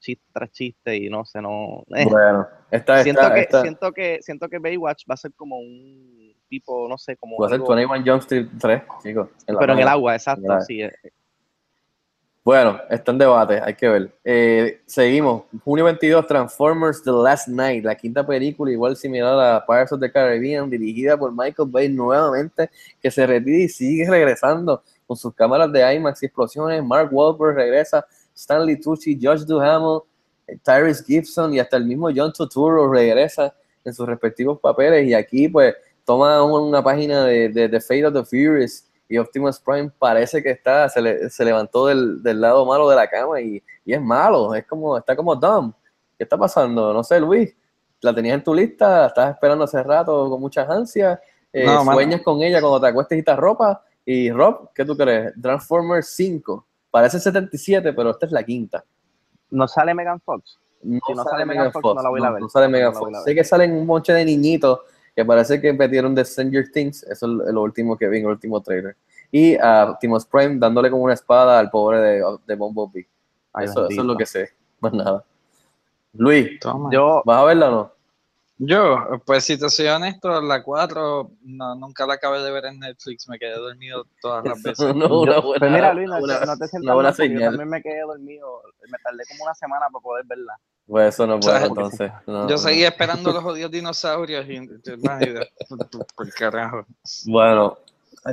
chiste 0.00 0.24
tras 0.32 0.50
chiste 0.50 0.96
y 0.96 1.08
no 1.08 1.24
sé, 1.24 1.40
no. 1.40 1.84
eh. 1.94 2.04
Bueno, 2.10 2.48
esta, 2.70 3.02
siento, 3.04 3.20
esta, 3.22 3.34
que, 3.34 3.40
esta 3.42 3.62
siento 3.62 3.92
que 3.92 4.18
siento 4.22 4.48
que 4.48 4.58
Baywatch 4.58 5.04
va 5.08 5.14
a 5.14 5.16
ser 5.18 5.32
como 5.34 5.58
un 5.58 6.34
tipo, 6.48 6.88
no 6.88 6.98
sé, 6.98 7.16
como 7.16 7.36
va 7.38 7.46
a 7.46 7.50
ser 7.50 7.60
algo- 7.60 7.74
21 7.76 8.04
Jump 8.04 8.22
Street 8.22 8.46
3, 8.60 8.82
chicos. 9.02 9.28
pero 9.46 9.72
en 9.74 9.78
el 9.78 9.88
agua, 9.88 10.14
exacto, 10.16 10.60
sí. 10.62 10.82
Bueno, 12.44 12.80
está 12.90 13.12
en 13.12 13.18
debate, 13.18 13.60
hay 13.62 13.74
que 13.74 13.88
ver. 13.88 14.12
Eh, 14.24 14.80
seguimos. 14.84 15.44
Junio 15.64 15.84
22, 15.84 16.26
Transformers 16.26 17.00
The 17.00 17.12
Last 17.12 17.46
Night, 17.46 17.84
la 17.84 17.94
quinta 17.94 18.26
película, 18.26 18.72
igual 18.72 18.96
similar 18.96 19.38
a 19.38 19.64
Pirates 19.64 19.92
of 19.92 20.00
the 20.00 20.10
Caribbean, 20.10 20.68
dirigida 20.68 21.16
por 21.16 21.30
Michael 21.30 21.68
Bay 21.70 21.88
nuevamente, 21.88 22.68
que 23.00 23.12
se 23.12 23.24
retira 23.28 23.58
y 23.58 23.68
sigue 23.68 24.10
regresando 24.10 24.82
con 25.06 25.16
sus 25.16 25.32
cámaras 25.34 25.70
de 25.70 25.94
IMAX 25.94 26.20
y 26.24 26.26
explosiones. 26.26 26.82
Mark 26.82 27.10
Wahlberg 27.12 27.54
regresa, 27.54 28.04
Stanley 28.34 28.80
Tucci, 28.80 29.16
Josh 29.22 29.42
Duhamel, 29.42 30.00
eh, 30.48 30.58
Tyrese 30.64 31.04
Gibson 31.04 31.54
y 31.54 31.60
hasta 31.60 31.76
el 31.76 31.84
mismo 31.84 32.08
John 32.12 32.32
Turturro 32.32 32.92
regresa 32.92 33.54
en 33.84 33.94
sus 33.94 34.04
respectivos 34.04 34.58
papeles. 34.58 35.06
Y 35.06 35.14
aquí, 35.14 35.48
pues, 35.48 35.76
toma 36.04 36.42
una 36.42 36.82
página 36.82 37.24
de, 37.24 37.50
de 37.50 37.68
The 37.68 37.80
Fate 37.80 38.06
of 38.06 38.14
the 38.14 38.24
Furious 38.24 38.84
y 39.14 39.18
Optimus 39.18 39.60
Prime 39.60 39.90
parece 39.98 40.42
que 40.42 40.50
está, 40.50 40.88
se, 40.88 41.00
le- 41.02 41.28
se 41.30 41.44
levantó 41.44 41.86
del, 41.86 42.22
del 42.22 42.40
lado 42.40 42.64
malo 42.64 42.88
de 42.88 42.96
la 42.96 43.06
cama 43.08 43.40
y, 43.40 43.62
y 43.84 43.92
es 43.92 44.00
malo, 44.00 44.54
es 44.54 44.66
como, 44.66 44.96
está 44.96 45.14
como 45.14 45.34
dumb. 45.36 45.74
¿Qué 46.16 46.24
está 46.24 46.38
pasando? 46.38 46.92
No 46.94 47.04
sé, 47.04 47.20
Luis, 47.20 47.54
la 48.00 48.14
tenías 48.14 48.34
en 48.36 48.44
tu 48.44 48.54
lista, 48.54 49.06
estás 49.06 49.34
esperando 49.34 49.64
hace 49.64 49.82
rato 49.82 50.30
con 50.30 50.40
muchas 50.40 50.68
ansias, 50.68 51.18
eh, 51.52 51.64
No, 51.66 51.84
mano. 51.84 51.92
sueñas 51.98 52.22
con 52.22 52.42
ella 52.42 52.60
cuando 52.60 52.80
te 52.80 52.86
acuestes 52.86 53.18
y 53.18 53.22
te 53.22 53.36
ropa. 53.36 53.82
Y 54.04 54.30
Rob, 54.30 54.70
¿qué 54.74 54.84
tú 54.84 54.96
crees? 54.96 55.32
Transformers 55.40 56.08
5, 56.14 56.66
parece 56.90 57.20
77, 57.20 57.92
pero 57.92 58.10
esta 58.10 58.26
es 58.26 58.32
la 58.32 58.42
quinta. 58.42 58.82
No 59.50 59.68
sale 59.68 59.92
Megan 59.94 60.20
Fox. 60.20 60.58
No, 60.82 60.98
Si 61.06 61.12
no 61.12 61.22
sale 61.22 61.30
sale 61.30 61.44
Megan 61.44 61.70
Fox, 61.72 61.82
Fox, 61.82 61.94
no 61.96 62.02
la 62.02 62.08
voy 62.08 62.24
a 62.24 62.30
ver. 62.30 62.40
no 62.40 62.48
sale 62.48 62.68
Megan 62.68 62.94
Fox. 62.94 63.22
Sé 63.24 63.34
que 63.34 63.44
salen 63.44 63.72
un 63.74 63.86
montón 63.86 64.14
de 64.16 64.24
niñitos 64.24 64.80
que 65.14 65.24
parece 65.24 65.60
que 65.60 65.72
metieron 65.72 66.14
de 66.14 66.24
Stranger 66.24 66.70
Things, 66.72 67.02
eso 67.04 67.26
es 67.46 67.52
lo 67.52 67.62
último 67.62 67.96
que 67.96 68.08
vi 68.08 68.18
en 68.18 68.24
el 68.24 68.30
último 68.30 68.60
trailer. 68.62 68.96
Y 69.30 69.56
a 69.56 69.90
Optimus 69.90 70.26
Prime 70.26 70.56
dándole 70.58 70.90
como 70.90 71.04
una 71.04 71.14
espada 71.14 71.58
al 71.58 71.70
pobre 71.70 71.98
de, 72.00 72.24
de 72.46 72.54
Bumblebee. 72.54 73.08
Ay, 73.52 73.66
eso, 73.66 73.86
eso 73.88 74.00
es 74.00 74.06
lo 74.06 74.16
que 74.16 74.26
sé, 74.26 74.50
más 74.80 74.92
nada. 74.92 75.24
Luis, 76.14 76.58
Toma. 76.60 76.90
Yo, 76.92 77.22
¿vas 77.24 77.38
a 77.38 77.44
verla 77.44 77.68
o 77.68 77.70
no? 77.72 77.92
Yo, 78.58 78.96
pues 79.24 79.44
si 79.44 79.58
te 79.58 79.68
soy 79.70 79.86
honesto, 79.88 80.40
la 80.40 80.62
4 80.62 81.32
no, 81.42 81.74
nunca 81.74 82.06
la 82.06 82.14
acabé 82.14 82.42
de 82.42 82.52
ver 82.52 82.66
en 82.66 82.78
Netflix, 82.78 83.28
me 83.28 83.38
quedé 83.38 83.54
dormido 83.56 84.06
todas 84.20 84.44
las 84.44 84.62
veces. 84.62 84.94
No, 84.94 85.22
una 85.22 85.40
buena- 85.40 85.58
pues 85.58 85.72
mira, 85.72 85.94
Luis, 85.94 86.08
no, 86.08 86.18
una- 86.18 86.40
no 86.46 86.56
te 86.58 86.68
sientas 86.68 86.94
yo 87.16 87.40
también 87.50 87.68
me 87.68 87.82
quedé 87.82 88.00
dormido. 88.02 88.62
Me 88.88 88.98
tardé 89.02 89.24
como 89.26 89.44
una 89.44 89.54
semana 89.54 89.86
para 89.90 90.02
poder 90.02 90.24
verla. 90.26 90.58
Pues 90.86 91.14
eso 91.14 91.26
no 91.26 91.38
puedo, 91.40 91.56
sea, 91.58 91.66
entonces. 91.66 92.12
no, 92.26 92.42
Yo 92.48 92.56
no. 92.56 92.58
seguía 92.58 92.88
esperando 92.88 93.32
los 93.32 93.44
odios 93.44 93.70
dinosaurios 93.70 94.44
y, 94.48 94.56
ay, 95.08 95.34
por 96.16 96.32
carajo. 96.34 96.84
Bueno, 97.26 97.78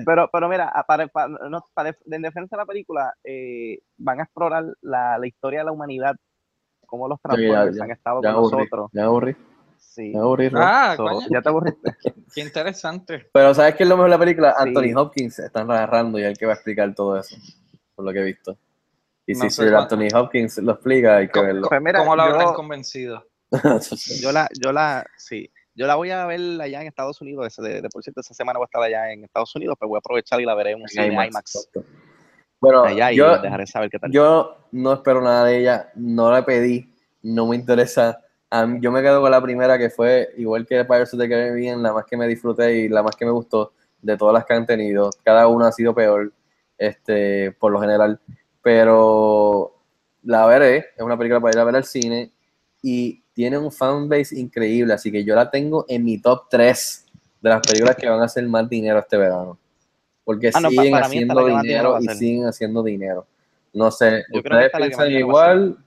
Pero, 0.06 0.30
pero 0.32 0.50
mira, 0.50 0.68
a- 0.70 0.84
para, 0.84 1.08
para- 1.08 1.28
no, 1.50 1.64
para- 1.74 1.96
en 2.12 2.22
defensa 2.22 2.56
de 2.56 2.62
la 2.62 2.66
película, 2.66 3.14
eh, 3.24 3.80
van 3.98 4.20
a 4.20 4.24
explorar 4.24 4.66
la, 4.82 5.18
la 5.18 5.28
historia 5.28 5.60
de 5.60 5.66
la 5.66 5.72
humanidad, 5.72 6.16
cómo 6.86 7.08
los 7.08 7.18
ya- 7.20 7.30
Transformers 7.30 7.78
ya- 7.78 7.84
han 7.84 7.92
estado 7.92 8.22
ya 8.22 8.30
con 8.34 8.38
aburrí, 8.40 8.58
nosotros. 8.58 8.90
ya 8.94 9.04
aburrí, 9.06 9.36
Sí. 9.78 10.12
ya 10.14 10.20
aburrí. 10.20 10.52
Ah, 10.56 10.94
So, 10.98 11.06
ya 11.30 11.42
te 11.42 11.50
aburriste. 11.50 11.96
qué 12.34 12.42
interesante. 12.42 13.30
Pero 13.32 13.54
¿sabes 13.54 13.76
qué 13.76 13.84
es 13.84 13.90
lo 13.90 13.96
mejor 13.96 14.10
de 14.10 14.16
la 14.16 14.20
película? 14.20 14.56
Sí. 14.58 14.68
Anthony 14.70 15.00
Hopkins 15.00 15.36
se 15.36 15.46
están 15.46 15.70
agarrando 15.72 16.20
y 16.20 16.24
es 16.24 16.28
el 16.30 16.38
que 16.38 16.46
va 16.46 16.54
a 16.54 16.56
explicar 16.56 16.94
todo 16.94 17.18
eso, 17.18 17.36
por 17.96 18.06
lo 18.06 18.12
que 18.12 18.20
he 18.20 18.24
visto. 18.26 18.58
Y 19.30 19.34
No 19.34 19.42
si 19.42 19.50
Sir. 19.52 19.76
Anthony 19.76 20.08
Hopkins 20.14 20.58
lo 20.58 20.72
explica, 20.72 21.18
hay 21.18 21.28
que 21.28 21.34
¿Cómo, 21.34 21.46
verlo. 21.46 21.68
Pues 21.70 21.82
mira, 21.82 22.00
cómo 22.00 22.16
lo 22.16 22.22
habrán 22.24 22.48
yo- 22.48 22.54
convencido? 22.54 23.24
Yo 24.22 24.32
la, 24.32 24.48
yo 24.62 24.72
la, 24.72 25.06
sí, 25.18 25.52
yo 25.76 25.88
la 25.88 25.96
voy 25.96 26.12
a 26.12 26.26
ver 26.28 26.40
allá 26.62 26.82
en 26.82 26.88
Estados 26.88 27.20
Unidos. 27.22 27.56
De, 27.58 27.82
de 27.82 27.90
por 27.90 28.04
cierto, 28.04 28.22
esa 28.22 28.34
semana 28.34 28.60
voy 28.60 28.66
a 28.66 28.68
estar 28.68 28.82
allá 28.84 29.12
en 29.12 29.24
Estados 29.24 29.56
Unidos, 29.56 29.76
pues 29.80 29.88
voy 29.90 29.98
a 29.98 30.00
aprovechar 30.00 30.40
y 30.42 30.46
la 30.46 30.54
veré 30.56 30.72
en 30.72 30.76
un 30.78 30.82
En 30.84 30.88
cine 30.88 31.08
IMAX, 31.08 31.30
IMAX. 31.30 31.70
Bueno, 32.62 32.84
allá 32.84 33.12
yo, 33.12 33.38
dejaré 33.40 33.66
saber 33.68 33.90
qué 33.90 33.98
tal. 34.00 34.12
yo 34.12 34.58
no 34.72 34.94
espero 34.94 35.22
nada 35.22 35.46
de 35.46 35.60
ella, 35.60 35.90
no 35.96 36.30
la 36.32 36.44
pedí, 36.46 36.94
no 37.24 37.48
me 37.48 37.56
interesa. 37.56 38.20
Yo 38.82 38.92
me 38.92 39.02
quedo 39.02 39.22
con 39.22 39.32
la 39.32 39.42
primera 39.42 39.78
que 39.78 39.90
fue 39.90 40.30
igual 40.38 40.66
que 40.66 40.84
Pirates 40.86 41.14
of 41.14 41.20
the 41.20 41.30
Caribbean, 41.30 41.82
la 41.84 41.94
más 41.94 42.06
que 42.06 42.18
me 42.18 42.28
disfruté 42.28 42.76
y 42.76 42.90
la 42.90 43.02
más 43.04 43.16
que 43.16 43.26
me 43.26 43.32
gustó 43.32 43.74
de 44.02 44.18
todas 44.18 44.34
las 44.34 44.46
que 44.46 44.54
han 44.54 44.66
tenido. 44.66 45.10
Cada 45.24 45.48
una 45.48 45.68
ha 45.70 45.72
sido 45.72 45.94
peor, 45.96 46.32
este, 46.78 47.52
por 47.54 47.72
lo 47.72 47.80
general, 47.80 48.20
pero 48.62 49.76
la 50.24 50.46
veré, 50.46 50.78
es 50.96 51.02
una 51.02 51.18
película 51.18 51.40
para 51.40 51.54
ir 51.56 51.60
a 51.60 51.64
ver 51.64 51.76
al 51.78 51.86
cine 51.86 52.32
y 52.82 53.22
tiene 53.34 53.58
un 53.58 53.72
fanbase 53.72 54.38
increíble, 54.40 54.94
así 54.94 55.12
que 55.12 55.24
yo 55.24 55.36
la 55.36 55.50
tengo 55.50 55.86
en 55.88 56.04
mi 56.04 56.18
top 56.22 56.48
3 56.50 57.06
de 57.42 57.50
las 57.50 57.62
películas 57.62 57.96
que 57.96 58.10
van 58.10 58.22
a 58.22 58.26
hacer 58.26 58.46
más 58.48 58.68
dinero 58.70 59.00
este 59.00 59.18
verano. 59.18 59.58
Porque 60.26 60.52
Ah, 60.54 60.60
no, 60.60 60.70
siguen 60.70 60.96
haciendo 60.96 61.46
dinero 61.46 61.98
y 62.02 62.08
siguen 62.10 62.46
haciendo 62.48 62.84
dinero. 62.84 63.26
No 63.74 63.90
sé, 63.92 64.24
Yo 64.32 64.40
ustedes 64.40 64.72
piensan 64.76 65.08
a 65.08 65.12
igual, 65.12 65.78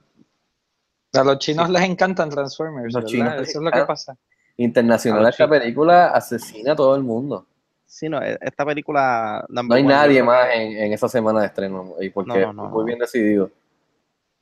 A 1.13 1.23
los 1.23 1.37
chinos 1.39 1.69
les 1.69 1.83
encantan 1.83 2.29
Transformers, 2.29 2.93
Los 2.93 3.05
chinos 3.05 3.33
Eso 3.35 3.43
es 3.43 3.55
lo 3.55 3.61
que 3.61 3.67
encanta. 3.67 3.87
pasa. 3.87 4.17
internacional 4.57 5.27
esta 5.29 5.47
película 5.47 6.07
asesina 6.07 6.73
a 6.73 6.75
todo 6.75 6.95
el 6.95 7.03
mundo. 7.03 7.45
Sí, 7.93 8.09
no, 8.09 8.19
e- 8.23 8.39
esta 8.41 8.65
película... 8.65 9.45
No 9.49 9.75
hay 9.75 9.83
nadie 9.83 10.23
más 10.23 10.47
en, 10.51 10.75
en 10.77 10.93
esa 10.93 11.07
semana 11.07 11.41
de 11.41 11.45
estreno 11.45 11.93
y 11.99 12.09
porque 12.09 12.39
No, 12.39 12.51
no, 12.51 12.63
no, 12.63 12.69
muy 12.69 12.85
bien 12.85 12.97
decidido. 12.97 13.51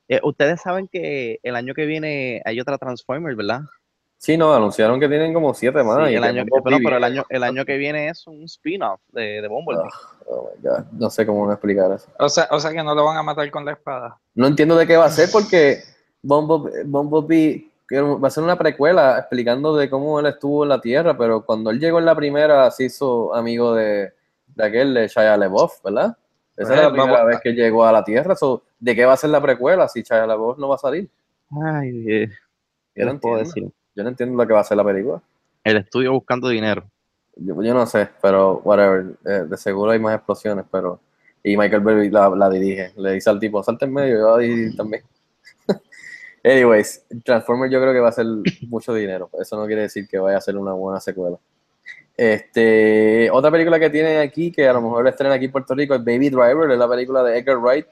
Eh, 0.08 0.22
ustedes 0.24 0.62
saben 0.62 0.88
que 0.88 1.38
el 1.44 1.58
año 1.58 1.74
que 1.74 1.86
viene 1.86 2.42
hay 2.46 2.62
otra 2.62 2.78
Transformers, 2.78 3.36
¿verdad? 3.36 3.60
Sí, 4.18 4.38
no, 4.38 4.54
anunciaron 4.54 5.02
que 5.02 5.10
tienen 5.10 5.34
como 5.34 5.54
siete 5.54 5.84
más. 5.84 5.98
Sí, 5.98 6.14
y 6.14 6.16
el 6.16 6.24
año, 6.24 6.46
pero, 6.64 6.78
pero 6.82 6.96
el 6.96 7.04
año, 7.04 7.26
el 7.28 7.44
año 7.44 7.66
que 7.66 7.76
viene 7.76 8.08
es 8.08 8.26
un 8.26 8.42
spin-off 8.44 9.02
de, 9.10 9.42
de 9.42 9.48
Bumblebee. 9.50 9.90
Oh 10.28 10.50
my 10.50 10.70
God, 10.70 10.86
no 10.94 11.10
sé 11.10 11.26
cómo 11.26 11.52
explicar 11.52 11.92
eso. 11.92 12.08
O 12.20 12.30
sea, 12.30 12.48
o 12.52 12.60
sea 12.60 12.72
que 12.72 12.82
no 12.82 12.96
lo 12.96 13.04
van 13.04 13.18
a 13.18 13.24
matar 13.24 13.52
con 13.52 13.66
la 13.66 13.74
espada. 13.74 14.18
No 14.34 14.48
entiendo 14.48 14.78
de 14.78 14.88
qué 14.88 14.96
va 14.96 15.08
a 15.08 15.10
ser 15.10 15.28
porque 15.30 15.80
Bumblebee, 16.22 16.84
Bumblebee 16.86 17.71
va 18.00 18.28
a 18.28 18.32
ser 18.32 18.44
una 18.44 18.58
precuela 18.58 19.18
explicando 19.20 19.76
de 19.76 19.90
cómo 19.90 20.20
él 20.20 20.26
estuvo 20.28 20.64
en 20.64 20.70
la 20.70 20.80
Tierra, 20.82 21.18
pero 21.18 21.44
cuando 21.46 21.70
él 21.72 21.80
llegó 21.80 22.00
en 22.00 22.06
la 22.06 22.16
primera 22.16 22.70
se 22.72 22.86
hizo 22.86 23.34
amigo 23.36 23.74
de, 23.76 24.14
de 24.56 24.64
aquel 24.66 24.94
de 24.94 25.08
Shia 25.08 25.36
LaBeouf, 25.38 25.84
¿verdad? 25.84 26.16
Esa 26.56 26.74
era 26.74 26.84
la 26.84 26.92
primera 26.92 27.12
vamos- 27.14 27.28
vez 27.28 27.40
que 27.42 27.52
llegó 27.54 27.86
a 27.86 27.92
la 27.92 28.04
Tierra. 28.04 28.36
so, 28.36 28.64
¿De 28.80 28.96
qué 28.96 29.06
va 29.06 29.14
a 29.14 29.18
ser 29.18 29.30
la 29.32 29.42
precuela 29.42 29.88
si 29.88 30.02
Shia 30.04 30.26
LaBeouf 30.28 30.58
no 30.58 30.70
va 30.70 30.76
a 30.76 30.80
salir? 30.80 31.10
Ay, 31.64 32.04
¿qué 32.06 32.30
Yo 32.96 33.06
no 33.06 33.20
puedo 33.20 33.38
decir? 33.38 33.70
Yo 33.96 34.04
no 34.04 34.10
entiendo 34.10 34.38
lo 34.38 34.48
que 34.48 34.54
va 34.54 34.62
a 34.62 34.64
ser 34.64 34.78
la 34.78 34.86
película. 34.86 35.22
El 35.64 35.78
estudio 35.78 36.14
buscando 36.14 36.48
dinero. 36.50 36.84
Yo, 37.36 37.62
yo 37.62 37.74
no 37.74 37.86
sé, 37.86 38.08
pero 38.22 38.62
whatever. 38.64 39.06
Eh, 39.26 39.46
de 39.50 39.58
seguro 39.58 39.92
hay 39.92 40.00
más 40.00 40.16
explosiones, 40.16 40.66
pero. 40.72 41.00
Y 41.44 41.58
Michael 41.58 41.82
Bay 41.82 42.10
la, 42.10 42.30
la 42.30 42.50
dirige. 42.50 42.94
Le 42.98 43.14
dice 43.14 43.30
al 43.30 43.40
tipo, 43.40 43.62
salte 43.64 43.86
en 43.86 43.94
medio, 43.94 44.20
yo 44.20 44.32
la 44.32 44.38
dirigí 44.38 44.76
también. 44.78 45.04
Anyways, 46.44 47.06
Transformers 47.24 47.72
yo 47.72 47.80
creo 47.80 47.94
que 47.94 48.00
va 48.00 48.10
a 48.10 48.14
ser 48.14 48.26
mucho 48.68 48.94
dinero. 48.94 49.30
Eso 49.40 49.58
no 49.58 49.66
quiere 49.68 49.84
decir 49.84 50.08
que 50.08 50.18
vaya 50.18 50.38
a 50.38 50.42
ser 50.42 50.58
una 50.58 50.74
buena 50.74 51.00
secuela. 51.00 51.38
Este, 52.18 53.30
otra 53.32 53.50
película 53.52 53.80
que 53.80 53.90
tienen 53.90 54.20
aquí, 54.20 54.52
que 54.52 54.68
a 54.68 54.74
lo 54.74 54.82
mejor 54.82 55.04
la 55.04 55.12
estrenan 55.12 55.36
aquí 55.36 55.46
en 55.46 55.52
Puerto 55.52 55.74
Rico, 55.74 55.96
es 55.96 56.04
Baby 56.04 56.30
Driver, 56.30 56.70
es 56.70 56.78
la 56.78 56.90
película 56.90 57.24
de 57.24 57.38
Edgar 57.38 57.58
Wright, 57.58 57.86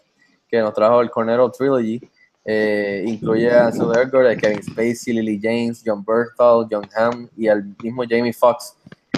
que 0.48 0.60
nos 0.60 0.74
trajo 0.74 1.02
el 1.02 1.10
Cornetto 1.10 1.52
Trilogy. 1.52 2.02
Eh, 2.46 3.04
incluye 3.06 3.52
a 3.52 3.68
Ansel 3.68 3.90
Elgort, 3.96 4.40
Kevin 4.40 4.64
Spacey, 4.64 5.14
Lily 5.14 5.40
James, 5.42 5.84
John 5.86 6.04
Berthal, 6.04 6.68
John 6.70 6.88
Hamm 6.96 7.30
y 7.38 7.48
al 7.48 7.64
mismo 7.84 8.04
Jamie 8.10 8.34
Foxx. 8.34 8.76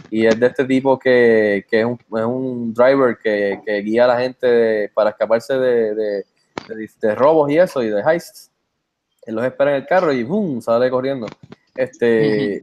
Y 0.09 0.25
es 0.25 0.37
de 0.37 0.47
este 0.47 0.65
tipo 0.65 0.99
que, 0.99 1.65
es, 1.69 1.85
un, 1.85 2.73
driver 2.73 3.17
que, 3.17 3.81
guía 3.85 4.03
a 4.03 4.07
la 4.07 4.19
gente 4.19 4.89
para 4.93 5.11
escaparse 5.11 5.53
de- 5.57 6.25
de 7.01 7.15
robos 7.15 7.49
y 7.49 7.57
eso, 7.57 7.81
y 7.81 7.89
de 7.89 8.01
heists. 8.01 8.50
Él 9.23 9.35
los 9.35 9.45
espera 9.45 9.71
en 9.71 9.77
el 9.77 9.87
carro 9.87 10.11
y 10.11 10.23
¡boom! 10.23 10.61
sale 10.61 10.89
corriendo 10.89 11.27
este, 11.75 12.59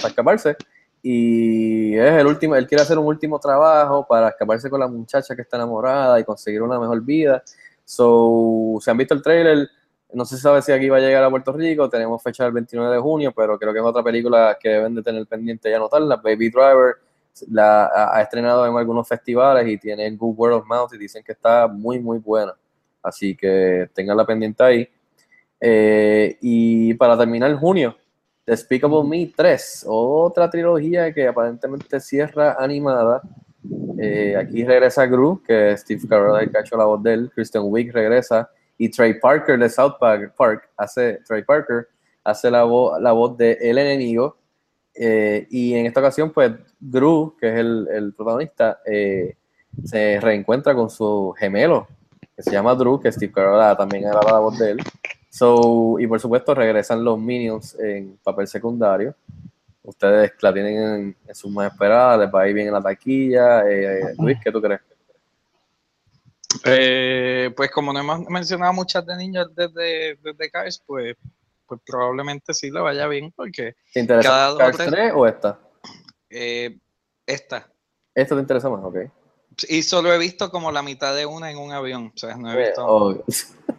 para 0.00 0.08
escaparse. 0.08 0.56
Y 1.02 1.96
es 1.96 2.12
el 2.12 2.26
último, 2.26 2.56
él 2.56 2.66
quiere 2.66 2.82
hacer 2.82 2.98
un 2.98 3.06
último 3.06 3.38
trabajo 3.38 4.06
para 4.06 4.30
escaparse 4.30 4.68
con 4.68 4.80
la 4.80 4.88
muchacha 4.88 5.36
que 5.36 5.42
está 5.42 5.56
enamorada 5.56 6.18
y 6.18 6.24
conseguir 6.24 6.62
una 6.62 6.78
mejor 6.78 7.02
vida. 7.02 7.42
So, 7.84 8.78
se 8.80 8.90
han 8.90 8.96
visto 8.96 9.14
el 9.14 9.22
trailer, 9.22 9.68
no 10.12 10.24
se 10.24 10.36
sabe 10.36 10.60
si 10.62 10.72
aquí 10.72 10.88
va 10.88 10.96
a 10.96 11.00
llegar 11.00 11.22
a 11.22 11.30
Puerto 11.30 11.52
Rico, 11.52 11.88
tenemos 11.88 12.22
fecha 12.22 12.44
del 12.44 12.52
29 12.52 12.94
de 12.94 13.00
junio, 13.00 13.32
pero 13.34 13.58
creo 13.58 13.72
que 13.72 13.78
es 13.78 13.84
otra 13.84 14.02
película 14.02 14.58
que 14.60 14.70
deben 14.70 14.94
de 14.94 15.02
tener 15.02 15.26
pendiente 15.26 15.70
y 15.70 15.74
anotarla. 15.74 16.16
Baby 16.16 16.50
Driver 16.50 16.96
la 17.50 17.90
ha, 18.12 18.20
estrenado 18.20 18.66
en 18.66 18.76
algunos 18.76 19.06
festivales 19.06 19.68
y 19.68 19.78
tiene 19.78 20.10
good 20.16 20.34
word 20.36 20.54
of 20.54 20.66
mouth 20.66 20.92
y 20.92 20.98
dicen 20.98 21.22
que 21.22 21.32
está 21.32 21.68
muy, 21.68 22.00
muy 22.00 22.18
buena. 22.18 22.54
Así 23.02 23.36
que 23.36 23.88
tenganla 23.94 24.26
pendiente 24.26 24.62
ahí. 24.62 24.88
Eh, 25.60 26.38
y 26.40 26.94
para 26.94 27.16
terminar, 27.18 27.54
junio, 27.54 27.96
Despicable 28.46 29.04
Me 29.04 29.30
3, 29.36 29.84
otra 29.86 30.48
trilogía 30.48 31.12
que 31.12 31.28
aparentemente 31.28 32.00
cierra 32.00 32.56
animada. 32.58 33.20
Eh, 33.98 34.36
aquí 34.36 34.64
regresa 34.64 35.06
Gru, 35.06 35.42
que 35.42 35.76
Steve 35.76 36.02
Carell 36.08 36.50
hecho 36.58 36.76
la 36.76 36.84
voz 36.84 37.02
de 37.02 37.12
él, 37.12 37.30
Kristen 37.34 37.62
Wiig 37.64 37.92
regresa, 37.92 38.50
y 38.78 38.88
Trey 38.88 39.20
Parker 39.20 39.58
de 39.58 39.68
South 39.68 39.96
Park, 39.98 40.70
hace, 40.76 41.18
Trey 41.26 41.42
Parker 41.42 41.88
hace 42.24 42.50
la, 42.50 42.64
voz 42.64 43.00
la 43.00 43.12
voz 43.12 43.36
de 43.36 43.58
El 43.60 43.78
Enemigo. 43.78 44.36
Eh, 44.94 45.46
y 45.50 45.74
en 45.74 45.86
esta 45.86 46.00
ocasión, 46.00 46.30
pues, 46.32 46.52
Gru, 46.80 47.36
que 47.38 47.48
es 47.48 47.56
el, 47.56 47.88
el 47.92 48.14
protagonista, 48.14 48.80
eh, 48.86 49.36
se 49.84 50.20
reencuentra 50.20 50.74
con 50.74 50.90
su 50.90 51.34
gemelo, 51.38 51.86
que 52.34 52.42
se 52.42 52.52
llama 52.52 52.74
Drew, 52.74 53.00
que 53.00 53.12
Steve 53.12 53.32
Carell 53.32 53.76
también 53.76 54.04
era 54.04 54.20
la 54.24 54.38
voz 54.38 54.58
de 54.58 54.72
él. 54.72 54.78
So, 55.30 55.96
y 55.98 56.06
por 56.06 56.18
supuesto 56.20 56.54
regresan 56.54 57.04
los 57.04 57.18
Minions 57.18 57.76
en 57.78 58.18
papel 58.22 58.46
secundario. 58.48 59.14
Ustedes 59.82 60.32
la 60.40 60.52
tienen 60.52 60.76
en, 60.76 61.16
en 61.26 61.34
sus 61.34 61.50
más 61.50 61.72
esperadas, 61.72 62.18
les 62.20 62.34
va 62.34 62.42
a 62.42 62.48
ir 62.48 62.54
bien 62.54 62.66
en 62.68 62.72
la 62.74 62.82
taquilla. 62.82 63.62
Eh, 63.70 64.14
Luis, 64.18 64.38
¿qué 64.42 64.50
tú 64.52 64.60
crees? 64.60 64.80
Eh, 66.64 67.52
pues 67.56 67.70
como 67.70 67.92
no 67.92 68.00
hemos 68.00 68.20
mencionado 68.28 68.72
muchas 68.72 69.04
de 69.06 69.16
niños 69.16 69.54
desde, 69.54 70.16
desde 70.16 70.50
Cars, 70.50 70.82
pues, 70.86 71.14
pues 71.66 71.80
probablemente 71.86 72.54
sí 72.54 72.70
le 72.70 72.80
vaya 72.80 73.06
bien 73.06 73.32
porque 73.36 73.76
¿Te 73.92 74.00
interesa 74.00 74.28
Cada 74.30 74.48
dos 74.48 74.58
Cars 74.58 74.76
tres. 74.76 74.90
3 74.90 75.12
o 75.14 75.26
esta? 75.26 75.58
eh, 76.30 76.78
esta. 77.26 77.68
¿Esta 78.14 78.34
te 78.34 78.40
interesa 78.40 78.68
más? 78.70 78.80
Ok. 78.82 78.96
Y 79.68 79.82
solo 79.82 80.12
he 80.12 80.18
visto 80.18 80.50
como 80.50 80.72
la 80.72 80.82
mitad 80.82 81.14
de 81.14 81.26
una 81.26 81.50
en 81.50 81.58
un 81.58 81.72
avión. 81.72 82.12
O 82.14 82.18
sea, 82.18 82.36
no 82.36 82.50
he 82.52 82.54
Eh, 82.62 82.66
visto. 82.66 82.86
obvio. 82.86 83.24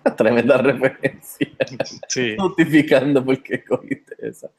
Tremenda 0.18 0.58
referencia. 0.58 1.48
Sí. 2.08 2.36
Justificando 2.40 3.24
por 3.24 3.42
qué 3.42 3.64
cogiste 3.64 4.16
esa. 4.20 4.50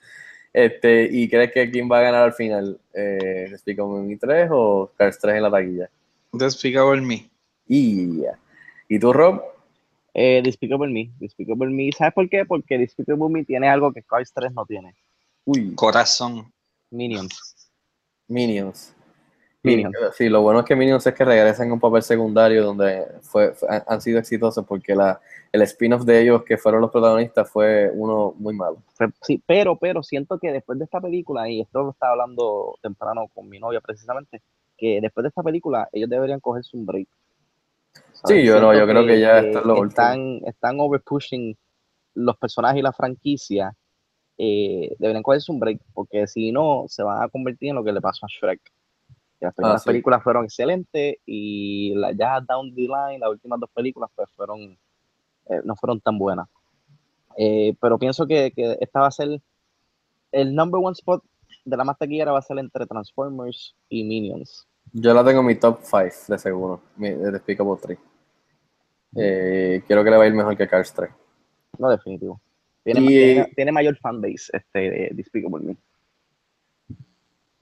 Este, 0.53 1.09
¿Y 1.11 1.28
crees 1.28 1.53
que 1.53 1.70
quién 1.70 1.91
va 1.91 1.99
a 1.99 2.03
ganar 2.03 2.24
al 2.24 2.32
final? 2.32 2.80
Eh, 2.93 3.49
¿Despicable 3.51 4.03
Me 4.03 4.16
3 4.16 4.49
o 4.53 4.91
Cars 4.97 5.18
3 5.20 5.36
en 5.36 5.43
la 5.43 5.51
taquilla? 5.51 5.91
Despicable 6.32 7.01
Me. 7.01 7.30
Y, 7.68 8.22
¿Y 8.88 8.99
tú, 8.99 9.12
Rob? 9.12 9.43
Eh, 10.12 10.41
Despicable 10.43 10.93
Me, 10.93 11.11
Despicable 11.20 11.70
Me. 11.70 11.91
¿Sabes 11.93 12.14
por 12.14 12.28
qué? 12.28 12.45
Porque 12.45 12.78
Despicable 12.78 13.28
Me 13.28 13.45
tiene 13.45 13.68
algo 13.68 13.93
que 13.93 14.03
Cars 14.03 14.32
3 14.34 14.53
no 14.53 14.66
tiene. 14.66 14.95
Uy, 15.45 15.74
Corazón. 15.74 16.53
Minions. 16.91 17.70
Minions. 18.26 18.95
Minions. 19.62 19.94
Sí, 20.16 20.28
lo 20.28 20.40
bueno 20.42 20.61
es 20.61 20.66
que 20.66 20.74
Minions 20.76 21.06
es 21.06 21.14
que 21.14 21.24
regresan 21.24 21.66
en 21.66 21.72
un 21.72 21.80
papel 21.80 22.02
secundario 22.02 22.64
donde 22.64 23.06
fue, 23.22 23.52
fue- 23.52 23.68
han- 23.86 24.00
sido 24.00 24.18
exitosos 24.18 24.64
porque 24.66 24.94
la, 24.94 25.20
el 25.52 25.62
spin-off 25.62 26.04
de 26.04 26.22
ellos 26.22 26.42
que 26.44 26.56
fueron 26.56 26.80
los 26.80 26.90
protagonistas 26.90 27.50
fue 27.50 27.90
uno 27.94 28.34
muy 28.38 28.54
malo. 28.54 28.78
Sí, 29.22 29.42
pero, 29.46 29.76
pero 29.76 30.02
siento 30.02 30.38
que 30.38 30.50
después 30.52 30.78
de 30.78 30.84
esta 30.86 31.00
película, 31.00 31.48
y 31.48 31.61
esto 31.61 31.82
lo 31.82 31.90
estaba 31.90 32.12
hablando 32.12 32.74
temprano 32.82 33.28
con 33.34 33.48
mi 33.48 33.58
novia 33.58 33.80
precisamente, 33.80 34.40
que 34.78 34.98
después 35.02 35.22
de 35.24 35.28
esta 35.28 35.42
película 35.42 35.88
ellos 35.92 36.08
deberían 36.08 36.40
cogerse 36.40 36.76
un 36.76 36.86
break. 36.86 37.08
Sí, 38.24 38.44
yo 38.44 38.61
no, 38.61 38.72
yo 38.74 38.86
creo 38.86 39.04
que 39.06 39.20
ya 39.20 39.38
esto 39.40 39.58
es 39.61 39.64
lo 39.66 39.84
están, 39.84 40.40
están 40.46 40.80
overpushing 40.80 41.56
los 42.14 42.36
personajes 42.38 42.78
y 42.78 42.82
la 42.82 42.92
franquicia. 42.92 43.74
eh, 44.38 44.94
deberían 44.98 45.22
cogerse 45.22 45.52
un 45.52 45.61
break, 45.61 45.80
porque 45.92 46.26
si 46.26 46.50
no, 46.50 46.84
se 46.88 47.02
van 47.02 47.22
a 47.22 47.28
convertir 47.28 47.70
en 47.70 47.74
lo 47.76 47.84
que 47.84 47.92
le 47.92 48.00
pasó 48.00 48.24
a 48.24 48.28
Shrek. 48.28 48.61
Las 49.41 49.55
primeras 49.55 49.76
Ah, 49.76 49.84
sí. 49.84 49.88
películas 49.88 50.22
fueron 50.22 50.45
excelentes 50.45 51.16
y 51.24 51.95
la, 51.95 52.12
ya 52.12 52.41
down 52.41 52.74
the 52.74 52.82
line, 52.82 53.18
las 53.18 53.30
últimas 53.30 53.59
dos 53.59 53.70
películas, 53.74 54.11
pues 54.14 54.28
fueron, 54.36 54.61
eh, 54.61 55.61
no 55.64 55.74
fueron 55.76 56.01
tan 56.01 56.18
buenas. 56.18 56.47
Eh, 57.36 57.74
pero 57.80 57.99
pienso 57.99 58.26
que, 58.26 58.51
que 58.53 58.76
esta 58.80 59.01
va 59.01 59.07
a 59.07 59.11
ser 59.11 59.41
el 60.32 60.55
number 60.55 60.80
one 60.84 60.93
spot 60.93 61.24
de 61.64 61.76
la 61.76 61.84
más 61.84 61.97
taquillera 61.99 62.32
va 62.32 62.38
a 62.38 62.43
ser 62.43 62.59
entre 62.59 62.86
Transformers 62.86 63.74
y 63.88 64.05
Minions. 64.05 64.66
Yo 64.93 65.14
la 65.14 65.24
tengo 65.24 65.41
en 65.41 65.47
mi 65.47 65.55
top 65.55 65.78
5 65.82 66.03
de 66.28 66.38
seguro, 66.38 66.80
mi, 66.97 67.11
de 67.11 67.30
Despicable 67.30 67.76
3. 67.80 67.99
Eh, 69.16 69.82
quiero 69.86 70.05
que 70.05 70.11
le 70.11 70.16
vaya 70.16 70.26
a 70.26 70.32
ir 70.32 70.34
mejor 70.36 70.57
que 70.57 70.68
Cars 70.68 70.93
3. 70.93 71.11
No, 71.78 71.88
definitivo. 71.88 72.41
Tiene, 72.84 73.01
Y- 73.01 73.07
tiene, 73.09 73.45
tiene 73.57 73.72
mayor 73.72 73.97
fanbase 73.97 74.51
este 74.53 74.78
de 74.78 75.11
Despicable 75.12 75.64
Me. 75.64 75.76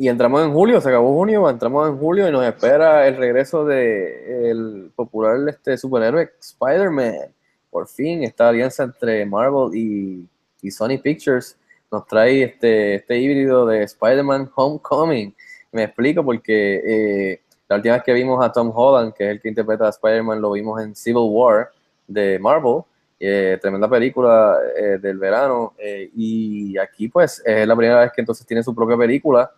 Y 0.01 0.09
entramos 0.09 0.45
en 0.45 0.53
julio, 0.53 0.81
se 0.81 0.91
acabó 0.91 1.13
junio, 1.13 1.51
entramos 1.51 1.89
en 1.89 1.99
julio 1.99 2.29
y 2.29 2.31
nos 2.31 2.45
espera 2.45 3.09
el 3.09 3.17
regreso 3.17 3.65
de 3.65 4.49
el 4.49 4.93
popular 4.95 5.37
este 5.49 5.77
superhéroe 5.77 6.31
Spider-Man. 6.41 7.35
Por 7.69 7.89
fin, 7.89 8.23
esta 8.23 8.49
alianza 8.49 8.85
entre 8.85 9.27
Marvel 9.27 9.75
y, 9.75 10.25
y 10.63 10.71
Sony 10.71 10.99
Pictures 11.03 11.59
nos 11.91 12.07
trae 12.07 12.45
este, 12.45 12.95
este 12.95 13.19
híbrido 13.19 13.67
de 13.67 13.83
Spider-Man 13.83 14.49
Homecoming. 14.55 15.35
Me 15.73 15.83
explico 15.83 16.25
porque 16.25 17.33
eh, 17.33 17.41
la 17.69 17.77
última 17.77 17.95
vez 17.97 18.05
que 18.05 18.13
vimos 18.13 18.45
a 18.45 18.53
Tom 18.53 18.71
Holland, 18.73 19.13
que 19.15 19.25
es 19.25 19.31
el 19.33 19.41
que 19.41 19.49
interpreta 19.49 19.87
a 19.87 19.91
Spider-Man, 19.91 20.41
lo 20.41 20.53
vimos 20.53 20.81
en 20.81 20.95
Civil 20.95 21.27
War 21.29 21.71
de 22.07 22.39
Marvel. 22.39 22.83
eh, 23.21 23.59
tremenda 23.61 23.89
película 23.91 24.59
eh, 24.77 24.99
del 24.99 25.19
verano. 25.19 25.75
eh, 25.77 26.09
y 26.15 26.79
aquí 26.79 27.09
pues 27.09 27.43
es 27.45 27.67
la 27.67 27.75
primera 27.75 28.01
vez 28.01 28.13
que 28.13 28.21
entonces 28.21 28.47
tiene 28.47 28.63
su 28.63 28.73
propia 28.73 28.97
película. 28.97 29.51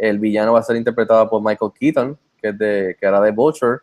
El 0.00 0.18
villano 0.18 0.54
va 0.54 0.60
a 0.60 0.62
ser 0.62 0.76
interpretado 0.76 1.28
por 1.28 1.42
Michael 1.42 1.72
Keaton, 1.78 2.18
que, 2.40 2.48
es 2.48 2.58
de, 2.58 2.96
que 2.98 3.06
era 3.06 3.20
de 3.20 3.30
Vulture. 3.32 3.80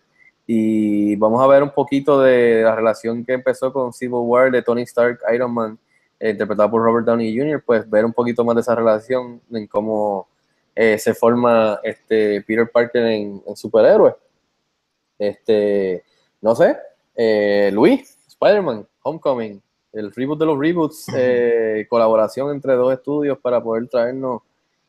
Y 0.48 1.16
vamos 1.18 1.42
a 1.44 1.48
ver 1.48 1.62
un 1.62 1.70
poquito 1.70 2.22
de 2.22 2.64
la 2.64 2.76
relación 2.76 3.24
que 3.24 3.34
empezó 3.34 3.72
con 3.72 3.94
Civil 3.94 4.22
War 4.22 4.50
de 4.50 4.62
Tony 4.62 4.82
Stark, 4.84 5.20
Iron 5.34 5.54
Man, 5.54 5.78
eh, 6.20 6.32
interpretado 6.32 6.72
por 6.72 6.82
Robert 6.82 7.06
Downey 7.06 7.38
Jr., 7.38 7.62
pues 7.64 7.88
ver 7.90 8.06
un 8.06 8.14
poquito 8.14 8.44
más 8.44 8.56
de 8.56 8.62
esa 8.62 8.74
relación 8.74 9.42
en 9.52 9.68
cómo 9.68 10.28
eh, 10.74 10.98
se 10.98 11.14
forma 11.14 11.80
este 11.84 12.42
Peter 12.42 12.70
Parker 12.72 13.06
en, 13.06 13.44
en 13.46 13.56
superhéroe. 13.56 14.16
Este, 15.20 16.04
no 16.42 16.56
sé, 16.56 16.78
eh, 17.16 17.72
Luis, 17.74 18.18
Spider-Man, 18.28 18.88
Homecoming, 19.02 19.62
el 19.94 20.12
reboot 20.14 20.40
de 20.40 20.46
los 20.46 20.60
reboots, 20.60 21.08
eh, 21.16 21.88
colaboración 21.90 22.52
entre 22.52 22.74
dos 22.74 22.94
estudios 22.94 23.40
para 23.40 23.62
poder 23.62 23.88
traernos 23.88 24.44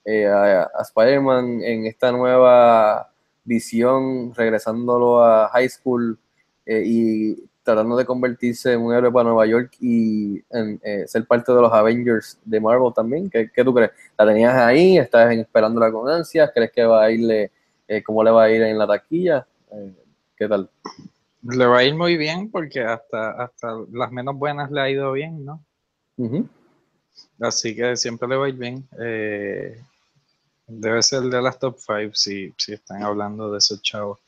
eh, 0.08 0.26
a, 0.26 0.62
a 0.62 0.82
Spider-Man 0.82 1.62
en 1.62 1.86
esta 1.86 2.10
nueva 2.10 3.10
visión, 3.48 4.34
regresándolo 4.34 5.24
a 5.24 5.48
high 5.48 5.68
school 5.68 6.18
eh, 6.66 6.82
y 6.84 7.48
tratando 7.62 7.96
de 7.96 8.04
convertirse 8.04 8.72
en 8.72 8.80
un 8.80 8.94
héroe 8.94 9.10
para 9.10 9.28
Nueva 9.28 9.46
York 9.46 9.74
y 9.80 10.42
en, 10.50 10.80
eh, 10.82 11.04
ser 11.06 11.26
parte 11.26 11.52
de 11.52 11.60
los 11.60 11.72
Avengers 11.72 12.38
de 12.44 12.60
Marvel 12.60 12.92
también. 12.94 13.28
¿Qué, 13.28 13.50
qué 13.52 13.64
tú 13.64 13.74
crees? 13.74 13.90
¿La 14.16 14.26
tenías 14.26 14.54
ahí? 14.54 14.98
¿Estás 14.98 15.32
esperándola 15.32 15.90
con 15.90 16.08
ansias? 16.08 16.50
¿Crees 16.54 16.72
que 16.72 16.84
va 16.84 17.04
a 17.04 17.10
irle, 17.10 17.50
eh, 17.86 18.02
cómo 18.02 18.22
le 18.22 18.30
va 18.30 18.44
a 18.44 18.50
ir 18.50 18.62
en 18.62 18.78
la 18.78 18.86
taquilla? 18.86 19.46
¿Qué 20.36 20.48
tal? 20.48 20.70
Le 21.42 21.66
va 21.66 21.78
a 21.78 21.84
ir 21.84 21.94
muy 21.94 22.16
bien 22.16 22.50
porque 22.50 22.80
hasta, 22.80 23.30
hasta 23.42 23.76
las 23.92 24.10
menos 24.12 24.36
buenas 24.36 24.70
le 24.70 24.80
ha 24.80 24.90
ido 24.90 25.12
bien, 25.12 25.44
¿no? 25.44 25.62
Ujú. 26.16 26.48
Así 27.40 27.74
que 27.76 27.96
siempre 27.96 28.28
le 28.28 28.36
va 28.36 28.46
a 28.46 28.48
ir 28.48 28.56
bien. 28.56 28.88
Debe 30.68 31.02
ser 31.02 31.22
de 31.22 31.40
las 31.42 31.58
top 31.58 31.76
5 31.78 32.14
si, 32.14 32.52
si 32.56 32.74
están 32.74 33.02
hablando 33.02 33.50
de 33.50 33.58
esos 33.58 33.82
chavos. 33.82 34.20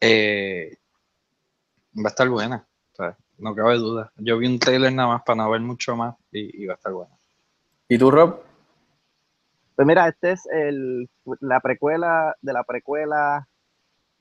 Eh, 0.00 0.76
va 1.96 2.04
a 2.04 2.08
estar 2.08 2.28
buena, 2.28 2.66
o 2.92 2.96
sea, 2.96 3.16
no 3.38 3.54
cabe 3.54 3.76
duda. 3.78 4.12
Yo 4.16 4.36
vi 4.38 4.46
un 4.46 4.58
trailer 4.58 4.92
nada 4.92 5.08
más 5.08 5.22
para 5.22 5.36
no 5.42 5.50
ver 5.50 5.60
mucho 5.62 5.96
más 5.96 6.14
y, 6.30 6.62
y 6.62 6.66
va 6.66 6.74
a 6.74 6.76
estar 6.76 6.92
buena. 6.92 7.12
¿Y 7.88 7.98
tú, 7.98 8.10
Rob? 8.10 8.40
Pues 9.74 9.86
mira, 9.86 10.08
este 10.08 10.32
es 10.32 10.46
el, 10.46 11.08
la 11.40 11.60
precuela 11.60 12.34
de 12.40 12.52
la 12.52 12.64
precuela 12.64 13.46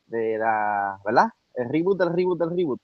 de 0.07 0.37
la, 0.37 0.99
¿verdad? 1.05 1.27
El 1.55 1.69
reboot 1.69 1.97
del 1.99 2.13
reboot 2.13 2.39
del 2.39 2.49
reboot. 2.55 2.81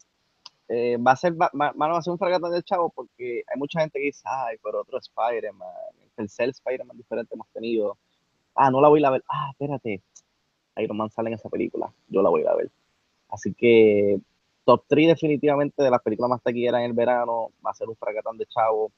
Eh, 0.68 0.98
va 0.98 1.12
a 1.12 1.16
ser, 1.18 1.34
va, 1.40 1.52
va- 1.54 1.98
a 1.98 2.02
ser 2.02 2.12
un 2.12 2.18
fragata 2.18 2.50
del 2.50 2.64
chavo 2.64 2.90
porque 2.90 3.44
hay 3.46 3.60
mucha 3.60 3.82
gente 3.82 4.00
que 4.00 4.06
dice, 4.06 4.22
ay, 4.26 4.58
pero 4.64 4.82
otro 4.82 4.98
Spider-Man, 5.00 5.68
el 6.02 6.12
tercer 6.12 6.50
Spider-Man 6.50 6.98
diferente 6.98 7.36
hemos 7.36 7.48
tenido. 7.50 7.98
Ah, 8.56 8.70
no 8.70 8.82
la 8.82 8.90
voy 8.90 9.04
a 9.04 9.10
ver. 9.10 9.24
Ah, 9.30 9.50
espérate. 9.52 10.02
Iron 10.78 10.98
Man 10.98 11.10
sale 11.10 11.30
en 11.30 11.36
esa 11.36 11.50
película. 11.50 11.92
Yo 12.10 12.22
la 12.22 12.30
voy 12.30 12.46
a 12.46 12.56
ver. 12.56 12.70
Así 13.30 13.54
que 13.54 14.20
top 14.66 14.84
3 14.88 15.08
definitivamente 15.08 15.82
de 15.84 15.90
las 15.90 16.02
películas 16.02 16.30
más 16.30 16.44
taquilleras 16.44 16.80
en 16.80 16.88
el 16.88 16.94
verano. 16.94 17.50
Va 17.66 17.72
a 17.72 17.74
ser 17.74 17.90
un 17.90 17.96
fracatán 17.96 18.38
de 18.38 18.46
chavo. 18.46 18.92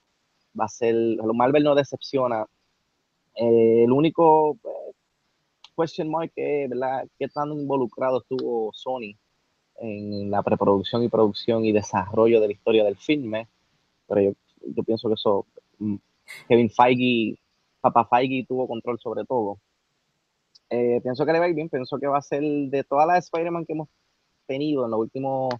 Va 0.59 0.65
a 0.65 0.69
ser, 0.69 0.95
Marvel 1.33 1.63
no 1.63 1.75
decepciona. 1.75 2.45
Eh, 3.35 3.83
el 3.83 3.91
único 3.91 4.57
eh, 4.63 4.93
question 5.75 6.09
mark 6.09 6.31
es, 6.35 6.69
¿verdad? 6.69 7.07
¿Qué 7.17 7.27
tan 7.27 7.51
involucrado 7.51 8.19
estuvo 8.21 8.71
Sony 8.73 9.15
en 9.79 10.29
la 10.29 10.43
preproducción 10.43 11.03
y 11.03 11.09
producción 11.09 11.65
y 11.65 11.71
desarrollo 11.71 12.39
de 12.39 12.47
la 12.47 12.53
historia 12.53 12.83
del 12.83 12.97
filme? 12.97 13.47
Pero 14.07 14.21
yo, 14.21 14.31
yo 14.75 14.83
pienso 14.83 15.07
que 15.07 15.15
eso, 15.15 15.45
mm, 15.79 15.95
Kevin 16.47 16.69
Feige, 16.69 17.39
Papa 17.83 18.05
Feige 18.05 18.45
tuvo 18.47 18.65
control 18.65 18.97
sobre 18.97 19.25
todo. 19.25 19.57
Eh, 20.69 21.01
pienso 21.03 21.25
que 21.25 21.33
le 21.33 21.39
va 21.39 21.45
a 21.45 21.49
ir 21.49 21.55
bien, 21.55 21.67
pienso 21.67 21.99
que 21.99 22.07
va 22.07 22.17
a 22.17 22.21
ser 22.21 22.41
de 22.41 22.83
todas 22.85 23.05
las 23.05 23.25
Spider-Man 23.25 23.65
que 23.65 23.73
hemos 23.73 23.89
tenido 24.47 24.85
en 24.85 24.91
los 24.91 25.01
últimos, 25.01 25.53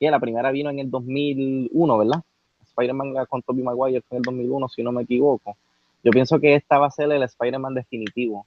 que 0.00 0.10
la 0.10 0.18
primera 0.18 0.50
vino 0.50 0.68
en 0.68 0.80
el 0.80 0.90
2001, 0.90 1.98
¿verdad? 1.98 2.22
Spider-Man 2.60 3.14
con 3.28 3.42
Tobey 3.42 3.62
Maguire 3.62 4.02
fue 4.02 4.16
en 4.16 4.22
el 4.22 4.22
2001, 4.22 4.68
si 4.68 4.82
no 4.82 4.90
me 4.90 5.02
equivoco. 5.02 5.56
Yo 6.02 6.10
pienso 6.10 6.40
que 6.40 6.56
esta 6.56 6.78
va 6.78 6.88
a 6.88 6.90
ser 6.90 7.12
el 7.12 7.22
Spider-Man 7.22 7.74
definitivo 7.74 8.46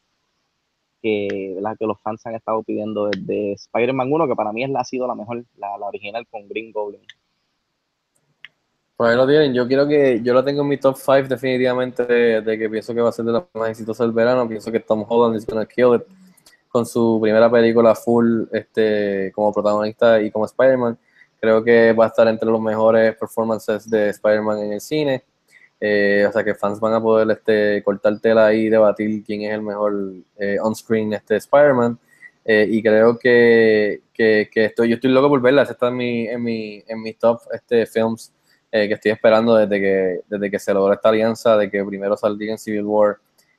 que, 1.01 1.57
que 1.79 1.85
los 1.85 2.01
fans 2.01 2.25
han 2.25 2.35
estado 2.35 2.61
pidiendo 2.63 3.07
desde 3.07 3.53
Spider-Man 3.53 4.11
1, 4.11 4.27
que 4.27 4.35
para 4.35 4.51
mí 4.51 4.65
es 4.65 4.69
la, 4.69 4.81
ha 4.81 4.83
sido 4.83 5.07
la 5.07 5.15
mejor, 5.15 5.45
la 5.55 5.75
original 5.75 6.27
con 6.27 6.49
Green 6.49 6.73
Goblin. 6.73 7.01
Por 8.95 9.07
ahí 9.07 9.15
lo 9.15 9.27
tienen. 9.27 9.53
Yo 9.53 9.67
quiero 9.67 9.87
que 9.87 10.21
yo 10.21 10.33
la 10.33 10.43
tengo 10.43 10.61
en 10.61 10.67
mi 10.67 10.77
top 10.77 10.95
5 10.97 11.27
definitivamente 11.27 12.05
de, 12.05 12.57
que 12.57 12.69
pienso 12.69 12.93
que 12.93 13.01
va 13.01 13.09
a 13.09 13.11
ser 13.11 13.25
de 13.25 13.31
las 13.31 13.43
más 13.53 13.69
exitosas 13.69 14.05
del 14.05 14.13
verano. 14.13 14.47
Pienso 14.47 14.71
que 14.71 14.79
Tom 14.79 15.03
Holland 15.07 15.35
is 15.35 15.45
gonna 15.45 15.65
kill 15.65 15.95
it 15.95 16.03
con 16.69 16.85
su 16.85 17.19
primera 17.21 17.51
película 17.51 17.95
full 17.95 18.43
este, 18.51 19.31
como 19.33 19.53
protagonista 19.53 20.21
y 20.21 20.31
como 20.31 20.45
Spider-Man. 20.45 20.97
Creo 21.39 21.63
que 21.63 21.93
va 21.93 22.05
a 22.05 22.07
estar 22.07 22.27
entre 22.27 22.49
los 22.49 22.61
mejores 22.61 23.15
performances 23.15 23.89
de 23.89 24.09
Spider-Man 24.09 24.59
en 24.59 24.73
el 24.73 24.81
cine. 24.81 25.23
Eh, 25.79 26.25
o 26.27 26.31
sea 26.31 26.43
que 26.43 26.55
fans 26.55 26.79
van 26.79 26.93
a 26.93 27.01
poder 27.01 27.29
este, 27.31 27.83
cortar 27.83 28.19
tela 28.19 28.53
y 28.53 28.69
debatir 28.69 29.23
quién 29.23 29.41
es 29.41 29.53
el 29.53 29.61
mejor 29.61 29.93
eh, 30.37 30.57
on-screen 30.61 31.13
este, 31.13 31.35
Spider-Man. 31.37 31.99
Eh, 32.45 32.67
y 32.69 32.81
creo 32.81 33.17
que, 33.19 34.01
que, 34.13 34.49
que 34.51 34.65
estoy, 34.65 34.89
yo 34.89 34.95
estoy 34.95 35.11
loco 35.11 35.29
por 35.29 35.41
verla. 35.41 35.63
Está 35.63 35.89
en 35.89 35.97
mi, 35.97 36.27
en 36.27 36.43
mi, 36.43 36.83
en 36.87 37.01
mi 37.01 37.13
top 37.13 37.41
este, 37.51 37.85
films 37.85 38.31
eh, 38.75 38.87
que 38.87 38.95
estoy 38.95 39.11
esperando 39.11 39.53
desde 39.55 39.79
que, 39.79 40.21
desde 40.27 40.49
que 40.49 40.57
se 40.57 40.73
logró 40.73 40.91
esta 40.93 41.09
alianza 41.09 41.55
de 41.57 41.69
que 41.69 41.85
primero 41.85 42.17
saldría 42.17 42.53
en 42.53 42.57
Civil 42.57 42.83
War 42.85 43.17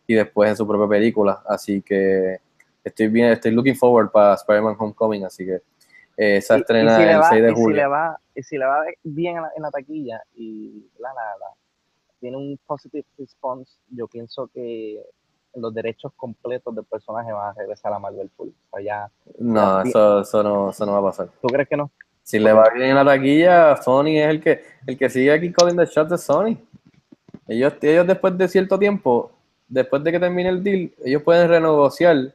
y 0.08 0.14
después 0.14 0.50
en 0.50 0.56
su 0.56 0.66
propia 0.66 0.88
película. 0.88 1.40
Así 1.46 1.80
que 1.82 2.38
estoy 2.82 3.06
bien, 3.06 3.30
estoy 3.30 3.52
looking 3.52 3.76
forward 3.76 4.10
para 4.10 4.34
Spider-Man 4.34 4.74
Homecoming, 4.76 5.24
así 5.24 5.46
que 5.46 5.54
eh, 6.16 6.36
esa 6.38 6.54
Y- 6.54 6.58
y 6.58 6.60
estrena 6.62 6.96
si 6.96 7.02
el 7.04 7.20
va- 7.20 7.28
6 7.28 7.42
de 7.42 7.52
y 7.52 7.54
si 7.54 7.62
julio. 7.62 7.76
le 7.76 7.86
va, 7.86 8.20
y 8.34 8.42
si 8.42 8.58
le 8.58 8.66
va 8.66 8.84
bien 9.04 9.36
en 9.36 9.42
la, 9.42 9.52
en 9.56 9.62
la 9.62 9.70
taquilla 9.70 10.20
y 10.34 10.84
la, 10.98 11.10
la- 11.10 11.36
la- 11.38 11.54
tiene 12.18 12.36
un 12.36 12.58
positive 12.66 13.04
response, 13.16 13.72
yo 13.90 14.08
pienso 14.08 14.48
que 14.52 15.00
los 15.54 15.72
derechos 15.72 16.12
completos 16.16 16.74
del 16.74 16.84
personaje 16.86 17.30
van 17.32 17.50
a 17.50 17.52
regresar 17.52 17.92
a 17.92 18.00
Marvel 18.00 18.28
Full. 18.36 18.48
O 18.48 18.76
sea, 18.78 18.84
ya, 18.84 19.10
No, 19.38 19.84
ya- 19.84 19.88
eso, 19.90 20.20
eso, 20.22 20.42
no, 20.42 20.70
eso 20.70 20.84
no 20.86 20.92
va 20.92 20.98
a 20.98 21.02
pasar. 21.12 21.28
¿Tú 21.40 21.46
crees 21.46 21.68
que 21.68 21.76
no? 21.76 21.90
Si 22.24 22.38
le 22.38 22.54
va 22.54 22.70
bien 22.70 22.88
en 22.88 22.94
la 22.96 23.04
taquilla, 23.04 23.76
Sony 23.76 24.16
es 24.16 24.28
el 24.30 24.40
que, 24.40 24.64
el 24.86 24.96
que 24.96 25.10
sigue 25.10 25.30
aquí 25.30 25.52
calling 25.52 25.76
the 25.76 25.84
shots 25.84 26.10
de 26.10 26.16
Sony. 26.16 26.56
Ellos, 27.46 27.74
ellos 27.82 28.06
después 28.06 28.36
de 28.38 28.48
cierto 28.48 28.78
tiempo, 28.78 29.30
después 29.68 30.02
de 30.02 30.10
que 30.10 30.18
termine 30.18 30.48
el 30.48 30.64
deal, 30.64 30.90
ellos 31.04 31.22
pueden 31.22 31.48
renegociar 31.50 32.34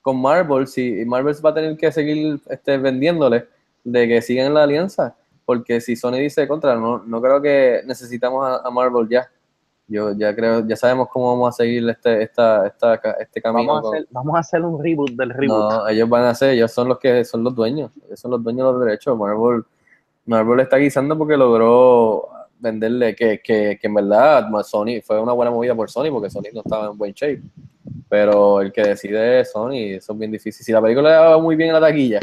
con 0.00 0.20
Marvel, 0.20 0.66
si 0.66 1.04
Marvel 1.06 1.36
va 1.44 1.50
a 1.50 1.54
tener 1.54 1.76
que 1.76 1.92
seguir 1.92 2.40
este, 2.50 2.76
vendiéndole 2.78 3.46
de 3.84 4.08
que 4.08 4.20
sigan 4.20 4.54
la 4.54 4.64
alianza, 4.64 5.14
porque 5.44 5.80
si 5.80 5.94
Sony 5.94 6.18
dice 6.18 6.48
contra, 6.48 6.74
no, 6.74 6.98
no 6.98 7.22
creo 7.22 7.40
que 7.40 7.82
necesitamos 7.86 8.44
a, 8.44 8.66
a 8.66 8.70
Marvel 8.72 9.08
ya. 9.08 9.30
Yo 9.88 10.12
ya 10.12 10.34
creo, 10.34 10.66
ya 10.66 10.76
sabemos 10.76 11.08
cómo 11.12 11.32
vamos 11.32 11.48
a 11.48 11.52
seguir 11.52 11.88
este, 11.88 12.22
esta, 12.22 12.66
esta, 12.66 12.94
este 13.20 13.42
camino. 13.42 13.74
Vamos 13.74 13.92
a, 13.92 13.96
hacer, 13.96 14.08
vamos 14.10 14.36
a 14.36 14.38
hacer 14.38 14.62
un 14.62 14.82
reboot 14.82 15.10
del 15.12 15.30
reboot. 15.30 15.72
no, 15.72 15.88
ellos 15.88 16.08
van 16.08 16.24
a 16.24 16.30
hacer, 16.30 16.50
ellos 16.50 16.70
son 16.72 16.88
los 16.88 16.98
que 16.98 17.24
son 17.24 17.44
los 17.44 17.54
dueños, 17.54 17.90
ellos 18.06 18.18
son 18.18 18.30
los 18.30 18.42
dueños 18.42 18.66
de 18.66 18.72
los 18.72 18.84
derechos. 18.84 19.18
Marvel, 19.18 19.64
Marvel 20.24 20.60
está 20.60 20.76
guisando 20.76 21.18
porque 21.18 21.36
logró 21.36 22.28
venderle 22.58 23.14
que, 23.16 23.40
que, 23.42 23.76
que 23.80 23.86
en 23.88 23.94
verdad 23.94 24.48
Sony 24.62 25.02
fue 25.04 25.20
una 25.20 25.32
buena 25.32 25.50
movida 25.50 25.74
por 25.74 25.90
Sony 25.90 26.10
porque 26.12 26.30
Sony 26.30 26.52
no 26.54 26.60
estaba 26.60 26.86
en 26.86 26.96
buen 26.96 27.12
shape. 27.12 27.42
Pero 28.08 28.60
el 28.60 28.72
que 28.72 28.82
decide 28.82 29.40
es 29.40 29.50
Sony, 29.50 29.96
eso 29.96 30.12
es 30.12 30.18
bien 30.18 30.30
difícil. 30.30 30.64
Si 30.64 30.70
la 30.70 30.80
película 30.80 31.10
le 31.10 31.16
va 31.16 31.38
muy 31.38 31.56
bien 31.56 31.70
en 31.70 31.74
la 31.74 31.80
taquilla, 31.80 32.20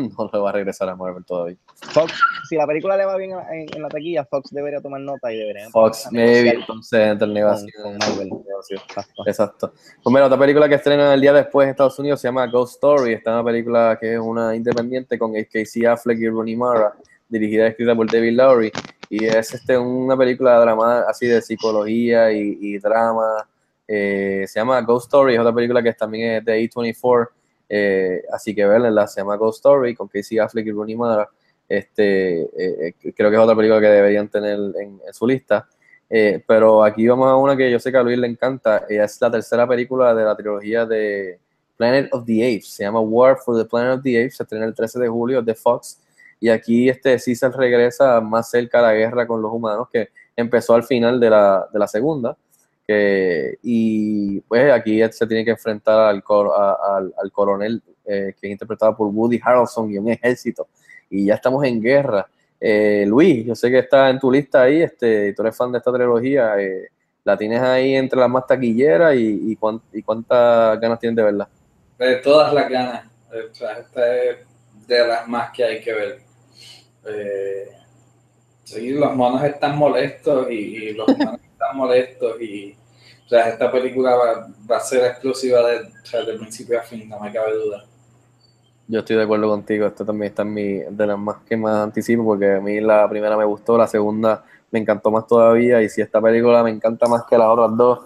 no 0.18 0.30
le 0.32 0.38
va 0.38 0.50
a 0.50 0.52
regresar 0.52 0.88
a 0.88 0.96
Marvel 0.96 1.24
todavía. 1.24 1.56
Fox, 1.92 2.12
si 2.48 2.56
la 2.56 2.66
película 2.66 2.96
le 2.96 3.04
va 3.04 3.16
bien 3.16 3.32
en, 3.32 3.74
en 3.74 3.82
la 3.82 3.88
taquilla, 3.88 4.24
Fox 4.24 4.50
debería 4.50 4.80
tomar 4.80 5.00
nota 5.00 5.32
y 5.32 5.38
debería 5.38 5.68
Fox, 5.70 6.08
maybe, 6.10 6.50
entonces 6.50 7.00
entre 7.08 7.26
el 7.26 7.34
negocio. 7.34 7.68
con 7.82 7.98
Marvel. 7.98 8.28
negocio. 8.28 8.76
Exacto. 8.76 9.22
Exacto. 9.26 9.72
Pues 10.02 10.12
mira, 10.12 10.26
otra 10.26 10.38
película 10.38 10.68
que 10.68 10.74
estrena 10.74 11.14
el 11.14 11.20
día 11.20 11.32
después 11.32 11.64
en 11.64 11.70
Estados 11.70 11.98
Unidos 11.98 12.20
se 12.20 12.28
llama 12.28 12.46
Ghost 12.46 12.74
Story. 12.74 13.14
Esta 13.14 13.30
es 13.30 13.34
una 13.34 13.44
película 13.44 13.98
que 14.00 14.14
es 14.14 14.20
una 14.20 14.54
independiente 14.54 15.18
con 15.18 15.32
Casey 15.32 15.84
Affleck 15.84 16.18
y 16.18 16.28
Rooney 16.28 16.56
Mara, 16.56 16.94
dirigida 17.28 17.64
y 17.64 17.68
escrita 17.68 17.94
por 17.94 18.10
David 18.10 18.32
Lowry. 18.32 18.72
Y 19.08 19.24
es 19.24 19.54
este, 19.54 19.76
una 19.76 20.16
película 20.16 20.58
drama 20.60 21.00
así 21.08 21.26
de 21.26 21.42
psicología 21.42 22.30
y, 22.32 22.58
y 22.60 22.78
drama. 22.78 23.48
Eh, 23.86 24.44
se 24.46 24.60
llama 24.60 24.80
Ghost 24.82 25.06
Story, 25.06 25.34
es 25.34 25.40
otra 25.40 25.52
película 25.52 25.82
que 25.82 25.92
también 25.92 26.36
es 26.36 26.44
de 26.44 26.60
A24. 26.60 27.28
Eh, 27.72 28.24
así 28.32 28.52
que 28.52 28.66
verla, 28.66 29.06
se 29.06 29.20
llama 29.20 29.36
Ghost 29.36 29.58
Story 29.58 29.94
con 29.94 30.08
Casey 30.08 30.38
Affleck 30.38 30.66
y 30.66 30.72
Rooney 30.72 30.96
Mara. 30.96 31.30
Este, 31.68 32.42
eh, 32.42 32.94
eh, 33.04 33.12
creo 33.14 33.30
que 33.30 33.36
es 33.36 33.42
otra 33.42 33.54
película 33.54 33.80
que 33.80 33.86
deberían 33.86 34.28
tener 34.28 34.58
en, 34.76 35.00
su 35.12 35.24
lista. 35.24 35.68
Eh, 36.08 36.42
pero 36.44 36.82
aquí 36.82 37.06
vamos 37.06 37.28
a 37.28 37.36
una 37.36 37.56
que 37.56 37.70
yo 37.70 37.78
sé 37.78 37.92
que 37.92 37.98
a 37.98 38.02
Luis 38.02 38.18
le 38.18 38.26
encanta. 38.26 38.86
Ella 38.88 39.04
es 39.04 39.20
la 39.20 39.30
tercera 39.30 39.68
película 39.68 40.12
de 40.12 40.24
la 40.24 40.36
trilogía 40.36 40.84
de 40.84 41.38
Planet 41.76 42.12
of 42.12 42.24
the 42.26 42.44
Apes. 42.44 42.74
Se 42.74 42.82
llama 42.82 42.98
War 42.98 43.36
for 43.36 43.56
the 43.56 43.68
Planet 43.68 43.98
of 43.98 44.02
the 44.02 44.20
Apes. 44.20 44.36
Se 44.36 44.42
estrena 44.42 44.66
el 44.66 44.74
13 44.74 44.98
de 44.98 45.08
julio 45.08 45.40
de 45.40 45.54
Fox. 45.54 46.00
Y 46.40 46.48
aquí 46.48 46.88
este 46.88 47.16
Caesar 47.24 47.56
regresa 47.56 48.20
más 48.20 48.50
cerca 48.50 48.80
a 48.80 48.82
la 48.82 48.94
guerra 48.94 49.26
con 49.28 49.40
los 49.40 49.52
humanos 49.52 49.88
que 49.92 50.08
empezó 50.34 50.74
al 50.74 50.82
final 50.82 51.20
de 51.20 51.30
la, 51.30 51.68
de 51.72 51.78
la 51.78 51.86
segunda. 51.86 52.36
Que, 52.90 53.56
y 53.62 54.40
pues 54.40 54.72
aquí 54.72 55.00
se 55.12 55.24
tiene 55.28 55.44
que 55.44 55.52
enfrentar 55.52 55.96
al, 56.08 56.24
al, 56.26 57.14
al 57.16 57.30
coronel 57.32 57.80
eh, 58.04 58.34
que 58.40 58.48
es 58.48 58.50
interpretado 58.50 58.96
por 58.96 59.06
Woody 59.06 59.40
Harrelson 59.40 59.92
y 59.92 59.98
un 59.98 60.08
ejército. 60.08 60.66
Y 61.08 61.26
ya 61.26 61.34
estamos 61.34 61.64
en 61.64 61.80
guerra. 61.80 62.26
Eh, 62.60 63.04
Luis, 63.06 63.46
yo 63.46 63.54
sé 63.54 63.70
que 63.70 63.78
está 63.78 64.10
en 64.10 64.18
tu 64.18 64.28
lista 64.32 64.62
ahí, 64.62 64.82
este, 64.82 65.32
tú 65.34 65.42
eres 65.42 65.56
fan 65.56 65.70
de 65.70 65.78
esta 65.78 65.92
trilogía, 65.92 66.60
eh, 66.60 66.88
la 67.22 67.36
tienes 67.36 67.60
ahí 67.60 67.94
entre 67.94 68.18
las 68.18 68.28
más 68.28 68.44
taquilleras 68.44 69.14
y, 69.14 69.52
y, 69.52 69.56
cuán- 69.56 69.80
y 69.92 70.02
cuántas 70.02 70.80
ganas 70.80 70.98
tienes 70.98 71.14
de 71.16 71.22
verla. 71.22 71.48
de 71.96 72.16
todas 72.16 72.52
las 72.52 72.68
ganas. 72.68 73.04
Eh, 73.32 73.46
esta 73.52 74.16
es 74.16 74.36
de 74.88 75.06
las 75.06 75.28
más 75.28 75.52
que 75.52 75.62
hay 75.64 75.80
que 75.80 75.92
ver. 75.92 76.18
Eh, 77.06 77.68
sí, 78.64 78.90
los 78.90 79.14
monos 79.14 79.44
están 79.44 79.78
molestos 79.78 80.50
y, 80.50 80.54
y 80.88 80.92
los 80.94 81.06
humanos 81.08 81.40
están 81.52 81.76
molestos 81.76 82.40
y 82.42 82.74
sea, 83.30 83.48
esta 83.48 83.70
película 83.70 84.16
va, 84.16 84.76
a 84.76 84.80
ser 84.80 85.04
exclusiva 85.04 85.62
de, 85.62 85.82
o 85.82 86.06
sea, 86.06 86.22
de 86.22 86.34
principio 86.34 86.78
a 86.80 86.82
fin, 86.82 87.08
no 87.08 87.20
me 87.20 87.32
cabe 87.32 87.54
duda. 87.54 87.84
Yo 88.88 88.98
estoy 88.98 89.16
de 89.16 89.22
acuerdo 89.22 89.48
contigo, 89.48 89.86
esto 89.86 90.04
también 90.04 90.30
está 90.30 90.42
en 90.42 90.52
mi, 90.52 90.78
de 90.78 91.06
las 91.06 91.16
más 91.16 91.36
que 91.48 91.56
más 91.56 91.76
anticipo, 91.76 92.24
porque 92.24 92.54
a 92.54 92.60
mí 92.60 92.80
la 92.80 93.08
primera 93.08 93.36
me 93.36 93.44
gustó, 93.44 93.78
la 93.78 93.86
segunda 93.86 94.44
me 94.72 94.80
encantó 94.80 95.12
más 95.12 95.28
todavía, 95.28 95.80
y 95.80 95.88
si 95.88 96.00
esta 96.00 96.20
película 96.20 96.64
me 96.64 96.70
encanta 96.70 97.06
más 97.06 97.22
que 97.24 97.38
las 97.38 97.46
otras 97.46 97.76
dos, 97.76 98.00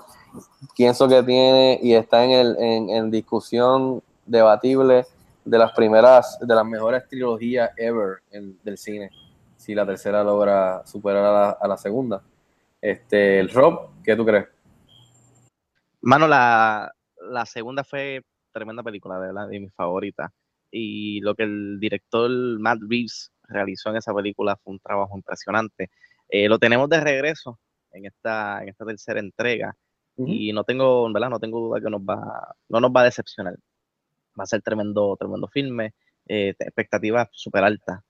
pienso 0.77 1.09
que 1.09 1.23
tiene 1.23 1.79
y 1.83 1.95
está 1.95 2.23
en, 2.25 2.31
el, 2.31 2.57
en, 2.59 3.11
discusión 3.11 4.03
debatible 4.27 5.07
de 5.43 5.59
las 5.59 5.73
primeras, 5.73 6.39
de 6.39 6.55
las 6.55 6.67
mejores 6.67 7.09
trilogías 7.09 7.71
ever 7.79 8.19
del 8.63 8.77
cine, 8.77 9.11
si 9.57 9.75
la 9.75 9.87
tercera 9.87 10.23
logra 10.23 10.83
superar 10.85 11.25
a 11.25 11.33
la, 11.33 11.51
a 11.53 11.69
la 11.69 11.79
segunda. 11.79 12.23
Este, 12.83 13.41
el 13.41 13.49
Rob, 13.49 13.89
¿qué 14.05 14.15
tú 14.15 14.27
crees? 14.27 14.54
Mano, 16.05 16.29
la, 16.29 16.93
la 17.31 17.47
segunda 17.47 17.83
fue 17.83 18.21
tremenda 18.53 18.83
película, 18.83 19.19
de 19.19 19.29
verdad, 19.29 19.49
de 19.49 19.59
mis 19.59 19.73
favoritas. 19.75 20.31
Y 20.71 21.21
lo 21.21 21.35
que 21.35 21.45
el 21.45 21.81
director 21.81 22.31
Matt 22.61 22.79
Reeves 22.87 23.33
realizó 23.45 23.89
en 23.89 23.97
esa 23.97 24.13
película 24.13 24.57
fue 24.57 24.75
un 24.75 24.81
trabajo 24.81 25.17
impresionante. 25.17 25.91
Eh, 26.29 26.49
lo 26.49 26.59
tenemos 26.59 26.91
de 26.91 27.01
regreso 27.01 27.59
en 27.91 28.05
esta, 28.05 28.63
en 28.63 28.69
esta 28.69 28.85
tercera 28.85 29.21
entrega. 29.21 29.75
Y 30.17 30.53
no 30.53 30.63
tengo, 30.63 31.07
en 31.07 31.13
¿verdad? 31.13 31.31
No 31.31 31.41
tengo 31.41 31.59
duda 31.59 31.81
que 31.81 31.91
nos 31.91 32.03
va, 32.03 32.55
no 32.69 32.81
nos 32.81 32.91
va 32.91 33.01
a 33.01 33.05
decepcionar. 33.05 33.55
Va 34.39 34.45
a 34.45 34.47
ser 34.47 34.63
tremendo, 34.63 35.17
tremendo 35.19 35.49
filme, 35.49 35.95
eh, 36.29 36.55
expectativas 36.59 37.29
súper 37.33 37.65
altas. 37.65 38.01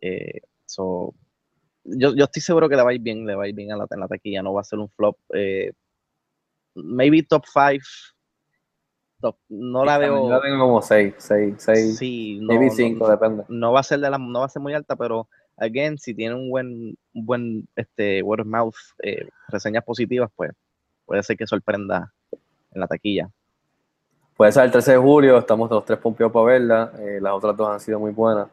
Eh, 0.00 0.40
so, 0.66 1.14
yo, 1.84 2.14
yo 2.14 2.24
estoy 2.24 2.42
seguro 2.42 2.68
que 2.68 2.76
le 2.76 2.82
va 2.82 2.90
a 2.90 2.94
ir 2.94 3.00
bien, 3.00 3.24
le 3.24 3.36
va 3.36 3.44
a 3.44 3.48
ir 3.48 3.54
bien 3.54 3.72
a 3.72 3.76
la, 3.76 3.86
en 3.88 4.00
la 4.00 4.08
taquilla, 4.08 4.42
no 4.42 4.52
va 4.52 4.62
a 4.62 4.64
ser 4.64 4.80
un 4.80 4.90
flop. 4.90 5.16
Maybe 6.74 7.22
top 7.22 7.44
5. 7.46 7.84
Top, 9.20 9.36
no 9.48 9.84
la 9.84 9.96
veo. 9.98 10.28
Yo 10.28 10.40
tengo 10.40 10.58
como 10.58 10.82
6, 10.82 11.14
6, 11.18 11.54
6, 11.58 11.96
Sí, 11.96 12.38
no, 12.40 12.48
maybe 12.48 12.66
no- 12.66 12.72
5, 12.72 13.08
depende. 13.10 13.44
no 13.48 13.72
va 13.72 13.80
a 13.80 13.84
ser 13.84 14.00
de 14.00 14.10
la, 14.10 14.18
no 14.18 14.40
va 14.40 14.46
a 14.46 14.50
ser 14.50 14.60
muy 14.60 14.74
alta, 14.74 14.96
pero 14.96 15.28
again, 15.56 15.96
si 15.98 16.14
tiene 16.14 16.34
un 16.34 16.50
buen, 16.50 16.68
un 17.14 17.26
buen 17.26 17.68
este 17.76 18.22
word 18.22 18.40
of 18.40 18.46
mouth, 18.46 18.74
eh, 19.02 19.26
reseñas 19.48 19.84
positivas, 19.84 20.30
pues 20.36 20.50
puede 21.06 21.22
ser 21.22 21.36
que 21.36 21.46
sorprenda 21.46 22.12
en 22.32 22.80
la 22.80 22.86
taquilla. 22.86 23.30
Puede 24.36 24.52
ser 24.52 24.64
el 24.64 24.72
13 24.72 24.92
de 24.92 24.98
julio, 24.98 25.38
estamos 25.38 25.70
los 25.70 25.84
tres 25.84 25.98
pompeados 26.00 26.32
para 26.32 26.44
verla. 26.46 26.92
eh, 26.98 27.18
las 27.22 27.32
otras 27.34 27.56
dos 27.56 27.68
han 27.70 27.80
sido 27.80 28.00
muy 28.00 28.10
buenas. 28.10 28.48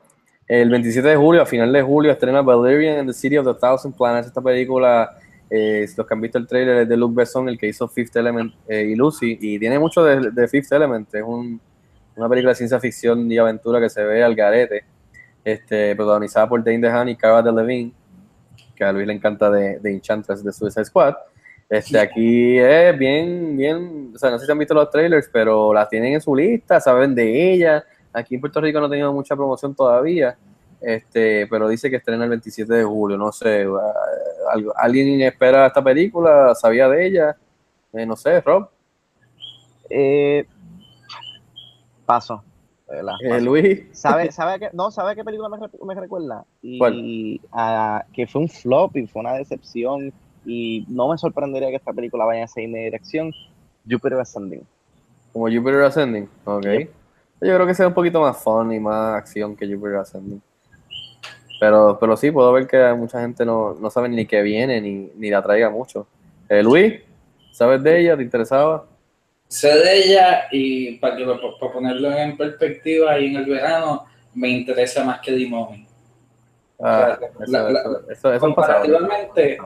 El 0.47 0.69
27 0.69 1.07
de 1.07 1.15
julio, 1.15 1.41
a 1.41 1.45
final 1.45 1.71
de 1.73 1.81
julio, 1.81 2.11
estrena 2.11 2.41
Valerian 2.41 2.99
and 2.99 3.09
the 3.09 3.13
City 3.13 3.37
of 3.37 3.45
the 3.45 3.53
Thousand 3.59 3.95
Planets. 3.95 4.27
Esta 4.27 4.41
película, 4.41 5.09
eh, 5.51 5.85
los 5.95 6.07
que 6.07 6.13
han 6.13 6.21
visto 6.21 6.37
el 6.39 6.47
trailer, 6.47 6.77
es 6.77 6.89
de 6.89 6.97
Luc 6.97 7.13
Besson, 7.13 7.49
el 7.49 7.57
que 7.59 7.67
hizo 7.67 7.87
Fifth 7.87 8.15
Element 8.15 8.53
eh, 8.67 8.83
y 8.83 8.95
Lucy. 8.95 9.37
Y 9.39 9.59
tiene 9.59 9.77
mucho 9.77 10.03
de, 10.03 10.31
de 10.31 10.47
Fifth 10.47 10.71
Element. 10.71 11.13
Es 11.13 11.23
un- 11.23 11.59
una 12.15 12.27
película 12.29 12.51
de 12.51 12.55
ciencia 12.55 12.79
ficción 12.79 13.31
y 13.31 13.37
aventura 13.37 13.79
que 13.79 13.89
se 13.89 14.03
ve 14.03 14.23
al 14.23 14.33
garete. 14.35 14.83
Este, 15.43 15.95
protagonizada 15.95 16.47
por 16.47 16.63
Dane 16.63 16.79
DeHaan 16.79 17.09
y 17.09 17.15
Cara 17.15 17.41
Delevingne, 17.41 17.93
que 18.75 18.83
a 18.83 18.91
Luis 18.91 19.07
le 19.07 19.13
encanta 19.13 19.49
de, 19.49 19.79
de 19.79 19.91
Enchantress 19.91 20.43
de 20.43 20.51
Suicide 20.53 20.85
Squad. 20.85 21.15
Este, 21.69 21.97
aquí 21.99 22.59
es 22.59 22.97
bien, 22.97 23.55
bien, 23.57 24.11
o 24.13 24.17
sea, 24.19 24.29
no 24.29 24.37
sé 24.37 24.45
si 24.45 24.51
han 24.51 24.59
visto 24.59 24.73
los 24.73 24.89
trailers, 24.89 25.29
pero 25.31 25.73
la 25.73 25.87
tienen 25.87 26.13
en 26.13 26.21
su 26.21 26.35
lista, 26.35 26.79
saben 26.79 27.15
de 27.15 27.53
ella. 27.53 27.83
Aquí 28.13 28.35
en 28.35 28.41
Puerto 28.41 28.59
Rico 28.59 28.79
no 28.79 28.85
ha 28.87 28.89
tenido 28.89 29.11
mucha 29.13 29.35
promoción 29.35 29.73
todavía, 29.73 30.37
este, 30.81 31.47
pero 31.47 31.67
dice 31.69 31.89
que 31.89 31.97
estrena 31.97 32.23
el 32.23 32.29
27 32.31 32.73
de 32.73 32.83
julio, 32.83 33.17
no 33.17 33.31
sé, 33.31 33.63
ah, 33.65 33.93
algo- 34.53 34.73
¿alguien 34.75 35.21
espera 35.21 35.67
esta 35.67 35.83
película? 35.83 36.53
¿Sabía 36.55 36.89
de 36.89 37.05
ella? 37.07 37.37
Eh, 37.93 38.05
no 38.05 38.15
sé, 38.15 38.41
Rob, 38.41 38.69
Eh, 39.89 40.45
paso. 42.05 42.43
eh. 42.89 43.41
Luis, 43.41 43.83
¿Sabe, 43.93 44.31
sabe 44.31 44.59
qué, 44.59 44.69
no, 44.73 44.91
¿sabe 44.91 45.11
a 45.11 45.15
qué 45.15 45.23
película 45.23 45.49
me, 45.49 45.57
re- 45.57 45.69
me 45.85 45.95
recuerda? 45.95 46.45
Y, 46.61 46.77
¿Cuál? 46.77 47.39
a- 47.51 48.05
que 48.13 48.27
fue 48.27 48.41
un 48.41 48.49
flop 48.49 48.95
y 48.97 49.07
fue 49.07 49.21
una 49.21 49.33
decepción. 49.33 50.11
Y 50.45 50.85
no 50.89 51.07
me 51.09 51.17
sorprendería 51.17 51.69
que 51.69 51.75
esta 51.75 51.93
película 51.93 52.25
vaya 52.25 52.39
en 52.39 52.45
esa 52.45 52.59
misma 52.61 52.79
dirección. 52.79 53.31
Jupiter 53.89 54.19
Ascending. 54.19 54.65
como 55.31 55.45
Jupiter 55.45 55.81
Ascending, 55.83 56.27
ok. 56.45 56.63
Yep. 56.63 56.89
Yo 57.41 57.55
creo 57.55 57.65
que 57.65 57.73
sea 57.73 57.87
un 57.87 57.93
poquito 57.93 58.19
más 58.21 58.37
fun 58.43 58.71
y 58.73 58.79
más 58.79 59.15
acción 59.15 59.55
que 59.55 59.65
Jupiter 59.65 59.95
Ascending. 59.97 60.41
Pero, 61.61 61.99
pero 61.99 62.17
sí, 62.17 62.31
puedo 62.31 62.51
ver 62.53 62.65
que 62.65 62.91
mucha 62.95 63.21
gente 63.21 63.45
no, 63.45 63.75
no 63.79 63.91
sabe 63.91 64.09
ni 64.09 64.25
que 64.25 64.41
viene 64.41 64.81
ni, 64.81 65.11
ni 65.15 65.29
la 65.29 65.43
traiga 65.43 65.69
mucho. 65.69 66.07
Eh, 66.49 66.63
Luis, 66.63 66.95
¿sabes 67.51 67.83
de 67.83 67.99
ella? 68.01 68.17
¿Te 68.17 68.23
interesaba? 68.23 68.87
Sé 69.47 69.67
de 69.67 69.95
ella 69.95 70.47
y 70.51 70.97
para, 70.97 71.15
que 71.17 71.23
para 71.23 71.71
ponerlo 71.71 72.11
en 72.13 72.35
perspectiva 72.35 73.19
y 73.19 73.27
en 73.27 73.35
el 73.35 73.45
verano, 73.45 74.05
me 74.33 74.49
interesa 74.49 75.03
más 75.03 75.19
que 75.19 75.33
Dimomi. 75.33 75.85
Ah, 76.79 77.19
eso, 77.39 77.67
eso, 77.69 78.09
eso 78.09 78.33
es. 78.33 78.39
Comparativamente, 78.39 79.59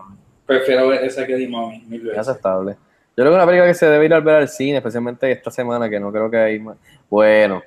prefiero 0.46 0.90
ver 0.90 1.06
esa 1.06 1.26
que 1.26 1.38
Dimomi, 1.38 1.86
mil 1.88 2.02
Es 2.02 2.08
veces. 2.08 2.28
aceptable. 2.28 2.74
Yo 2.74 3.24
creo 3.24 3.30
que 3.30 3.36
una 3.36 3.46
película 3.46 3.68
que 3.70 3.74
se 3.74 3.86
debe 3.86 4.04
ir 4.04 4.14
a 4.14 4.20
ver 4.20 4.36
al 4.36 4.50
cine, 4.50 4.80
especialmente 4.80 5.32
esta 5.32 5.50
semana, 5.50 5.90
que 5.90 5.98
no 5.98 6.12
creo 6.12 6.30
que 6.30 6.38
hay 6.40 6.60
más. 6.60 6.76
Bueno, 7.10 7.64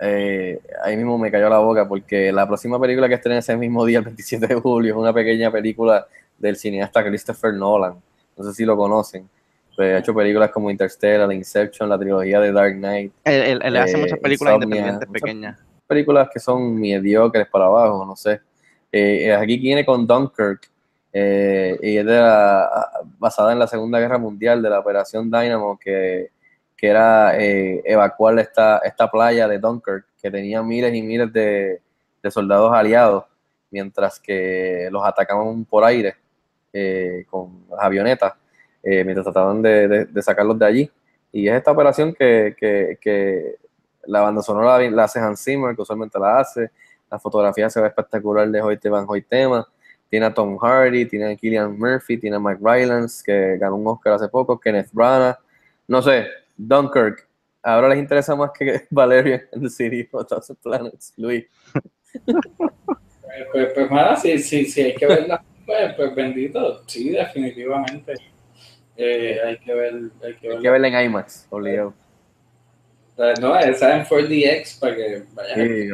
eh, 0.00 0.60
ahí 0.82 0.96
mismo 0.96 1.16
me 1.18 1.30
cayó 1.30 1.48
la 1.48 1.58
boca 1.58 1.86
porque 1.88 2.32
la 2.32 2.46
próxima 2.46 2.80
película 2.80 3.08
que 3.08 3.14
estrena 3.14 3.38
ese 3.38 3.56
mismo 3.56 3.84
día, 3.84 3.98
el 3.98 4.04
27 4.04 4.46
de 4.46 4.54
julio, 4.56 4.94
es 4.94 4.98
una 4.98 5.12
pequeña 5.12 5.50
película 5.50 6.06
del 6.38 6.56
cineasta 6.56 7.04
Christopher 7.04 7.54
Nolan. 7.54 7.94
No 8.36 8.44
sé 8.44 8.52
si 8.52 8.64
lo 8.64 8.76
conocen. 8.76 9.28
Pues 9.74 9.94
ha 9.94 9.98
hecho 9.98 10.14
películas 10.14 10.50
como 10.50 10.70
Interstellar, 10.70 11.30
Inception, 11.32 11.88
la 11.88 11.98
trilogía 11.98 12.40
de 12.40 12.50
Dark 12.52 12.74
Knight, 12.76 13.12
Él, 13.24 13.42
él- 13.42 13.60
él 13.62 13.76
hace 13.76 13.96
Eh, 13.96 14.00
muchas 14.00 14.18
películas 14.18 14.54
Insomnia, 14.54 14.76
independientes 14.78 15.08
pequeñas. 15.20 15.58
películas 15.86 16.28
que 16.32 16.40
son 16.40 16.76
mediocres 16.80 17.46
para 17.48 17.66
abajo, 17.66 18.04
no 18.06 18.16
sé. 18.16 18.40
Eh, 18.90 19.26
eh, 19.26 19.34
aquí 19.34 19.58
viene 19.58 19.84
con 19.84 20.06
Dunkirk, 20.06 20.70
eh, 21.12 21.78
y 21.82 21.96
es 21.98 22.06
de 22.06 22.12
la- 22.18 22.88
basada 23.18 23.52
en 23.52 23.58
la 23.58 23.66
Segunda 23.66 23.98
Guerra 24.00 24.16
Mundial, 24.18 24.62
de 24.62 24.70
la 24.70 24.78
Operación 24.80 25.30
Dynamo, 25.30 25.78
que, 25.78 26.30
que 26.76 26.88
era 26.88 27.38
eh, 27.40 27.82
evacuar 27.84 28.38
esta, 28.38 28.78
esta 28.78 29.10
playa 29.10 29.48
de 29.48 29.58
Dunkirk, 29.58 30.06
que 30.20 30.30
tenía 30.30 30.62
miles 30.62 30.94
y 30.94 31.02
miles 31.02 31.32
de, 31.32 31.80
soldados 32.28 32.72
aliados, 32.72 33.24
mientras 33.70 34.18
que 34.18 34.88
los 34.90 35.04
atacaban 35.04 35.64
por 35.64 35.84
aire 35.84 36.16
eh, 36.72 37.24
con 37.30 37.64
avionetas, 37.78 38.34
eh, 38.82 39.04
mientras 39.04 39.24
trataban 39.24 39.62
de, 39.62 40.08
sacarlos 40.20 40.58
de 40.58 40.66
allí. 40.66 40.90
Y 41.30 41.48
es 41.48 41.54
esta 41.54 41.70
operación 41.70 42.12
que 42.14 42.56
la 44.06 44.20
banda 44.20 44.42
sonora 44.42 44.78
la 44.90 45.04
hace 45.04 45.18
Hans 45.18 45.42
Zimmer, 45.42 45.74
que 45.74 45.82
usualmente 45.82 46.18
la 46.18 46.40
hace. 46.40 46.70
La 47.10 47.18
fotografía 47.18 47.68
se 47.70 47.80
ve 47.80 47.88
espectacular 47.88 48.48
de 48.48 48.62
Hoyte 48.62 48.88
Van 48.88 49.04
Hoytema. 49.08 49.66
Tiene 50.08 50.26
a 50.26 50.34
Tom 50.34 50.56
Hardy, 50.58 51.06
tiene 51.06 51.32
a 51.32 51.36
Killian 51.36 51.78
Murphy, 51.78 52.16
tiene 52.16 52.36
a 52.36 52.40
Mike 52.40 52.60
Rylance, 52.62 53.22
que 53.24 53.58
ganó 53.58 53.76
un 53.76 53.86
Oscar 53.88 54.14
hace 54.14 54.28
poco, 54.28 54.58
Kenneth 54.58 54.90
Branagh. 54.92 55.38
No 55.88 56.00
sé, 56.02 56.26
Dunkirk. 56.56 57.28
Ahora 57.62 57.88
les 57.88 57.98
interesa 57.98 58.34
más 58.36 58.50
que 58.56 58.82
Valerian 58.90 59.42
and 59.52 59.62
the 59.64 59.70
City 59.70 60.08
of 60.12 60.26
Thousand 60.28 60.58
Planets, 60.62 61.12
Luis. 61.16 61.44
Pues, 62.24 62.36
pues, 63.52 63.72
pues, 63.74 63.90
mira, 63.90 64.16
si, 64.16 64.38
si, 64.38 64.64
si 64.66 64.80
hay 64.82 64.94
que 64.94 65.06
verla, 65.06 65.42
pues, 65.66 65.94
pues 65.94 66.14
bendito, 66.14 66.82
sí, 66.86 67.10
definitivamente. 67.10 68.14
Eh, 68.96 69.38
hay 69.44 69.58
que 69.58 69.74
ver, 69.74 69.94
hay 70.24 70.34
que 70.36 70.46
Hay 70.48 70.52
ver. 70.54 70.62
que 70.62 70.70
verla 70.70 70.88
en 70.88 71.06
IMAX, 71.10 71.46
obligado. 71.50 71.92
No, 73.40 73.56
esa 73.58 73.96
en 73.98 74.04
4DX 74.04 74.78
para 74.78 74.94
que 74.94 75.22
vaya. 75.34 75.54
Sí, 75.54 75.88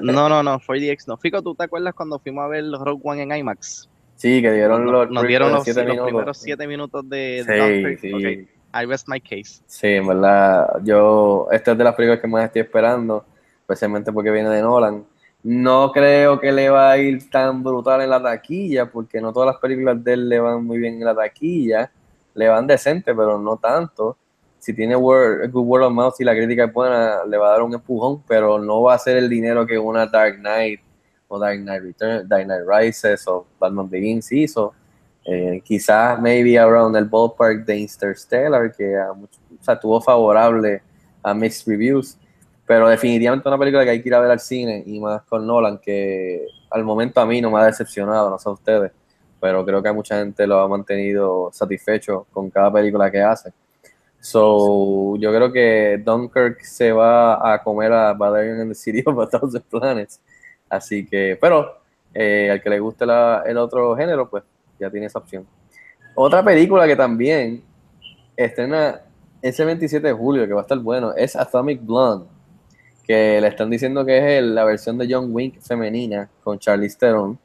No, 0.02 0.28
no, 0.28 0.42
no, 0.42 0.58
4DX 0.60 1.06
no. 1.06 1.16
Fico, 1.18 1.42
¿tú 1.42 1.54
te 1.54 1.64
acuerdas 1.64 1.94
cuando 1.94 2.18
fuimos 2.18 2.44
a 2.44 2.48
ver 2.48 2.64
los 2.64 2.80
Rogue 2.80 3.00
One 3.04 3.22
en 3.22 3.32
IMAX? 3.36 3.88
Sí, 4.16 4.42
que 4.42 4.50
dieron 4.50 4.84
Nos, 4.84 4.92
los, 4.92 5.10
nos 5.10 5.26
dieron 5.26 5.52
los, 5.52 5.62
siete 5.64 5.80
los 5.84 5.90
minutos. 5.90 6.08
primeros 6.08 6.38
siete 6.38 6.66
minutos 6.66 7.08
de 7.08 7.96
Sí, 8.00 8.08
sí. 8.10 8.12
Ok, 8.14 8.48
I 8.74 8.84
rest 8.84 9.08
my 9.08 9.20
case. 9.20 9.62
Sí, 9.66 9.88
en 9.88 10.06
verdad, 10.06 10.80
yo, 10.84 11.48
esta 11.50 11.72
es 11.72 11.78
de 11.78 11.84
las 11.84 11.94
películas 11.94 12.20
que 12.20 12.28
más 12.28 12.44
estoy 12.44 12.62
esperando, 12.62 13.24
especialmente 13.60 14.12
porque 14.12 14.30
viene 14.30 14.50
de 14.50 14.62
Nolan. 14.62 15.04
No 15.42 15.92
creo 15.92 16.40
que 16.40 16.52
le 16.52 16.68
va 16.68 16.90
a 16.90 16.98
ir 16.98 17.30
tan 17.30 17.62
brutal 17.62 18.02
en 18.02 18.10
la 18.10 18.22
taquilla, 18.22 18.90
porque 18.90 19.20
no 19.20 19.32
todas 19.32 19.46
las 19.46 19.56
películas 19.56 20.02
de 20.02 20.12
él 20.14 20.28
le 20.28 20.40
van 20.40 20.64
muy 20.64 20.78
bien 20.78 20.94
en 20.94 21.04
la 21.04 21.14
taquilla, 21.14 21.90
le 22.34 22.48
van 22.48 22.66
decente, 22.66 23.14
pero 23.14 23.38
no 23.38 23.56
tanto. 23.56 24.16
Si 24.58 24.74
tiene 24.74 24.96
word, 24.96 25.50
good 25.50 25.64
word 25.64 25.84
of 25.84 25.92
mouth 25.92 26.14
y 26.18 26.24
la 26.24 26.34
crítica 26.34 26.64
es 26.64 26.72
buena, 26.72 27.24
le 27.24 27.36
va 27.36 27.48
a 27.48 27.50
dar 27.52 27.62
un 27.62 27.72
empujón, 27.72 28.22
pero 28.26 28.58
no 28.58 28.82
va 28.82 28.94
a 28.94 28.98
ser 28.98 29.16
el 29.16 29.28
dinero 29.28 29.64
que 29.66 29.78
una 29.78 30.06
Dark 30.06 30.38
Knight 30.38 30.80
o 31.28 31.38
Dark 31.38 31.58
Knight 31.60 31.82
Return, 31.82 32.28
Dark 32.28 32.44
Knight 32.44 32.62
Rises 32.66 33.26
o 33.28 33.46
Batman 33.58 33.88
Begins 33.88 34.32
hizo. 34.32 34.74
Eh, 35.30 35.60
quizás 35.62 36.18
maybe 36.22 36.58
around 36.58 36.96
el 36.96 37.04
ballpark 37.04 37.66
de 37.66 37.76
Interstellar, 37.76 38.74
que 38.74 38.96
a 38.96 39.78
tuvo 39.78 40.00
favorable 40.00 40.80
a 41.22 41.34
mixed 41.34 41.70
reviews, 41.70 42.16
pero 42.66 42.88
definitivamente 42.88 43.46
una 43.46 43.58
película 43.58 43.84
que 43.84 43.90
hay 43.90 44.02
que 44.02 44.08
ir 44.08 44.14
a 44.14 44.20
ver 44.20 44.30
al 44.30 44.40
cine 44.40 44.82
y 44.86 44.98
más 44.98 45.20
con 45.24 45.46
Nolan, 45.46 45.76
que 45.80 46.46
al 46.70 46.82
momento 46.82 47.20
a 47.20 47.26
mí 47.26 47.42
no 47.42 47.50
me 47.50 47.60
ha 47.60 47.64
decepcionado, 47.64 48.30
no 48.30 48.38
sé 48.38 48.48
ustedes, 48.48 48.92
pero 49.38 49.66
creo 49.66 49.82
que 49.82 49.92
mucha 49.92 50.18
gente 50.18 50.46
lo 50.46 50.60
ha 50.60 50.68
mantenido 50.68 51.50
satisfecho 51.52 52.26
con 52.32 52.48
cada 52.48 52.72
película 52.72 53.10
que 53.10 53.20
hace. 53.20 53.52
So, 54.20 55.16
yo 55.16 55.30
creo 55.30 55.52
que 55.52 56.00
Dunkirk 56.02 56.62
se 56.62 56.90
va 56.90 57.52
a 57.52 57.62
comer 57.62 57.92
a 57.92 58.14
Valerian 58.14 58.60
and 58.62 58.70
the 58.72 58.74
City 58.74 59.02
of 59.04 59.18
a 59.18 59.28
Thousand 59.28 59.64
Planets. 59.64 60.22
Así 60.70 61.04
que, 61.06 61.36
pero 61.38 61.80
eh, 62.14 62.50
al 62.50 62.62
que 62.62 62.70
le 62.70 62.80
guste 62.80 63.04
el 63.04 63.58
otro 63.58 63.94
género, 63.94 64.28
pues 64.30 64.42
ya 64.78 64.90
tiene 64.90 65.06
esa 65.06 65.18
opción. 65.18 65.46
Otra 66.14 66.44
película 66.44 66.86
que 66.86 66.96
también 66.96 67.62
estrena 68.36 69.02
ese 69.42 69.64
27 69.64 70.06
de 70.06 70.12
julio, 70.12 70.46
que 70.46 70.52
va 70.52 70.60
a 70.60 70.62
estar 70.62 70.78
bueno, 70.78 71.12
es 71.14 71.36
Atomic 71.36 71.84
Blonde, 71.84 72.26
que 73.04 73.40
le 73.40 73.48
están 73.48 73.70
diciendo 73.70 74.04
que 74.04 74.38
es 74.38 74.44
la 74.44 74.64
versión 74.64 74.98
de 74.98 75.06
John 75.10 75.28
Wick 75.30 75.60
femenina 75.60 76.28
con 76.42 76.58
Charlize 76.58 76.98
Theron, 76.98 77.38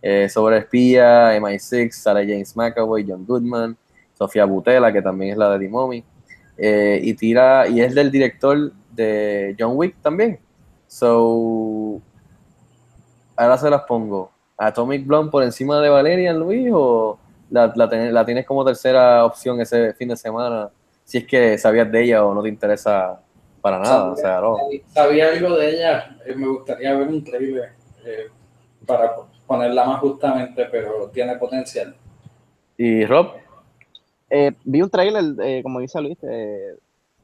eh, 0.00 0.28
sobre 0.28 0.58
espía, 0.58 1.36
MI6, 1.38 1.92
Sarah 1.92 2.22
James 2.22 2.56
McAvoy, 2.56 3.04
John 3.06 3.24
Goodman, 3.24 3.76
Sofía 4.14 4.44
Butela, 4.44 4.92
que 4.92 5.00
también 5.00 5.32
es 5.32 5.38
la 5.38 5.56
de 5.56 5.68
Mummy, 5.68 6.04
eh, 6.56 7.00
y 7.02 7.14
tira, 7.14 7.68
y 7.68 7.80
es 7.80 7.94
del 7.94 8.10
director 8.10 8.72
de 8.90 9.54
John 9.58 9.76
Wick 9.76 9.96
también. 10.02 10.40
So, 10.88 12.02
ahora 13.36 13.56
se 13.58 13.70
las 13.70 13.82
pongo. 13.82 14.31
Atomic 14.66 15.06
Blonde 15.06 15.30
por 15.30 15.42
encima 15.42 15.80
de 15.80 15.88
Valerian 15.88 16.38
Luis 16.38 16.70
o 16.72 17.18
la, 17.50 17.72
la, 17.74 17.88
ten- 17.88 18.12
la 18.12 18.24
tienes 18.24 18.46
como 18.46 18.64
tercera 18.64 19.24
opción 19.24 19.60
ese 19.60 19.92
fin 19.94 20.08
de 20.08 20.16
semana 20.16 20.70
si 21.04 21.18
es 21.18 21.26
que 21.26 21.58
sabías 21.58 21.90
de 21.90 22.02
ella 22.04 22.24
o 22.24 22.32
no 22.34 22.42
te 22.42 22.48
interesa 22.48 23.20
para 23.60 23.78
nada. 23.78 24.12
O 24.12 24.16
sea, 24.16 24.40
no. 24.40 24.56
Sabía 24.88 25.28
algo 25.30 25.56
de 25.56 25.70
ella, 25.70 26.16
eh, 26.24 26.34
me 26.34 26.46
gustaría 26.48 26.94
ver 26.94 27.08
un 27.08 27.22
trailer 27.24 27.70
eh, 28.04 28.28
para 28.86 29.14
ponerla 29.46 29.84
más 29.84 30.00
justamente, 30.00 30.64
pero 30.70 31.08
tiene 31.12 31.36
potencial. 31.36 31.94
Y 32.78 33.04
Rob, 33.04 33.32
Eh, 34.30 34.52
vi 34.64 34.80
un 34.80 34.88
trailer, 34.88 35.24
eh, 35.44 35.60
como 35.62 35.80
dice 35.80 36.00
Luis, 36.00 36.16
eh, 36.22 36.74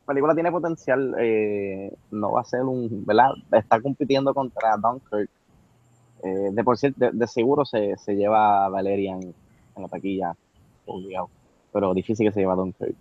la 0.00 0.06
película 0.06 0.34
tiene 0.34 0.50
potencial, 0.52 1.14
eh, 1.18 1.90
no 2.10 2.32
va 2.32 2.42
a 2.42 2.44
ser 2.44 2.60
un, 2.62 3.04
¿verdad? 3.06 3.30
Está 3.52 3.80
compitiendo 3.80 4.34
contra 4.34 4.76
Dunkirk. 4.76 5.30
Eh, 6.22 6.48
de 6.52 6.64
por 6.64 6.76
sí, 6.76 6.92
de, 6.96 7.26
seguro 7.26 7.64
se, 7.64 7.96
se 7.96 8.14
lleva 8.14 8.64
a 8.66 8.68
Valerian 8.68 9.20
en 9.22 9.82
la 9.82 9.88
taquilla, 9.88 10.34
obligado, 10.86 11.30
pero 11.72 11.94
difícil 11.94 12.26
que 12.26 12.32
se 12.32 12.40
lleve 12.40 12.52
a 12.52 12.56
Dunkirk. 12.56 12.96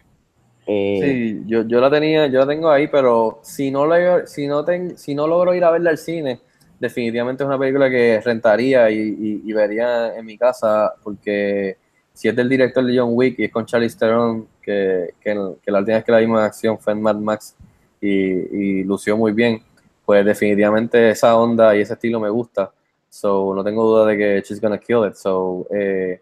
Eh, 0.67 0.99
sí, 1.01 1.43
yo, 1.47 1.63
yo 1.63 1.79
la 1.79 1.89
tenía, 1.89 2.27
yo 2.27 2.39
la 2.39 2.47
tengo 2.47 2.69
ahí, 2.69 2.87
pero 2.87 3.39
si 3.41 3.71
no, 3.71 3.85
la- 3.87 4.27
si, 4.27 4.47
no 4.47 4.63
ten- 4.65 4.97
si 4.97 5.15
no 5.15 5.27
logro 5.27 5.53
ir 5.55 5.63
a 5.63 5.71
verla 5.71 5.89
al 5.91 5.97
cine, 5.97 6.39
definitivamente 6.79 7.43
es 7.43 7.47
una 7.47 7.57
película 7.57 7.89
que 7.89 8.21
rentaría 8.21 8.89
y, 8.91 9.41
y- 9.45 9.53
vería 9.53 10.15
en 10.15 10.25
mi 10.25 10.37
casa, 10.37 10.93
porque 11.03 11.77
si 12.13 12.27
es 12.27 12.35
del 12.35 12.49
director 12.49 12.83
de 12.85 12.97
John 12.99 13.09
Wick 13.13 13.39
y 13.39 13.45
es 13.45 13.51
con 13.51 13.65
Charlie 13.65 13.89
Theron, 13.89 14.47
que, 14.61 15.13
que, 15.21 15.33
que 15.63 15.71
la 15.71 15.79
última 15.79 15.97
vez 15.97 16.05
que 16.05 16.11
la 16.11 16.19
vimos 16.19 16.39
en 16.39 16.45
acción 16.45 16.77
fue 16.77 16.93
en 16.93 17.01
Mad 17.01 17.15
Max 17.15 17.55
y, 18.01 18.09
y 18.09 18.83
lució 18.83 19.17
muy 19.17 19.31
bien, 19.31 19.61
pues 20.05 20.25
definitivamente 20.25 21.09
esa 21.09 21.35
onda 21.37 21.75
y 21.75 21.81
ese 21.81 21.93
estilo 21.93 22.19
me 22.19 22.29
gusta. 22.29 22.71
So, 23.17 23.55
no 23.55 23.63
tengo 23.63 23.83
duda 23.83 24.05
de 24.05 24.15
que 24.17 24.41
she's 24.45 24.61
gonna 24.61 24.77
kill 24.77 25.03
it. 25.07 25.15
So, 25.15 25.65
eh, 25.71 26.21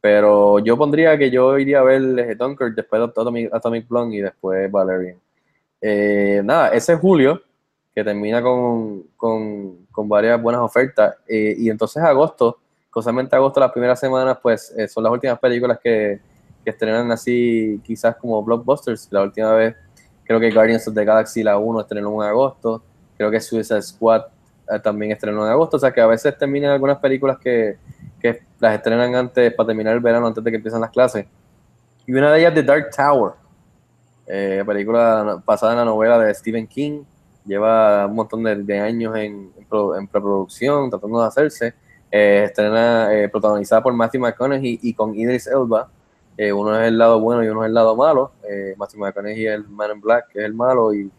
pero 0.00 0.60
yo 0.60 0.76
pondría 0.78 1.18
que 1.18 1.32
yo 1.32 1.58
iría 1.58 1.80
a 1.80 1.82
ver 1.82 2.00
eh, 2.20 2.34
Dunkirk, 2.36 2.76
después 2.76 3.02
Atomic, 3.02 3.52
Atomic 3.52 3.88
Blonde 3.88 4.16
y 4.16 4.20
después 4.20 4.70
Valerian. 4.70 5.18
Eh, 5.80 6.40
nada, 6.44 6.68
ese 6.68 6.92
es 6.92 7.00
julio, 7.00 7.42
que 7.92 8.04
termina 8.04 8.40
con, 8.40 9.02
con, 9.16 9.86
con 9.90 10.08
varias 10.08 10.40
buenas 10.40 10.62
ofertas. 10.62 11.16
eh, 11.26 11.56
y 11.58 11.70
entonces 11.70 12.00
agosto, 12.04 12.58
casualmente 12.94 13.34
agosto, 13.34 13.58
las 13.58 13.72
primeras 13.72 13.98
semanas, 13.98 14.38
pues 14.40 14.72
eh, 14.76 14.86
son 14.86 15.02
las 15.02 15.12
últimas 15.12 15.40
películas 15.40 15.80
que, 15.82 16.20
que 16.64 16.70
estrenan 16.70 17.10
así, 17.10 17.80
quizás 17.82 18.14
como 18.14 18.44
blockbusters. 18.44 19.08
La 19.10 19.22
última 19.22 19.52
vez, 19.54 19.74
creo 20.22 20.38
que 20.38 20.52
Guardians 20.52 20.86
of 20.86 20.94
the 20.94 21.04
Galaxy, 21.04 21.42
la 21.42 21.58
1, 21.58 21.80
estrenó 21.80 22.22
en 22.22 22.28
agosto. 22.28 22.80
Creo 23.16 23.28
que 23.28 23.40
Suicide 23.40 23.82
Squad 23.82 24.37
también 24.82 25.12
estrenó 25.12 25.44
en 25.44 25.52
agosto. 25.52 25.76
O 25.76 25.80
sea 25.80 25.90
que 25.90 26.00
a 26.00 26.06
veces 26.06 26.36
terminan 26.36 26.72
algunas 26.72 26.98
películas 26.98 27.38
que, 27.38 27.76
que 28.20 28.42
las 28.60 28.74
estrenan 28.74 29.14
antes, 29.14 29.52
para 29.54 29.68
terminar 29.68 29.94
el 29.94 30.00
verano, 30.00 30.26
antes 30.26 30.42
de 30.42 30.50
que 30.50 30.56
empiecen 30.56 30.80
las 30.80 30.90
clases. 30.90 31.26
Y 32.06 32.12
una 32.12 32.32
de 32.32 32.40
ellas 32.40 32.54
The 32.54 32.62
Dark 32.62 32.90
Tower, 32.94 33.32
eh, 34.26 34.62
película 34.66 35.42
basada 35.44 35.72
en 35.72 35.78
la 35.78 35.84
novela 35.84 36.18
de 36.18 36.34
Stephen 36.34 36.66
King. 36.66 37.02
Lleva 37.44 38.06
un 38.06 38.14
montón 38.14 38.42
de, 38.42 38.56
de 38.56 38.78
años 38.78 39.16
en, 39.16 39.50
en, 39.56 39.64
pro- 39.68 39.96
en 39.96 40.06
preproducción, 40.06 40.90
tratando 40.90 41.20
de 41.20 41.26
hacerse. 41.26 41.74
Eh, 42.10 42.44
estrena 42.44 43.12
eh, 43.14 43.28
protagonizada 43.28 43.82
por 43.82 43.92
Matthew 43.92 44.22
McConaughey 44.22 44.80
y 44.82 44.94
con 44.94 45.14
Idris 45.14 45.46
Elba. 45.46 45.88
Eh, 46.36 46.52
uno 46.52 46.78
es 46.80 46.88
el 46.88 46.96
lado 46.96 47.20
bueno 47.20 47.42
y 47.44 47.48
uno 47.48 47.62
es 47.64 47.68
el 47.68 47.74
lado 47.74 47.96
malo. 47.96 48.32
Eh, 48.48 48.74
Matthew 48.76 49.00
McConaughey 49.00 49.46
es 49.46 49.54
el 49.54 49.68
Man 49.68 49.90
in 49.94 50.00
Black, 50.00 50.28
que 50.28 50.38
es 50.38 50.44
el 50.44 50.54
malo, 50.54 50.94
y 50.94 51.10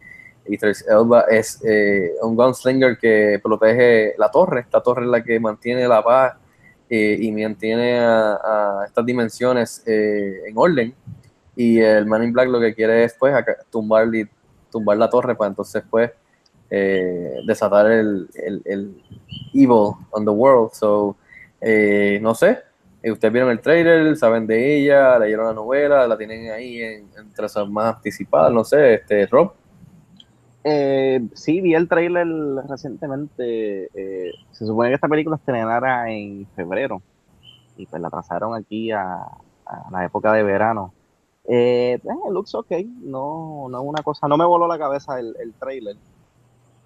Idris 0.50 0.86
Elba 0.88 1.22
es 1.30 1.62
eh, 1.64 2.14
un 2.22 2.36
gunslinger 2.36 2.98
que 2.98 3.40
protege 3.42 4.16
la 4.18 4.32
torre. 4.32 4.62
Esta 4.62 4.82
torre 4.82 5.04
es 5.04 5.10
la 5.10 5.24
que 5.24 5.40
mantiene 5.40 5.88
la 5.88 6.04
paz 6.04 6.34
eh, 6.90 7.18
y 7.20 7.32
mantiene 7.32 8.00
a, 8.00 8.84
estas 8.88 9.06
dimensiones 9.06 9.84
eh, 9.86 10.42
en 10.48 10.58
orden. 10.58 10.96
Y 11.56 11.80
el 11.80 12.06
Man 12.06 12.24
in 12.24 12.34
Black 12.34 12.48
lo 12.50 12.60
que 12.60 12.74
quiere 12.74 13.04
es 13.04 13.14
pues 13.14 13.36
tumbar, 13.70 14.08
la 14.98 15.10
torre 15.10 15.36
para 15.36 15.50
entonces 15.50 15.84
pues 15.90 16.12
eh, 16.70 17.42
desatar 17.46 17.92
el, 17.92 18.28
el, 18.66 19.04
evil 19.54 19.94
on 20.12 20.26
the 20.26 20.32
world. 20.32 20.72
So, 20.74 21.16
no 22.22 22.34
sé, 22.34 22.60
ustedes 23.04 23.34
vieron 23.34 23.52
el 23.52 23.60
trailer, 23.60 24.16
saben 24.16 24.48
de 24.48 24.78
ella, 24.78 25.20
leyeron 25.20 25.48
la 25.48 25.54
novela, 25.54 26.08
la 26.08 26.18
tienen 26.18 26.52
ahí 26.52 26.82
en, 26.82 27.10
entre 27.18 27.48
más 27.68 27.96
anticipadas, 27.96 28.52
no 28.52 28.64
sé, 28.64 28.96
este, 28.96 29.28
Rob. 29.28 29.59
Eh, 30.64 31.22
sí, 31.34 31.62
vi 31.62 31.74
el 31.74 31.88
trailer 31.88 32.28
recientemente. 32.68 33.90
eh, 33.94 34.34
se 34.52 34.66
supone 34.66 34.90
que 34.90 34.96
esta 34.96 35.08
película 35.08 35.38
estrenara 35.38 36.12
en 36.12 36.46
febrero 36.56 37.02
y 37.78 37.86
pues 37.86 38.02
la 38.02 38.10
trazaron 38.10 38.56
aquí 38.56 38.92
a, 38.92 39.22
a 39.66 39.92
la 39.92 40.06
época 40.06 40.34
de 40.34 40.44
verano. 40.44 40.94
Eh, 41.48 42.00
eh, 42.04 42.32
looks 42.32 42.54
ok, 42.54 42.72
no, 43.02 43.68
no 43.70 43.82
es 43.82 43.88
una 43.88 44.04
cosa, 44.04 44.28
no 44.28 44.38
me 44.38 44.46
voló 44.46 44.68
la 44.68 44.78
cabeza 44.78 45.20
el, 45.20 45.36
el 45.40 45.54
trailer. 45.54 45.96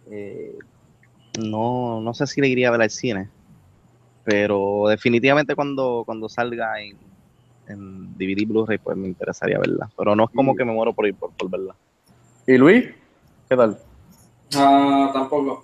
Eh, 0.10 0.58
no, 1.44 2.00
no 2.00 2.14
sé 2.14 2.28
si 2.28 2.42
le 2.42 2.48
iría 2.48 2.68
a 2.68 2.72
ver 2.72 2.82
al 2.84 2.90
cine, 2.90 3.30
pero 4.24 4.88
definitivamente 4.88 5.56
cuando, 5.56 6.04
cuando 6.06 6.30
salga 6.30 6.80
en, 6.80 6.96
en 7.68 8.14
DVD 8.18 8.46
Blu-ray, 8.48 8.78
pues 8.78 8.96
me 8.96 9.08
interesaría 9.08 9.58
verla. 9.58 9.90
Pero 9.98 10.16
no 10.16 10.26
es 10.26 10.30
como 10.30 10.56
que 10.56 10.64
me 10.64 10.74
muero 10.74 10.94
por 10.94 11.08
ir 11.08 11.16
por, 11.16 11.32
por 11.32 11.50
verla. 11.50 11.76
¿Y 12.46 12.58
Luis? 12.58 12.86
¿Qué 13.54 13.58
tal? 13.58 13.78
Ah, 14.56 15.12
tampoco. 15.14 15.64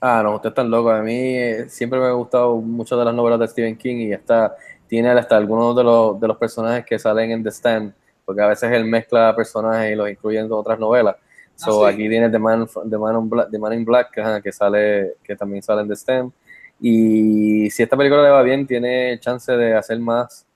Ah, 0.00 0.22
no, 0.24 0.36
usted 0.36 0.48
está 0.48 0.64
loco. 0.64 0.88
A 0.88 1.02
mí 1.02 1.12
eh, 1.36 1.66
siempre 1.68 2.00
me 2.00 2.06
ha 2.06 2.12
gustado 2.12 2.56
mucho 2.56 2.96
de 2.96 3.04
las 3.04 3.12
novelas 3.12 3.38
de 3.40 3.48
Stephen 3.48 3.76
King 3.76 3.96
y 3.96 4.12
esta 4.14 4.56
tiene 4.88 5.10
hasta 5.10 5.36
algunos 5.36 5.76
de 5.76 5.84
los, 5.84 6.18
de 6.18 6.28
los 6.28 6.38
personajes 6.38 6.86
que 6.86 6.98
salen 6.98 7.30
en 7.30 7.42
The 7.42 7.50
Stand, 7.50 7.92
porque 8.24 8.40
a 8.40 8.46
veces 8.46 8.72
él 8.72 8.86
mezcla 8.86 9.36
personajes 9.36 9.92
y 9.92 9.96
los 9.96 10.08
incluye 10.08 10.38
en 10.38 10.50
otras 10.50 10.78
novelas. 10.78 11.16
So, 11.56 11.86
sí. 11.86 11.92
Aquí 11.92 12.08
tiene 12.08 12.30
The 12.30 12.38
Man, 12.38 12.66
The 12.88 12.96
Man, 12.96 13.16
in 13.18 13.28
Black, 13.28 13.50
The 13.50 13.58
Man 13.58 13.72
in 13.74 13.84
Black, 13.84 14.16
ajá, 14.16 14.40
que 14.40 14.50
sale, 14.50 15.16
que 15.22 15.36
también 15.36 15.62
sale 15.62 15.82
en 15.82 15.88
The 15.88 15.96
Stand. 15.96 16.32
Y 16.80 17.68
si 17.68 17.82
esta 17.82 17.98
película 17.98 18.22
le 18.22 18.30
va 18.30 18.40
bien, 18.40 18.66
tiene 18.66 19.20
chance 19.20 19.54
de 19.54 19.74
hacer 19.74 20.00
más 20.00 20.46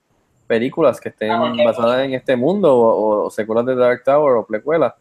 películas 0.47 0.99
que 0.99 1.09
estén 1.09 1.29
Ah, 1.29 1.53
basadas 1.63 2.05
en 2.05 2.15
este 2.15 2.35
mundo 2.35 2.75
o, 2.75 3.25
o 3.25 3.29
secuelas 3.29 3.67
de 3.67 3.75
Dark 3.75 4.03
Tower 4.03 4.37
o 4.37 4.43
precuelas. 4.47 4.95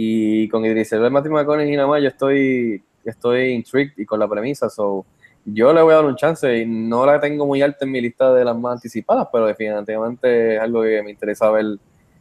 Y 0.00 0.48
con 0.48 0.64
Idris 0.64 0.92
Elba, 0.92 1.10
Matthew 1.10 1.32
McConaughey 1.32 1.72
y 1.72 1.76
nada 1.76 1.88
más, 1.88 2.00
yo 2.00 2.06
estoy, 2.06 2.80
estoy 3.04 3.48
intrigued 3.48 3.94
y 3.96 4.06
con 4.06 4.20
la 4.20 4.28
premisa. 4.28 4.70
So, 4.70 5.04
yo 5.44 5.72
le 5.72 5.82
voy 5.82 5.92
a 5.92 5.96
dar 5.96 6.04
un 6.04 6.14
chance 6.14 6.56
y 6.56 6.64
no 6.64 7.04
la 7.04 7.18
tengo 7.18 7.44
muy 7.44 7.62
alta 7.62 7.84
en 7.84 7.90
mi 7.90 8.00
lista 8.00 8.32
de 8.32 8.44
las 8.44 8.56
más 8.56 8.74
anticipadas, 8.74 9.26
pero 9.32 9.46
definitivamente 9.46 10.54
es 10.54 10.60
algo 10.60 10.84
que 10.84 11.02
me 11.02 11.10
interesa 11.10 11.50
ver, 11.50 11.78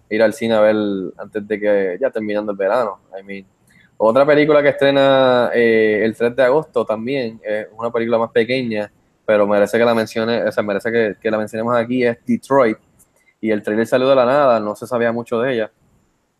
ir 0.09 0.23
al 0.23 0.33
cine 0.33 0.55
a 0.55 0.61
ver 0.61 0.75
antes 1.17 1.47
de 1.47 1.59
que 1.59 1.97
ya 2.01 2.09
terminando 2.09 2.51
el 2.51 2.57
verano. 2.57 2.99
I 3.15 3.23
mean, 3.23 3.45
otra 3.97 4.25
película 4.25 4.63
que 4.63 4.69
estrena 4.69 5.51
eh, 5.53 6.01
el 6.03 6.15
3 6.15 6.35
de 6.35 6.41
agosto 6.41 6.83
también, 6.83 7.39
es 7.43 7.67
una 7.77 7.91
película 7.91 8.17
más 8.17 8.31
pequeña, 8.31 8.91
pero 9.23 9.45
merece 9.45 9.77
que 9.77 9.85
la 9.85 9.93
mencione, 9.93 10.43
o 10.45 10.51
sea, 10.51 10.63
merece 10.63 10.91
que, 10.91 11.15
que 11.21 11.29
la 11.29 11.37
mencionemos 11.37 11.75
aquí, 11.75 12.03
es 12.03 12.17
Detroit. 12.25 12.79
Y 13.39 13.51
el 13.51 13.61
trailer 13.61 13.85
salió 13.85 14.09
de 14.09 14.15
la 14.15 14.25
nada, 14.25 14.59
no 14.59 14.75
se 14.75 14.87
sabía 14.87 15.11
mucho 15.11 15.39
de 15.39 15.53
ella, 15.53 15.71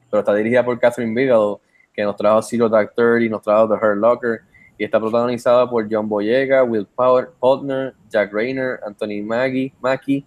pero 0.10 0.20
está 0.22 0.34
dirigida 0.34 0.64
por 0.64 0.80
Catherine 0.80 1.14
Bigelow, 1.14 1.60
que 1.94 2.04
nos 2.04 2.16
trajo 2.16 2.42
Zero 2.42 2.70
Dark 2.70 2.94
Thirty, 2.96 3.30
nos 3.30 3.42
trajo 3.42 3.68
The 3.68 3.74
Hurt 3.74 3.98
Locker, 3.98 4.42
y 4.78 4.84
está 4.84 5.00
protagonizada 5.00 5.70
por 5.70 5.88
John 5.92 6.08
Boyega, 6.08 6.64
Will 6.64 6.86
Power, 6.86 7.30
Faulkner, 7.40 7.96
Jack 8.10 8.32
Rayner, 8.32 8.80
Anthony 8.86 9.24
Mackie, 9.24 9.74
Mackie 9.82 10.24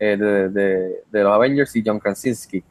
eh, 0.00 0.16
de, 0.16 1.22
los 1.22 1.32
Avengers 1.32 1.74
y 1.76 1.82
John 1.86 2.00
Krasinski. 2.00 2.64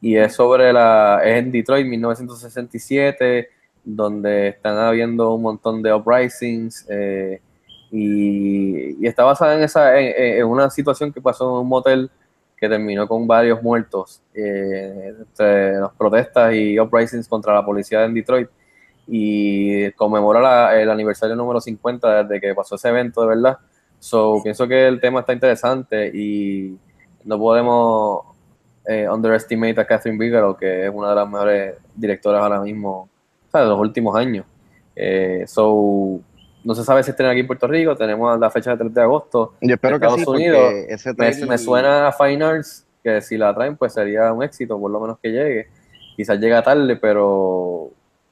Y 0.00 0.16
es 0.16 0.32
sobre 0.34 0.72
la, 0.72 1.20
es 1.22 1.36
en 1.36 1.52
Detroit, 1.52 1.86
1967, 1.86 3.48
donde 3.84 4.48
están 4.48 4.78
habiendo 4.78 5.34
un 5.34 5.42
montón 5.42 5.82
de 5.82 5.92
uprisings, 5.92 6.86
eh, 6.88 7.40
y, 7.90 9.06
está 9.06 9.24
basada 9.24 9.56
en, 9.56 9.62
esa, 9.62 9.98
en 9.98 10.46
una 10.46 10.70
situación 10.70 11.12
que 11.12 11.20
pasó 11.20 11.44
en 11.50 11.62
un 11.62 11.68
motel 11.68 12.10
que 12.60 12.68
terminó 12.68 13.08
con 13.08 13.26
varios 13.26 13.62
muertos, 13.62 14.22
eh, 14.34 15.14
entre 15.18 15.80
las 15.80 15.92
protestas 15.92 16.52
y 16.54 16.78
uprisings 16.78 17.26
contra 17.26 17.54
la 17.54 17.64
policía 17.64 18.04
en 18.04 18.12
Detroit 18.12 18.48
y 19.06 19.90
conmemora 19.92 20.40
la- 20.40 20.80
el 20.80 20.90
aniversario 20.90 21.34
número 21.34 21.60
50 21.60 22.22
desde 22.22 22.40
que 22.40 22.54
pasó 22.54 22.74
ese 22.74 22.90
evento, 22.90 23.22
de 23.22 23.28
verdad. 23.28 23.58
So, 23.98 24.40
pienso 24.42 24.68
que 24.68 24.86
el 24.86 25.00
tema 25.00 25.20
está 25.20 25.32
interesante 25.32 26.10
y 26.14 26.78
no 27.24 27.38
podemos 27.38 28.26
eh, 28.86 29.06
underestimate 29.08 29.78
a 29.80 29.86
Catherine 29.86 30.18
Bigelow, 30.18 30.56
que 30.56 30.86
es 30.86 30.90
una 30.92 31.10
de 31.10 31.14
las 31.14 31.28
mejores 31.30 31.74
directoras 31.94 32.42
ahora 32.42 32.60
mismo, 32.60 33.08
o 33.46 33.50
sea, 33.50 33.60
de 33.62 33.68
los 33.68 33.78
últimos 33.78 34.16
años. 34.16 34.46
Eh, 34.96 35.44
so, 35.46 36.20
no 36.64 36.74
se 36.74 36.84
sabe 36.84 37.02
si 37.02 37.10
estén 37.10 37.26
aquí 37.26 37.40
en 37.40 37.46
Puerto 37.46 37.66
Rico, 37.66 37.96
tenemos 37.96 38.38
la 38.38 38.50
fecha 38.50 38.70
del 38.70 38.78
3 38.78 38.94
de 38.94 39.02
agosto. 39.02 39.54
Yo 39.60 39.74
espero 39.74 39.98
que 39.98 40.06
Estados 40.06 40.20
sí, 40.20 40.24
porque 40.26 40.42
Unidos, 40.42 40.72
ese 40.88 41.46
Me, 41.46 41.58
suena 41.58 42.08
a 42.08 42.12
Fine 42.12 42.44
Arts 42.44 42.86
que 43.02 43.20
si 43.22 43.38
la 43.38 43.54
traen, 43.54 43.76
pues 43.76 43.94
sería 43.94 44.32
un 44.32 44.42
éxito, 44.42 44.78
por 44.78 44.90
lo 44.90 45.00
menos 45.00 45.18
que 45.22 45.30
llegue. 45.30 45.68
Quizás 46.16 46.38
llega 46.38 46.62
tarde, 46.62 46.96
pero 46.96 47.90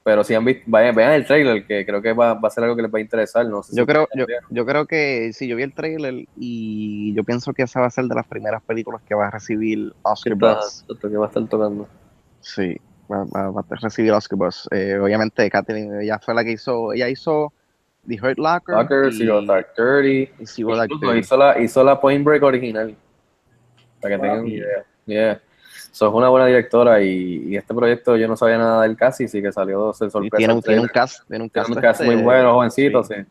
pero 0.08 0.24
si 0.24 0.34
han 0.34 0.42
visto, 0.42 0.62
vayan, 0.68 0.94
vean 0.94 1.12
el 1.12 1.26
trailer, 1.26 1.66
que 1.66 1.84
creo 1.84 2.00
que 2.00 2.14
va, 2.14 2.32
va 2.32 2.48
a 2.48 2.50
ser 2.50 2.64
algo 2.64 2.74
que 2.74 2.80
les 2.80 2.90
va 2.92 2.96
a 2.98 3.02
interesar. 3.02 3.44
No 3.44 3.62
sé 3.62 3.72
si 3.72 3.76
Yo 3.76 3.84
creo, 3.84 4.08
yo, 4.14 4.24
yo 4.48 4.64
creo 4.64 4.86
que 4.86 5.30
sí, 5.34 5.46
yo 5.46 5.54
vi 5.54 5.64
el 5.64 5.74
trailer 5.74 6.24
y 6.34 7.12
yo 7.14 7.24
pienso 7.24 7.52
que 7.52 7.64
esa 7.64 7.80
va 7.80 7.88
a 7.88 7.90
ser 7.90 8.06
de 8.06 8.14
las 8.14 8.26
primeras 8.26 8.62
películas 8.62 9.02
que 9.06 9.14
va 9.14 9.26
a 9.26 9.30
recibir 9.30 9.92
Oscar 10.00 10.34
Buzz. 10.34 10.86
que 10.98 11.08
va 11.08 11.26
a 11.26 11.28
estar 11.28 11.46
tocando. 11.46 11.86
Sí, 12.40 12.74
va, 13.12 13.24
va- 13.24 13.50
va 13.50 13.60
a 13.68 13.74
recibir 13.76 14.12
Oscar 14.12 14.38
Buzz. 14.38 14.66
Eh, 14.70 14.98
obviamente, 14.98 15.50
Catherine, 15.50 16.02
ella 16.02 16.18
fue 16.18 16.34
la 16.34 16.42
que 16.42 16.52
hizo, 16.52 16.94
ella 16.94 17.10
hizo 17.10 17.52
The 18.06 18.18
Hurt 18.20 18.38
Locker, 18.38 18.74
Tucker, 18.76 19.08
y, 19.12 19.16
Zero 19.18 19.42
Dark 19.42 19.74
Thirty. 19.76 20.30
y 20.38 20.46
Zero 20.46 20.76
Dark 20.76 20.90
Thirty. 21.00 21.18
hizo 21.18 21.36
la, 21.36 21.58
hizo 21.58 21.84
la 21.84 22.00
Point 22.00 22.24
Break 22.24 22.42
original. 22.42 22.94
Para 24.00 24.14
que 24.14 24.18
Wow. 24.18 24.26
tengan 24.36 24.46
idea. 24.48 24.84
Yeah. 25.06 25.40
So, 25.90 26.08
es 26.08 26.14
una 26.14 26.28
buena 26.28 26.46
directora 26.46 27.02
y, 27.02 27.44
y 27.48 27.56
este 27.56 27.74
proyecto 27.74 28.16
yo 28.16 28.28
no 28.28 28.36
sabía 28.36 28.58
nada 28.58 28.82
del 28.82 28.96
casi, 28.96 29.26
sí 29.26 29.42
que 29.42 29.50
salió 29.52 29.86
de 29.86 30.06
Y 30.06 30.10
sorpresa. 30.10 30.36
tiene, 30.36 30.52
un- 30.54 30.62
tiene 30.62 30.80
un 30.80 30.86
cast, 30.88 31.26
tiene 31.28 31.44
un 31.44 31.50
Tiene 31.50 31.64
cast, 31.66 31.76
un 31.76 31.82
cast 31.82 32.00
muy 32.02 32.14
este, 32.14 32.24
bueno, 32.24 32.52
jovencito, 32.54 33.02
sí. 33.04 33.14
sí. 33.16 33.22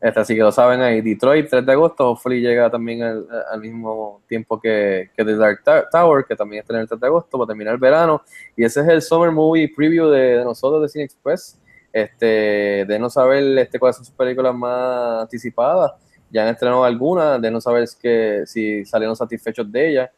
Este, 0.00 0.20
así 0.20 0.34
que 0.36 0.42
lo 0.42 0.52
saben 0.52 0.80
ahí. 0.80 1.00
Detroit, 1.00 1.48
3 1.50 1.66
de 1.66 1.72
agosto. 1.72 2.10
Hopefully 2.10 2.40
llega 2.40 2.70
también 2.70 3.02
al, 3.02 3.26
al 3.50 3.60
mismo 3.60 4.22
tiempo 4.28 4.60
que, 4.60 5.10
que 5.16 5.24
The 5.24 5.34
Dark 5.36 5.62
Tower, 5.90 6.24
que 6.24 6.36
también 6.36 6.60
está 6.60 6.74
en 6.74 6.80
el 6.82 6.88
3 6.88 7.00
de 7.00 7.06
agosto, 7.08 7.36
para 7.36 7.48
terminar 7.48 7.74
el 7.74 7.80
verano. 7.80 8.22
Y 8.56 8.64
ese 8.64 8.80
es 8.80 8.86
el 8.88 9.02
Summer 9.02 9.32
Movie 9.32 9.72
Preview 9.74 10.08
de, 10.08 10.38
de 10.38 10.44
nosotros 10.44 10.82
de 10.82 10.88
Cine 10.88 11.04
Express. 11.04 11.58
Este, 11.92 12.84
de 12.86 12.98
no 12.98 13.08
saber 13.08 13.58
este, 13.58 13.78
cuáles 13.78 13.96
son 13.96 14.04
sus 14.04 14.14
películas 14.14 14.54
más 14.54 15.22
anticipadas. 15.22 15.92
Ya 16.30 16.42
han 16.42 16.48
estrenado 16.48 16.84
algunas, 16.84 17.40
de 17.40 17.50
no 17.50 17.60
saber 17.60 17.88
si 17.88 18.84
salieron 18.84 19.16
satisfechos 19.16 19.70
de 19.70 19.90
ellas. 19.90 20.10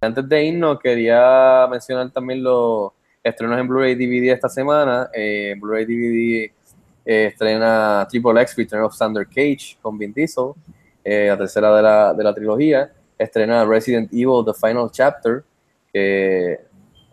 Antes 0.00 0.28
de 0.28 0.44
irnos, 0.44 0.78
quería 0.78 1.66
mencionar 1.70 2.10
también 2.10 2.42
los 2.42 2.92
estrenos 3.22 3.58
en 3.58 3.66
Blu-ray 3.66 3.94
DVD 3.94 4.32
esta 4.32 4.48
semana. 4.48 5.08
Eh, 5.12 5.54
Blu-ray 5.58 5.84
DVD 5.84 6.52
eh, 7.04 7.26
estrena 7.26 8.06
Triple 8.08 8.40
X 8.42 8.56
Return 8.56 8.82
of 8.82 8.96
Thunder 8.96 9.26
Cage 9.26 9.78
con 9.80 9.96
Vin 9.96 10.12
Diesel, 10.12 10.52
eh, 11.02 11.28
la 11.28 11.38
tercera 11.38 11.74
de 11.74 11.82
la, 11.82 12.14
de 12.14 12.24
la 12.24 12.34
trilogía. 12.34 12.92
Estrena 13.18 13.64
Resident 13.64 14.12
Evil 14.12 14.44
The 14.44 14.52
Final 14.52 14.90
Chapter, 14.90 15.42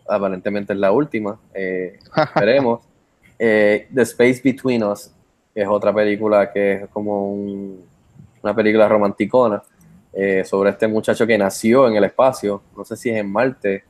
aparentemente 0.08 0.72
es 0.72 0.78
la 0.78 0.92
última. 0.92 1.38
eh, 1.54 1.98
esperemos. 2.16 2.80
Eh, 3.38 3.88
The 3.92 4.02
Space 4.02 4.40
Between 4.44 4.84
Us 4.84 5.10
es 5.54 5.66
otra 5.68 5.92
película 5.94 6.52
que 6.52 6.72
es 6.74 6.88
como 6.90 7.32
un- 7.32 7.84
una 8.42 8.54
película 8.54 8.88
romanticona 8.88 9.62
eh, 10.12 10.44
sobre 10.44 10.70
este 10.70 10.86
muchacho 10.86 11.26
que 11.26 11.36
nació 11.38 11.88
en 11.88 11.96
el 11.96 12.04
espacio, 12.04 12.62
no 12.76 12.84
sé 12.84 12.96
si 12.96 13.10
es 13.10 13.16
en 13.16 13.30
Marte, 13.32 13.82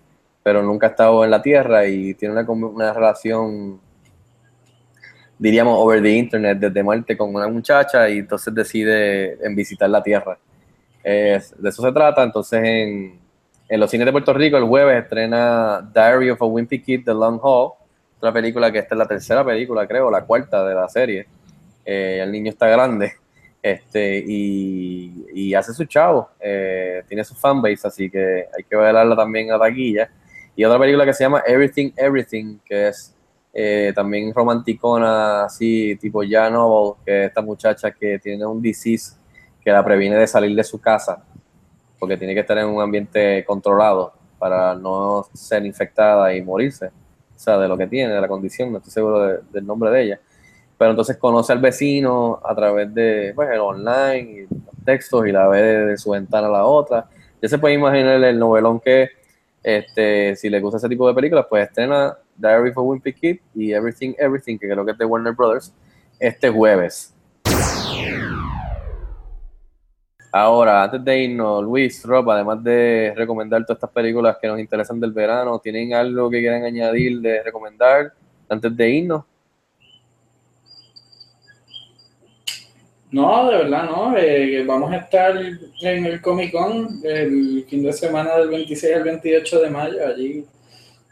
pero 0.43 0.63
nunca 0.63 0.87
ha 0.87 0.91
estado 0.91 1.25
en 1.25 1.31
la 1.31 1.43
Tierra 1.43 1.87
y 1.87 2.15
tiene 2.15 2.35
una, 2.39 2.49
una 2.51 2.93
relación, 2.93 3.81
diríamos, 5.39 5.77
over 5.79 6.01
the 6.03 6.11
internet 6.11 6.59
desde 6.59 6.83
Marte 6.83 7.17
con 7.17 7.35
una 7.35 7.49
muchacha 7.49 8.09
y 8.09 8.19
entonces 8.19 8.55
decide 8.55 9.45
en 9.45 9.55
visitar 9.55 9.91
la 9.91 10.03
Tierra. 10.03 10.39
Eh, 11.03 11.41
de 11.59 11.69
eso 11.69 11.83
se 11.83 11.93
trata, 11.93 12.23
entonces 12.23 12.61
en, 12.63 13.19
en 13.69 13.81
los 13.81 13.91
cines 13.91 14.07
de 14.07 14.13
Puerto 14.13 14.33
Rico 14.33 14.57
el 14.57 14.65
jueves 14.65 15.03
estrena 15.03 15.81
Diary 15.93 16.31
of 16.31 16.43
a 16.43 16.45
Wimpy 16.45 16.81
Kid, 16.83 17.05
The 17.05 17.15
Long 17.15 17.41
Haul, 17.43 17.73
otra 18.19 18.33
película 18.33 18.71
que 18.71 18.79
esta 18.79 18.95
es 18.95 18.99
la 18.99 19.07
tercera 19.07 19.45
película, 19.45 19.87
creo, 19.87 20.11
la 20.11 20.25
cuarta 20.25 20.65
de 20.65 20.75
la 20.75 20.89
serie. 20.89 21.27
Eh, 21.85 22.21
el 22.23 22.33
niño 22.33 22.51
está 22.51 22.69
grande 22.69 23.13
este 23.63 24.23
y, 24.27 25.55
hace 25.55 25.73
su 25.73 25.85
chavo, 25.87 26.31
eh, 26.41 27.03
tiene 27.09 27.25
su 27.25 27.35
fanbase, 27.35 27.87
así 27.87 28.11
que 28.11 28.47
hay 28.55 28.65
que 28.69 28.77
verla 28.77 29.17
también 29.17 29.51
a 29.53 29.59
taquilla. 29.59 30.11
Y 30.55 30.65
otra 30.65 30.79
película 30.79 31.05
que 31.05 31.15
se 31.15 31.25
llama 31.25 31.43
Everything 31.47 31.93
Everything, 31.97 32.59
que 32.65 32.89
es 32.89 33.15
eh, 33.53 33.93
también 33.95 34.35
romanticona, 34.35 35.45
así 35.45 35.97
tipo 35.97 36.23
ya 36.23 36.51
novel, 36.51 36.97
que 37.05 37.23
es 37.23 37.29
esta 37.29 37.41
muchacha 37.41 37.91
que 37.91 38.19
tiene 38.19 38.45
un 38.45 38.61
disease 38.61 39.17
que 39.63 39.71
la 39.71 39.83
previene 39.83 40.17
de 40.17 40.27
salir 40.27 40.55
de 40.55 40.65
su 40.65 40.79
casa, 40.79 41.25
porque 41.99 42.17
tiene 42.17 42.35
que 42.35 42.41
estar 42.41 42.59
en 42.59 42.67
un 42.67 42.83
ambiente 42.83 43.45
controlado 43.45 44.13
para 44.39 44.75
no 44.75 45.27
ser 45.33 45.65
infectada 45.65 46.35
y 46.35 46.43
morirse, 46.43 46.87
o 46.89 47.39
sea, 47.39 47.59
de 47.59 47.69
lo 47.69 47.77
que 47.77 47.87
tiene, 47.87 48.13
de 48.13 48.21
la 48.21 48.29
condición, 48.29 48.73
no 48.73 48.79
estoy 48.79 48.93
seguro 48.93 49.21
de- 49.27 49.39
del 49.53 49.67
nombre 49.67 49.91
de 49.91 50.03
ella. 50.03 50.21
pero 50.77 50.91
entonces 50.91 51.17
conoce 51.19 51.53
al 51.53 51.61
vecino 51.61 52.41
a 52.45 52.55
través 52.55 52.93
de 52.93 53.33
pues, 53.35 53.49
el 53.51 53.61
online, 53.61 54.19
y 54.21 54.41
los 54.43 54.85
textos 54.85 55.27
y 55.27 55.33
la 55.33 55.47
ve 55.49 55.63
de, 55.63 55.97
su 55.97 56.11
ventana 56.11 56.49
a 56.49 56.51
la 56.51 56.65
otra. 56.65 57.07
Ya 57.41 57.49
se 57.49 57.59
puede 57.59 57.75
imaginar 57.75 58.23
el 58.23 58.39
novelón 58.39 58.81
que, 58.81 59.09
este, 59.63 60.35
si 60.37 60.51
le 60.51 60.61
gusta 60.61 60.79
ese 60.79 60.89
tipo 60.89 61.07
de 61.09 61.15
películas, 61.15 61.47
pues 61.49 61.69
estrena 61.69 62.19
Diary 62.37 62.73
a 62.75 62.81
Wimpy 62.81 63.13
Kid 63.13 63.39
y 63.55 63.73
Everything 63.73 64.15
Everything, 64.19 64.59
que 64.59 64.69
creo 64.69 64.85
que 64.85 64.91
es 64.93 64.99
de 64.99 65.05
Warner 65.05 65.33
Brothers, 65.33 65.73
este 66.19 66.51
jueves. 66.51 67.15
Ahora, 70.37 70.83
antes 70.83 71.05
de 71.05 71.23
irnos, 71.23 71.63
Luis, 71.63 72.05
Rob, 72.05 72.29
además 72.29 72.61
de 72.65 73.15
recomendar 73.15 73.65
todas 73.65 73.77
estas 73.77 73.91
películas 73.91 74.37
que 74.43 74.49
nos 74.49 74.59
interesan 74.59 74.99
del 74.99 75.13
verano, 75.13 75.61
¿tienen 75.61 75.95
algo 75.95 76.29
que 76.29 76.41
quieran 76.41 76.65
añadir 76.65 77.21
de 77.21 77.41
recomendar 77.45 78.13
antes 78.49 78.77
de 78.77 78.91
irnos? 78.91 79.25
No, 83.13 83.49
de 83.49 83.59
verdad 83.59 83.85
no. 83.85 84.17
Eh, 84.17 84.65
vamos 84.67 84.91
a 84.91 84.97
estar 84.97 85.37
en 85.37 86.05
el 86.05 86.21
Comic 86.21 86.51
Con 86.51 86.89
el 87.05 87.65
fin 87.69 87.85
de 87.85 87.93
semana 87.93 88.37
del 88.37 88.49
26 88.49 88.97
al 88.97 89.05
28 89.05 89.61
de 89.61 89.71
mayo 89.71 90.05
allí 90.05 90.45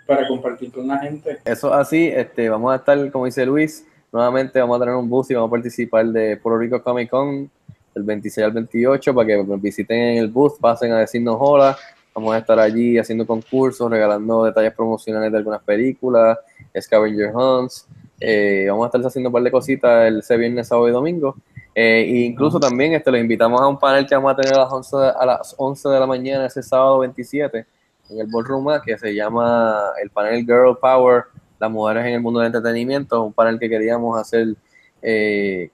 para 0.05 0.27
compartir 0.27 0.73
con 0.73 0.89
la 0.89 0.99
gente. 0.99 1.39
Eso 1.45 1.69
es 1.69 1.75
así, 1.75 2.09
este, 2.09 2.49
vamos 2.49 2.73
a 2.73 2.77
estar, 2.77 3.13
como 3.13 3.27
dice 3.27 3.47
Luis, 3.47 3.87
nuevamente 4.11 4.59
vamos 4.59 4.79
a 4.79 4.81
tener 4.81 4.97
un 4.97 5.09
bus 5.09 5.31
y 5.31 5.35
vamos 5.35 5.47
a 5.47 5.53
participar 5.53 6.07
de 6.07 6.37
Puerto 6.39 6.59
Rico 6.59 6.83
Comic 6.83 7.09
Con 7.09 7.49
del 7.95 8.05
26 8.05 8.45
al 8.45 8.53
28 8.53 9.15
para 9.15 9.27
que 9.27 9.45
nos 9.45 9.61
visiten 9.61 9.99
en 9.99 10.19
el 10.19 10.29
bus, 10.29 10.55
pasen 10.61 10.93
a 10.93 10.99
decirnos 10.99 11.37
hola. 11.39 11.77
Vamos 12.15 12.35
a 12.35 12.39
estar 12.39 12.59
allí 12.59 12.99
haciendo 12.99 13.27
concursos, 13.27 13.91
regalando 13.91 14.45
detalles 14.45 14.75
promocionales 14.75 15.33
de 15.33 15.39
algunas 15.39 15.63
películas, 15.63 16.39
Scavenger 16.79 17.35
Hunts. 17.35 17.87
Eh, 18.21 18.67
vamos 18.69 18.85
a 18.85 18.87
estar 18.89 19.07
haciendo 19.07 19.31
un 19.31 19.33
par 19.33 19.43
de 19.43 19.51
cositas 19.51 20.07
el 20.07 20.19
ese 20.19 20.37
viernes, 20.37 20.69
sábado 20.69 20.89
y 20.89 20.93
domingo. 20.93 21.37
Eh, 21.75 22.03
e 22.03 22.17
incluso 22.25 22.61
también 22.61 22.93
este, 22.93 23.11
los 23.11 23.21
invitamos 23.21 23.61
a 23.61 23.67
un 23.67 23.79
panel 23.79 24.07
que 24.07 24.15
vamos 24.15 24.33
a 24.33 24.37
tener 24.37 24.55
a 24.55 24.59
las 24.59 24.73
11 24.73 24.97
de, 24.97 25.09
a 25.09 25.25
las 25.25 25.55
11 25.57 25.89
de 25.89 26.01
la 26.01 26.07
mañana 26.07 26.47
ese 26.47 26.63
sábado 26.63 26.99
27 26.99 27.67
en 28.11 28.21
el 28.21 28.27
Ballroom 28.31 28.67
que 28.85 28.99
se 28.99 29.15
llama 29.15 29.93
el 30.03 30.11
panel 30.11 30.45
Girl 30.45 30.77
Power, 30.79 31.25
las 31.59 31.71
mujeres 31.71 32.05
en 32.05 32.15
el 32.15 32.21
mundo 32.21 32.41
del 32.41 32.49
entretenimiento, 32.49 33.23
un 33.23 33.33
panel 33.33 33.59
que 33.59 33.69
queríamos 33.69 34.21
hacer 34.21 34.55
eh, 35.01 35.71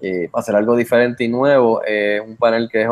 eh, 0.00 0.28
hacer 0.32 0.54
algo 0.56 0.76
diferente 0.76 1.24
y 1.24 1.28
nuevo. 1.28 1.82
Eh, 1.86 2.20
un 2.24 2.36
panel 2.36 2.68
que 2.70 2.82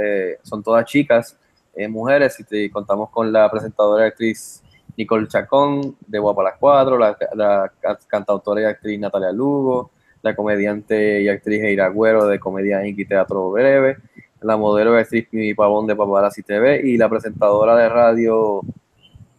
eh, 0.00 0.38
son 0.42 0.62
todas 0.62 0.84
chicas, 0.86 1.36
eh, 1.74 1.88
mujeres, 1.88 2.38
y 2.40 2.44
te- 2.44 2.70
contamos 2.70 3.10
con 3.10 3.32
la 3.32 3.50
presentadora 3.50 4.04
y 4.04 4.08
actriz 4.08 4.62
Nicole 4.96 5.26
Chacón 5.28 5.96
de 6.06 6.18
Guapa 6.18 6.42
las 6.44 6.54
Cuatro, 6.58 6.96
la, 6.98 7.16
la 7.34 7.72
ca- 7.80 7.98
cantautora 8.06 8.60
y 8.60 8.64
actriz 8.64 8.98
Natalia 9.00 9.32
Lugo, 9.32 9.90
la 10.22 10.34
comediante 10.36 11.20
y 11.22 11.28
actriz 11.28 11.62
Eira 11.62 11.86
Agüero 11.86 12.26
de 12.26 12.38
Comedia 12.38 12.86
Inc. 12.86 13.06
Teatro 13.08 13.50
Breve, 13.50 13.98
la 14.40 14.56
modelo 14.56 14.96
y 14.96 15.00
actriz 15.00 15.26
Mimi 15.32 15.54
Pavón 15.54 15.86
de 15.86 15.96
Paparazzi 15.96 16.42
TV 16.42 16.80
y 16.84 16.96
la 16.96 17.08
presentadora 17.08 17.74
de 17.76 17.88
radio, 17.88 18.60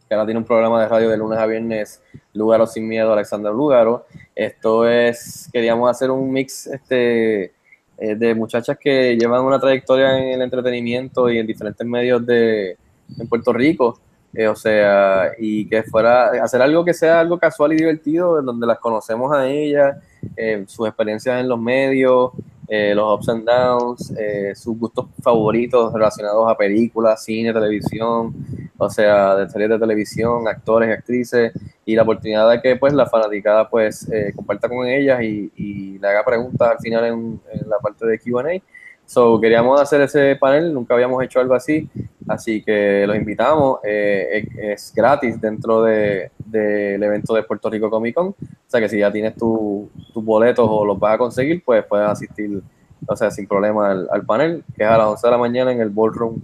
que 0.07 0.13
ahora 0.13 0.25
tiene 0.25 0.39
un 0.39 0.45
programa 0.45 0.81
de 0.81 0.87
radio 0.87 1.09
de 1.09 1.17
lunes 1.17 1.39
a 1.39 1.45
viernes, 1.45 2.01
Lugaro 2.33 2.67
Sin 2.67 2.87
Miedo, 2.87 3.11
Alexandra 3.11 3.51
Lugaro. 3.51 4.05
Esto 4.35 4.87
es, 4.87 5.49
queríamos 5.51 5.89
hacer 5.89 6.11
un 6.11 6.31
mix 6.31 6.67
este, 6.67 7.53
eh, 7.97 8.15
de 8.15 8.35
muchachas 8.35 8.77
que 8.79 9.17
llevan 9.17 9.43
una 9.43 9.59
trayectoria 9.59 10.17
en 10.17 10.33
el 10.33 10.41
entretenimiento 10.41 11.29
y 11.29 11.39
en 11.39 11.47
diferentes 11.47 11.85
medios 11.85 12.25
de 12.25 12.77
en 13.17 13.27
Puerto 13.27 13.53
Rico. 13.53 13.99
eh, 14.33 14.47
o 14.47 14.55
sea, 14.55 15.31
y 15.39 15.67
que 15.67 15.83
fuera 15.83 16.43
hacer 16.43 16.61
algo 16.61 16.83
que 16.83 16.93
sea 16.93 17.21
algo 17.21 17.39
casual 17.39 17.71
y 17.73 17.77
divertido, 17.77 18.39
en 18.39 18.45
donde 18.45 18.67
las 18.67 18.79
conocemos 18.79 19.33
a 19.33 19.47
ellas, 19.47 19.95
eh, 20.35 20.65
sus 20.67 20.87
experiencias 20.87 21.39
en 21.39 21.47
los 21.47 21.59
medios, 21.59 22.31
eh, 22.67 22.93
los 22.95 23.19
ups 23.19 23.29
and 23.29 23.45
downs, 23.45 24.13
eh, 24.17 24.53
sus 24.55 24.77
gustos 24.77 25.07
favoritos 25.21 25.93
relacionados 25.93 26.49
a 26.49 26.57
películas, 26.57 27.23
cine, 27.23 27.53
televisión, 27.53 28.33
o 28.77 28.89
sea, 28.89 29.35
de 29.35 29.49
series 29.49 29.69
de 29.69 29.79
televisión, 29.79 30.47
actores 30.47 30.91
actrices, 30.91 31.53
y 31.85 31.95
la 31.95 32.01
oportunidad 32.01 32.49
de 32.49 32.61
que 32.61 32.75
pues 32.75 32.93
la 32.93 33.05
fanaticada 33.05 33.69
pues 33.69 34.09
eh, 34.11 34.33
comparta 34.35 34.67
con 34.67 34.87
ellas 34.87 35.21
y, 35.21 35.51
y 35.55 35.99
le 35.99 36.07
haga 36.07 36.25
preguntas 36.25 36.71
al 36.71 36.79
final 36.79 37.05
en, 37.05 37.39
en 37.51 37.69
la 37.69 37.77
parte 37.77 38.05
de 38.05 38.19
Q&A. 38.19 38.61
So, 39.07 39.39
queríamos 39.39 39.79
hacer 39.79 40.01
ese 40.01 40.35
panel, 40.35 40.73
nunca 40.73 40.95
habíamos 40.95 41.23
hecho 41.23 41.39
algo 41.39 41.53
así, 41.53 41.87
así 42.27 42.63
que 42.63 43.05
los 43.05 43.15
invitamos, 43.15 43.79
eh, 43.83 44.47
es, 44.57 44.87
es 44.89 44.93
gratis 44.95 45.39
dentro 45.39 45.83
de- 45.83 46.31
del 46.43 47.01
evento 47.03 47.35
de 47.35 47.43
Puerto 47.43 47.69
Rico 47.69 47.89
Comic 47.89 48.15
Con, 48.15 48.27
o 48.29 48.35
sea 48.67 48.79
que 48.81 48.89
si 48.89 48.97
ya 48.99 49.11
tienes 49.11 49.35
tu- 49.35 49.89
tus 50.11 50.23
boletos 50.25 50.65
o 50.67 50.83
los 50.83 50.99
vas 50.99 51.15
a 51.15 51.17
conseguir, 51.19 51.63
pues 51.63 51.85
puedes 51.85 52.07
asistir, 52.07 52.61
o 53.07 53.15
sea, 53.15 53.29
sin 53.29 53.47
problema 53.47 53.91
al, 53.91 54.07
al 54.11 54.25
panel, 54.25 54.63
que 54.75 54.83
es 54.83 54.89
a 54.89 54.97
las 54.97 55.07
11 55.07 55.27
de 55.27 55.31
la 55.31 55.37
mañana 55.37 55.71
en 55.71 55.81
el 55.81 55.89
Ballroom 55.89 56.37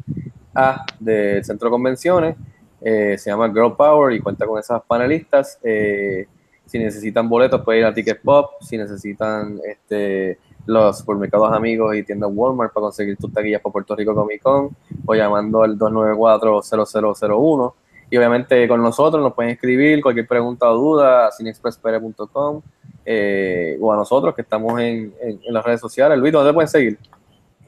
A 0.53 0.85
del 0.99 1.43
Centro 1.43 1.67
de 1.67 1.71
Convenciones, 1.71 2.35
eh, 2.81 3.15
se 3.17 3.29
llama 3.31 3.47
Girl 3.49 3.75
Power 3.75 4.13
y 4.13 4.19
cuenta 4.19 4.45
con 4.45 4.59
esas 4.59 4.81
panelistas. 4.83 5.57
eh, 5.63 6.27
si 6.65 6.79
necesitan 6.79 7.27
boletos, 7.27 7.61
pueden 7.63 7.81
ir 7.81 7.85
a 7.85 7.93
Ticket 7.93 8.21
Pop. 8.21 8.51
Si 8.61 8.77
necesitan 8.77 9.59
este, 9.67 10.37
los 10.67 10.99
supermercados 10.99 11.51
amigos 11.53 11.95
y 11.95 12.03
tiendas 12.03 12.29
Walmart 12.33 12.71
para 12.73 12.83
conseguir 12.85 13.17
tus 13.17 13.31
taquillas 13.33 13.61
para 13.61 13.73
Puerto 13.73 13.95
Rico 13.95 14.13
Comic 14.15 14.41
Con 14.41 14.69
o 15.05 15.15
llamando 15.15 15.63
al 15.63 15.77
294-0001. 15.77 17.73
Y 18.09 18.17
obviamente 18.17 18.67
con 18.67 18.81
nosotros 18.81 19.23
nos 19.23 19.33
pueden 19.33 19.51
escribir 19.53 20.01
cualquier 20.01 20.27
pregunta 20.27 20.69
o 20.69 20.75
duda 20.75 21.27
a 21.27 21.31
cinexpresspere.com 21.31 22.61
eh, 23.05 23.77
o 23.79 23.91
a 23.93 23.95
nosotros 23.95 24.35
que 24.35 24.41
estamos 24.41 24.79
en, 24.81 25.13
en- 25.21 25.39
en 25.43 25.53
las 25.53 25.63
redes 25.65 25.79
sociales. 25.79 26.17
Luis, 26.17 26.33
¿dónde 26.33 26.49
te 26.49 26.53
pueden 26.53 26.67
seguir? 26.67 26.99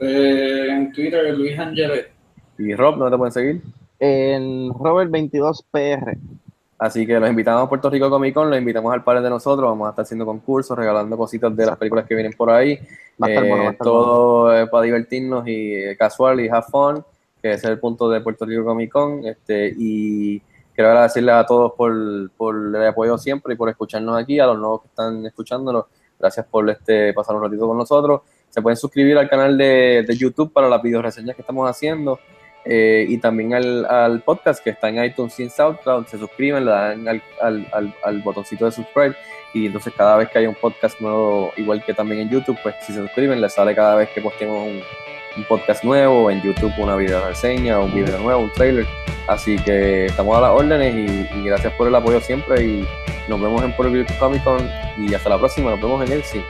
Eh, 0.00 0.66
en 0.70 0.92
Twitter, 0.92 1.32
Luis 1.36 1.58
Angelet. 1.58 2.10
Y 2.58 2.74
Rob, 2.74 2.96
¿dónde 2.98 3.12
te 3.12 3.18
pueden 3.18 3.32
seguir? 3.32 3.62
En 3.98 4.68
Robert 4.74 5.10
22 5.10 5.64
PR. 5.70 6.18
Así 6.84 7.06
que 7.06 7.18
los 7.18 7.30
invitamos 7.30 7.62
a 7.62 7.68
Puerto 7.70 7.88
Rico 7.88 8.10
Comic 8.10 8.34
Con, 8.34 8.50
los 8.50 8.58
invitamos 8.58 8.92
al 8.92 9.02
panel 9.02 9.22
de 9.22 9.30
nosotros, 9.30 9.70
vamos 9.70 9.86
a 9.86 9.90
estar 9.92 10.02
haciendo 10.02 10.26
concursos, 10.26 10.76
regalando 10.76 11.16
cositas 11.16 11.56
de 11.56 11.64
las 11.64 11.78
películas 11.78 12.04
que 12.04 12.14
vienen 12.14 12.34
por 12.34 12.50
ahí. 12.50 12.78
Va 13.22 13.26
a 13.26 13.30
estar 13.30 13.42
Eh, 13.42 13.48
bueno, 13.48 13.64
va 13.64 13.70
a 13.70 13.72
estar 13.72 13.84
todo 13.86 14.70
para 14.70 14.84
divertirnos 14.84 15.48
y 15.48 15.76
eh, 15.76 15.96
casual 15.96 16.40
y 16.40 16.48
have 16.50 16.66
fun, 16.70 17.02
que 17.40 17.52
ese 17.52 17.68
es 17.68 17.72
el 17.72 17.78
punto 17.78 18.10
de 18.10 18.20
Puerto 18.20 18.44
Rico 18.44 18.66
Comic 18.66 18.92
Con. 18.92 19.24
Este, 19.24 19.72
y 19.78 20.38
quiero 20.74 20.90
agradecerles 20.90 21.34
a 21.34 21.46
todos 21.46 21.72
por, 21.72 22.30
por 22.32 22.54
el 22.54 22.86
apoyo 22.86 23.16
siempre 23.16 23.54
y 23.54 23.56
por 23.56 23.70
escucharnos 23.70 24.20
aquí, 24.20 24.38
a 24.38 24.44
los 24.44 24.58
nuevos 24.58 24.82
que 24.82 24.88
están 24.88 25.24
escuchándonos. 25.24 25.86
Gracias 26.20 26.44
por 26.44 26.68
este, 26.68 27.14
pasar 27.14 27.34
un 27.34 27.44
ratito 27.44 27.66
con 27.66 27.78
nosotros. 27.78 28.20
Se 28.50 28.60
pueden 28.60 28.76
suscribir 28.76 29.16
al 29.16 29.30
canal 29.30 29.56
de, 29.56 30.04
de 30.06 30.16
YouTube 30.18 30.52
para 30.52 30.68
las 30.68 30.82
videoreseñas 30.82 31.34
que 31.34 31.40
estamos 31.40 31.66
haciendo. 31.66 32.18
Eh, 32.64 33.04
y 33.08 33.18
también 33.18 33.52
al, 33.54 33.84
al 33.84 34.22
podcast 34.22 34.62
que 34.62 34.70
está 34.70 34.88
en 34.88 35.04
iTunes 35.04 35.38
y 35.38 35.44
en 35.44 35.50
SoundCloud. 35.50 36.06
Se 36.06 36.18
suscriben, 36.18 36.64
le 36.64 36.70
dan 36.70 37.08
al, 37.08 37.22
al, 37.40 37.94
al, 38.02 38.22
botoncito 38.22 38.64
de 38.64 38.72
subscribe 38.72 39.14
y 39.52 39.66
entonces 39.66 39.92
cada 39.96 40.16
vez 40.16 40.30
que 40.30 40.38
haya 40.38 40.48
un 40.48 40.54
podcast 40.54 41.00
nuevo, 41.00 41.52
igual 41.56 41.84
que 41.84 41.94
también 41.94 42.22
en 42.22 42.30
YouTube, 42.30 42.58
pues 42.62 42.74
si 42.80 42.92
se 42.92 43.00
suscriben, 43.00 43.40
les 43.40 43.52
sale 43.52 43.74
cada 43.74 43.96
vez 43.96 44.08
que 44.10 44.20
postemos 44.20 44.66
un, 44.66 44.82
podcast 45.48 45.82
nuevo, 45.82 46.30
en 46.30 46.40
YouTube 46.42 46.72
una 46.78 46.94
video 46.94 47.26
reseña, 47.26 47.80
un 47.80 47.92
video 47.92 48.18
nuevo, 48.20 48.42
un 48.42 48.52
trailer. 48.52 48.86
Así 49.26 49.56
que 49.56 50.06
estamos 50.06 50.36
a 50.38 50.42
las 50.42 50.50
órdenes 50.50 50.94
y, 50.94 51.44
gracias 51.44 51.72
por 51.74 51.88
el 51.88 51.94
apoyo 51.94 52.20
siempre 52.20 52.62
y 52.62 52.86
nos 53.28 53.40
vemos 53.40 53.62
en 53.64 53.72
Puerto 53.74 54.14
Comic 54.20 54.44
Con 54.44 54.60
y 54.96 55.12
hasta 55.12 55.30
la 55.30 55.38
próxima, 55.38 55.70
nos 55.70 55.80
vemos 55.80 56.06
en 56.06 56.12
el 56.12 56.22
sí. 56.22 56.40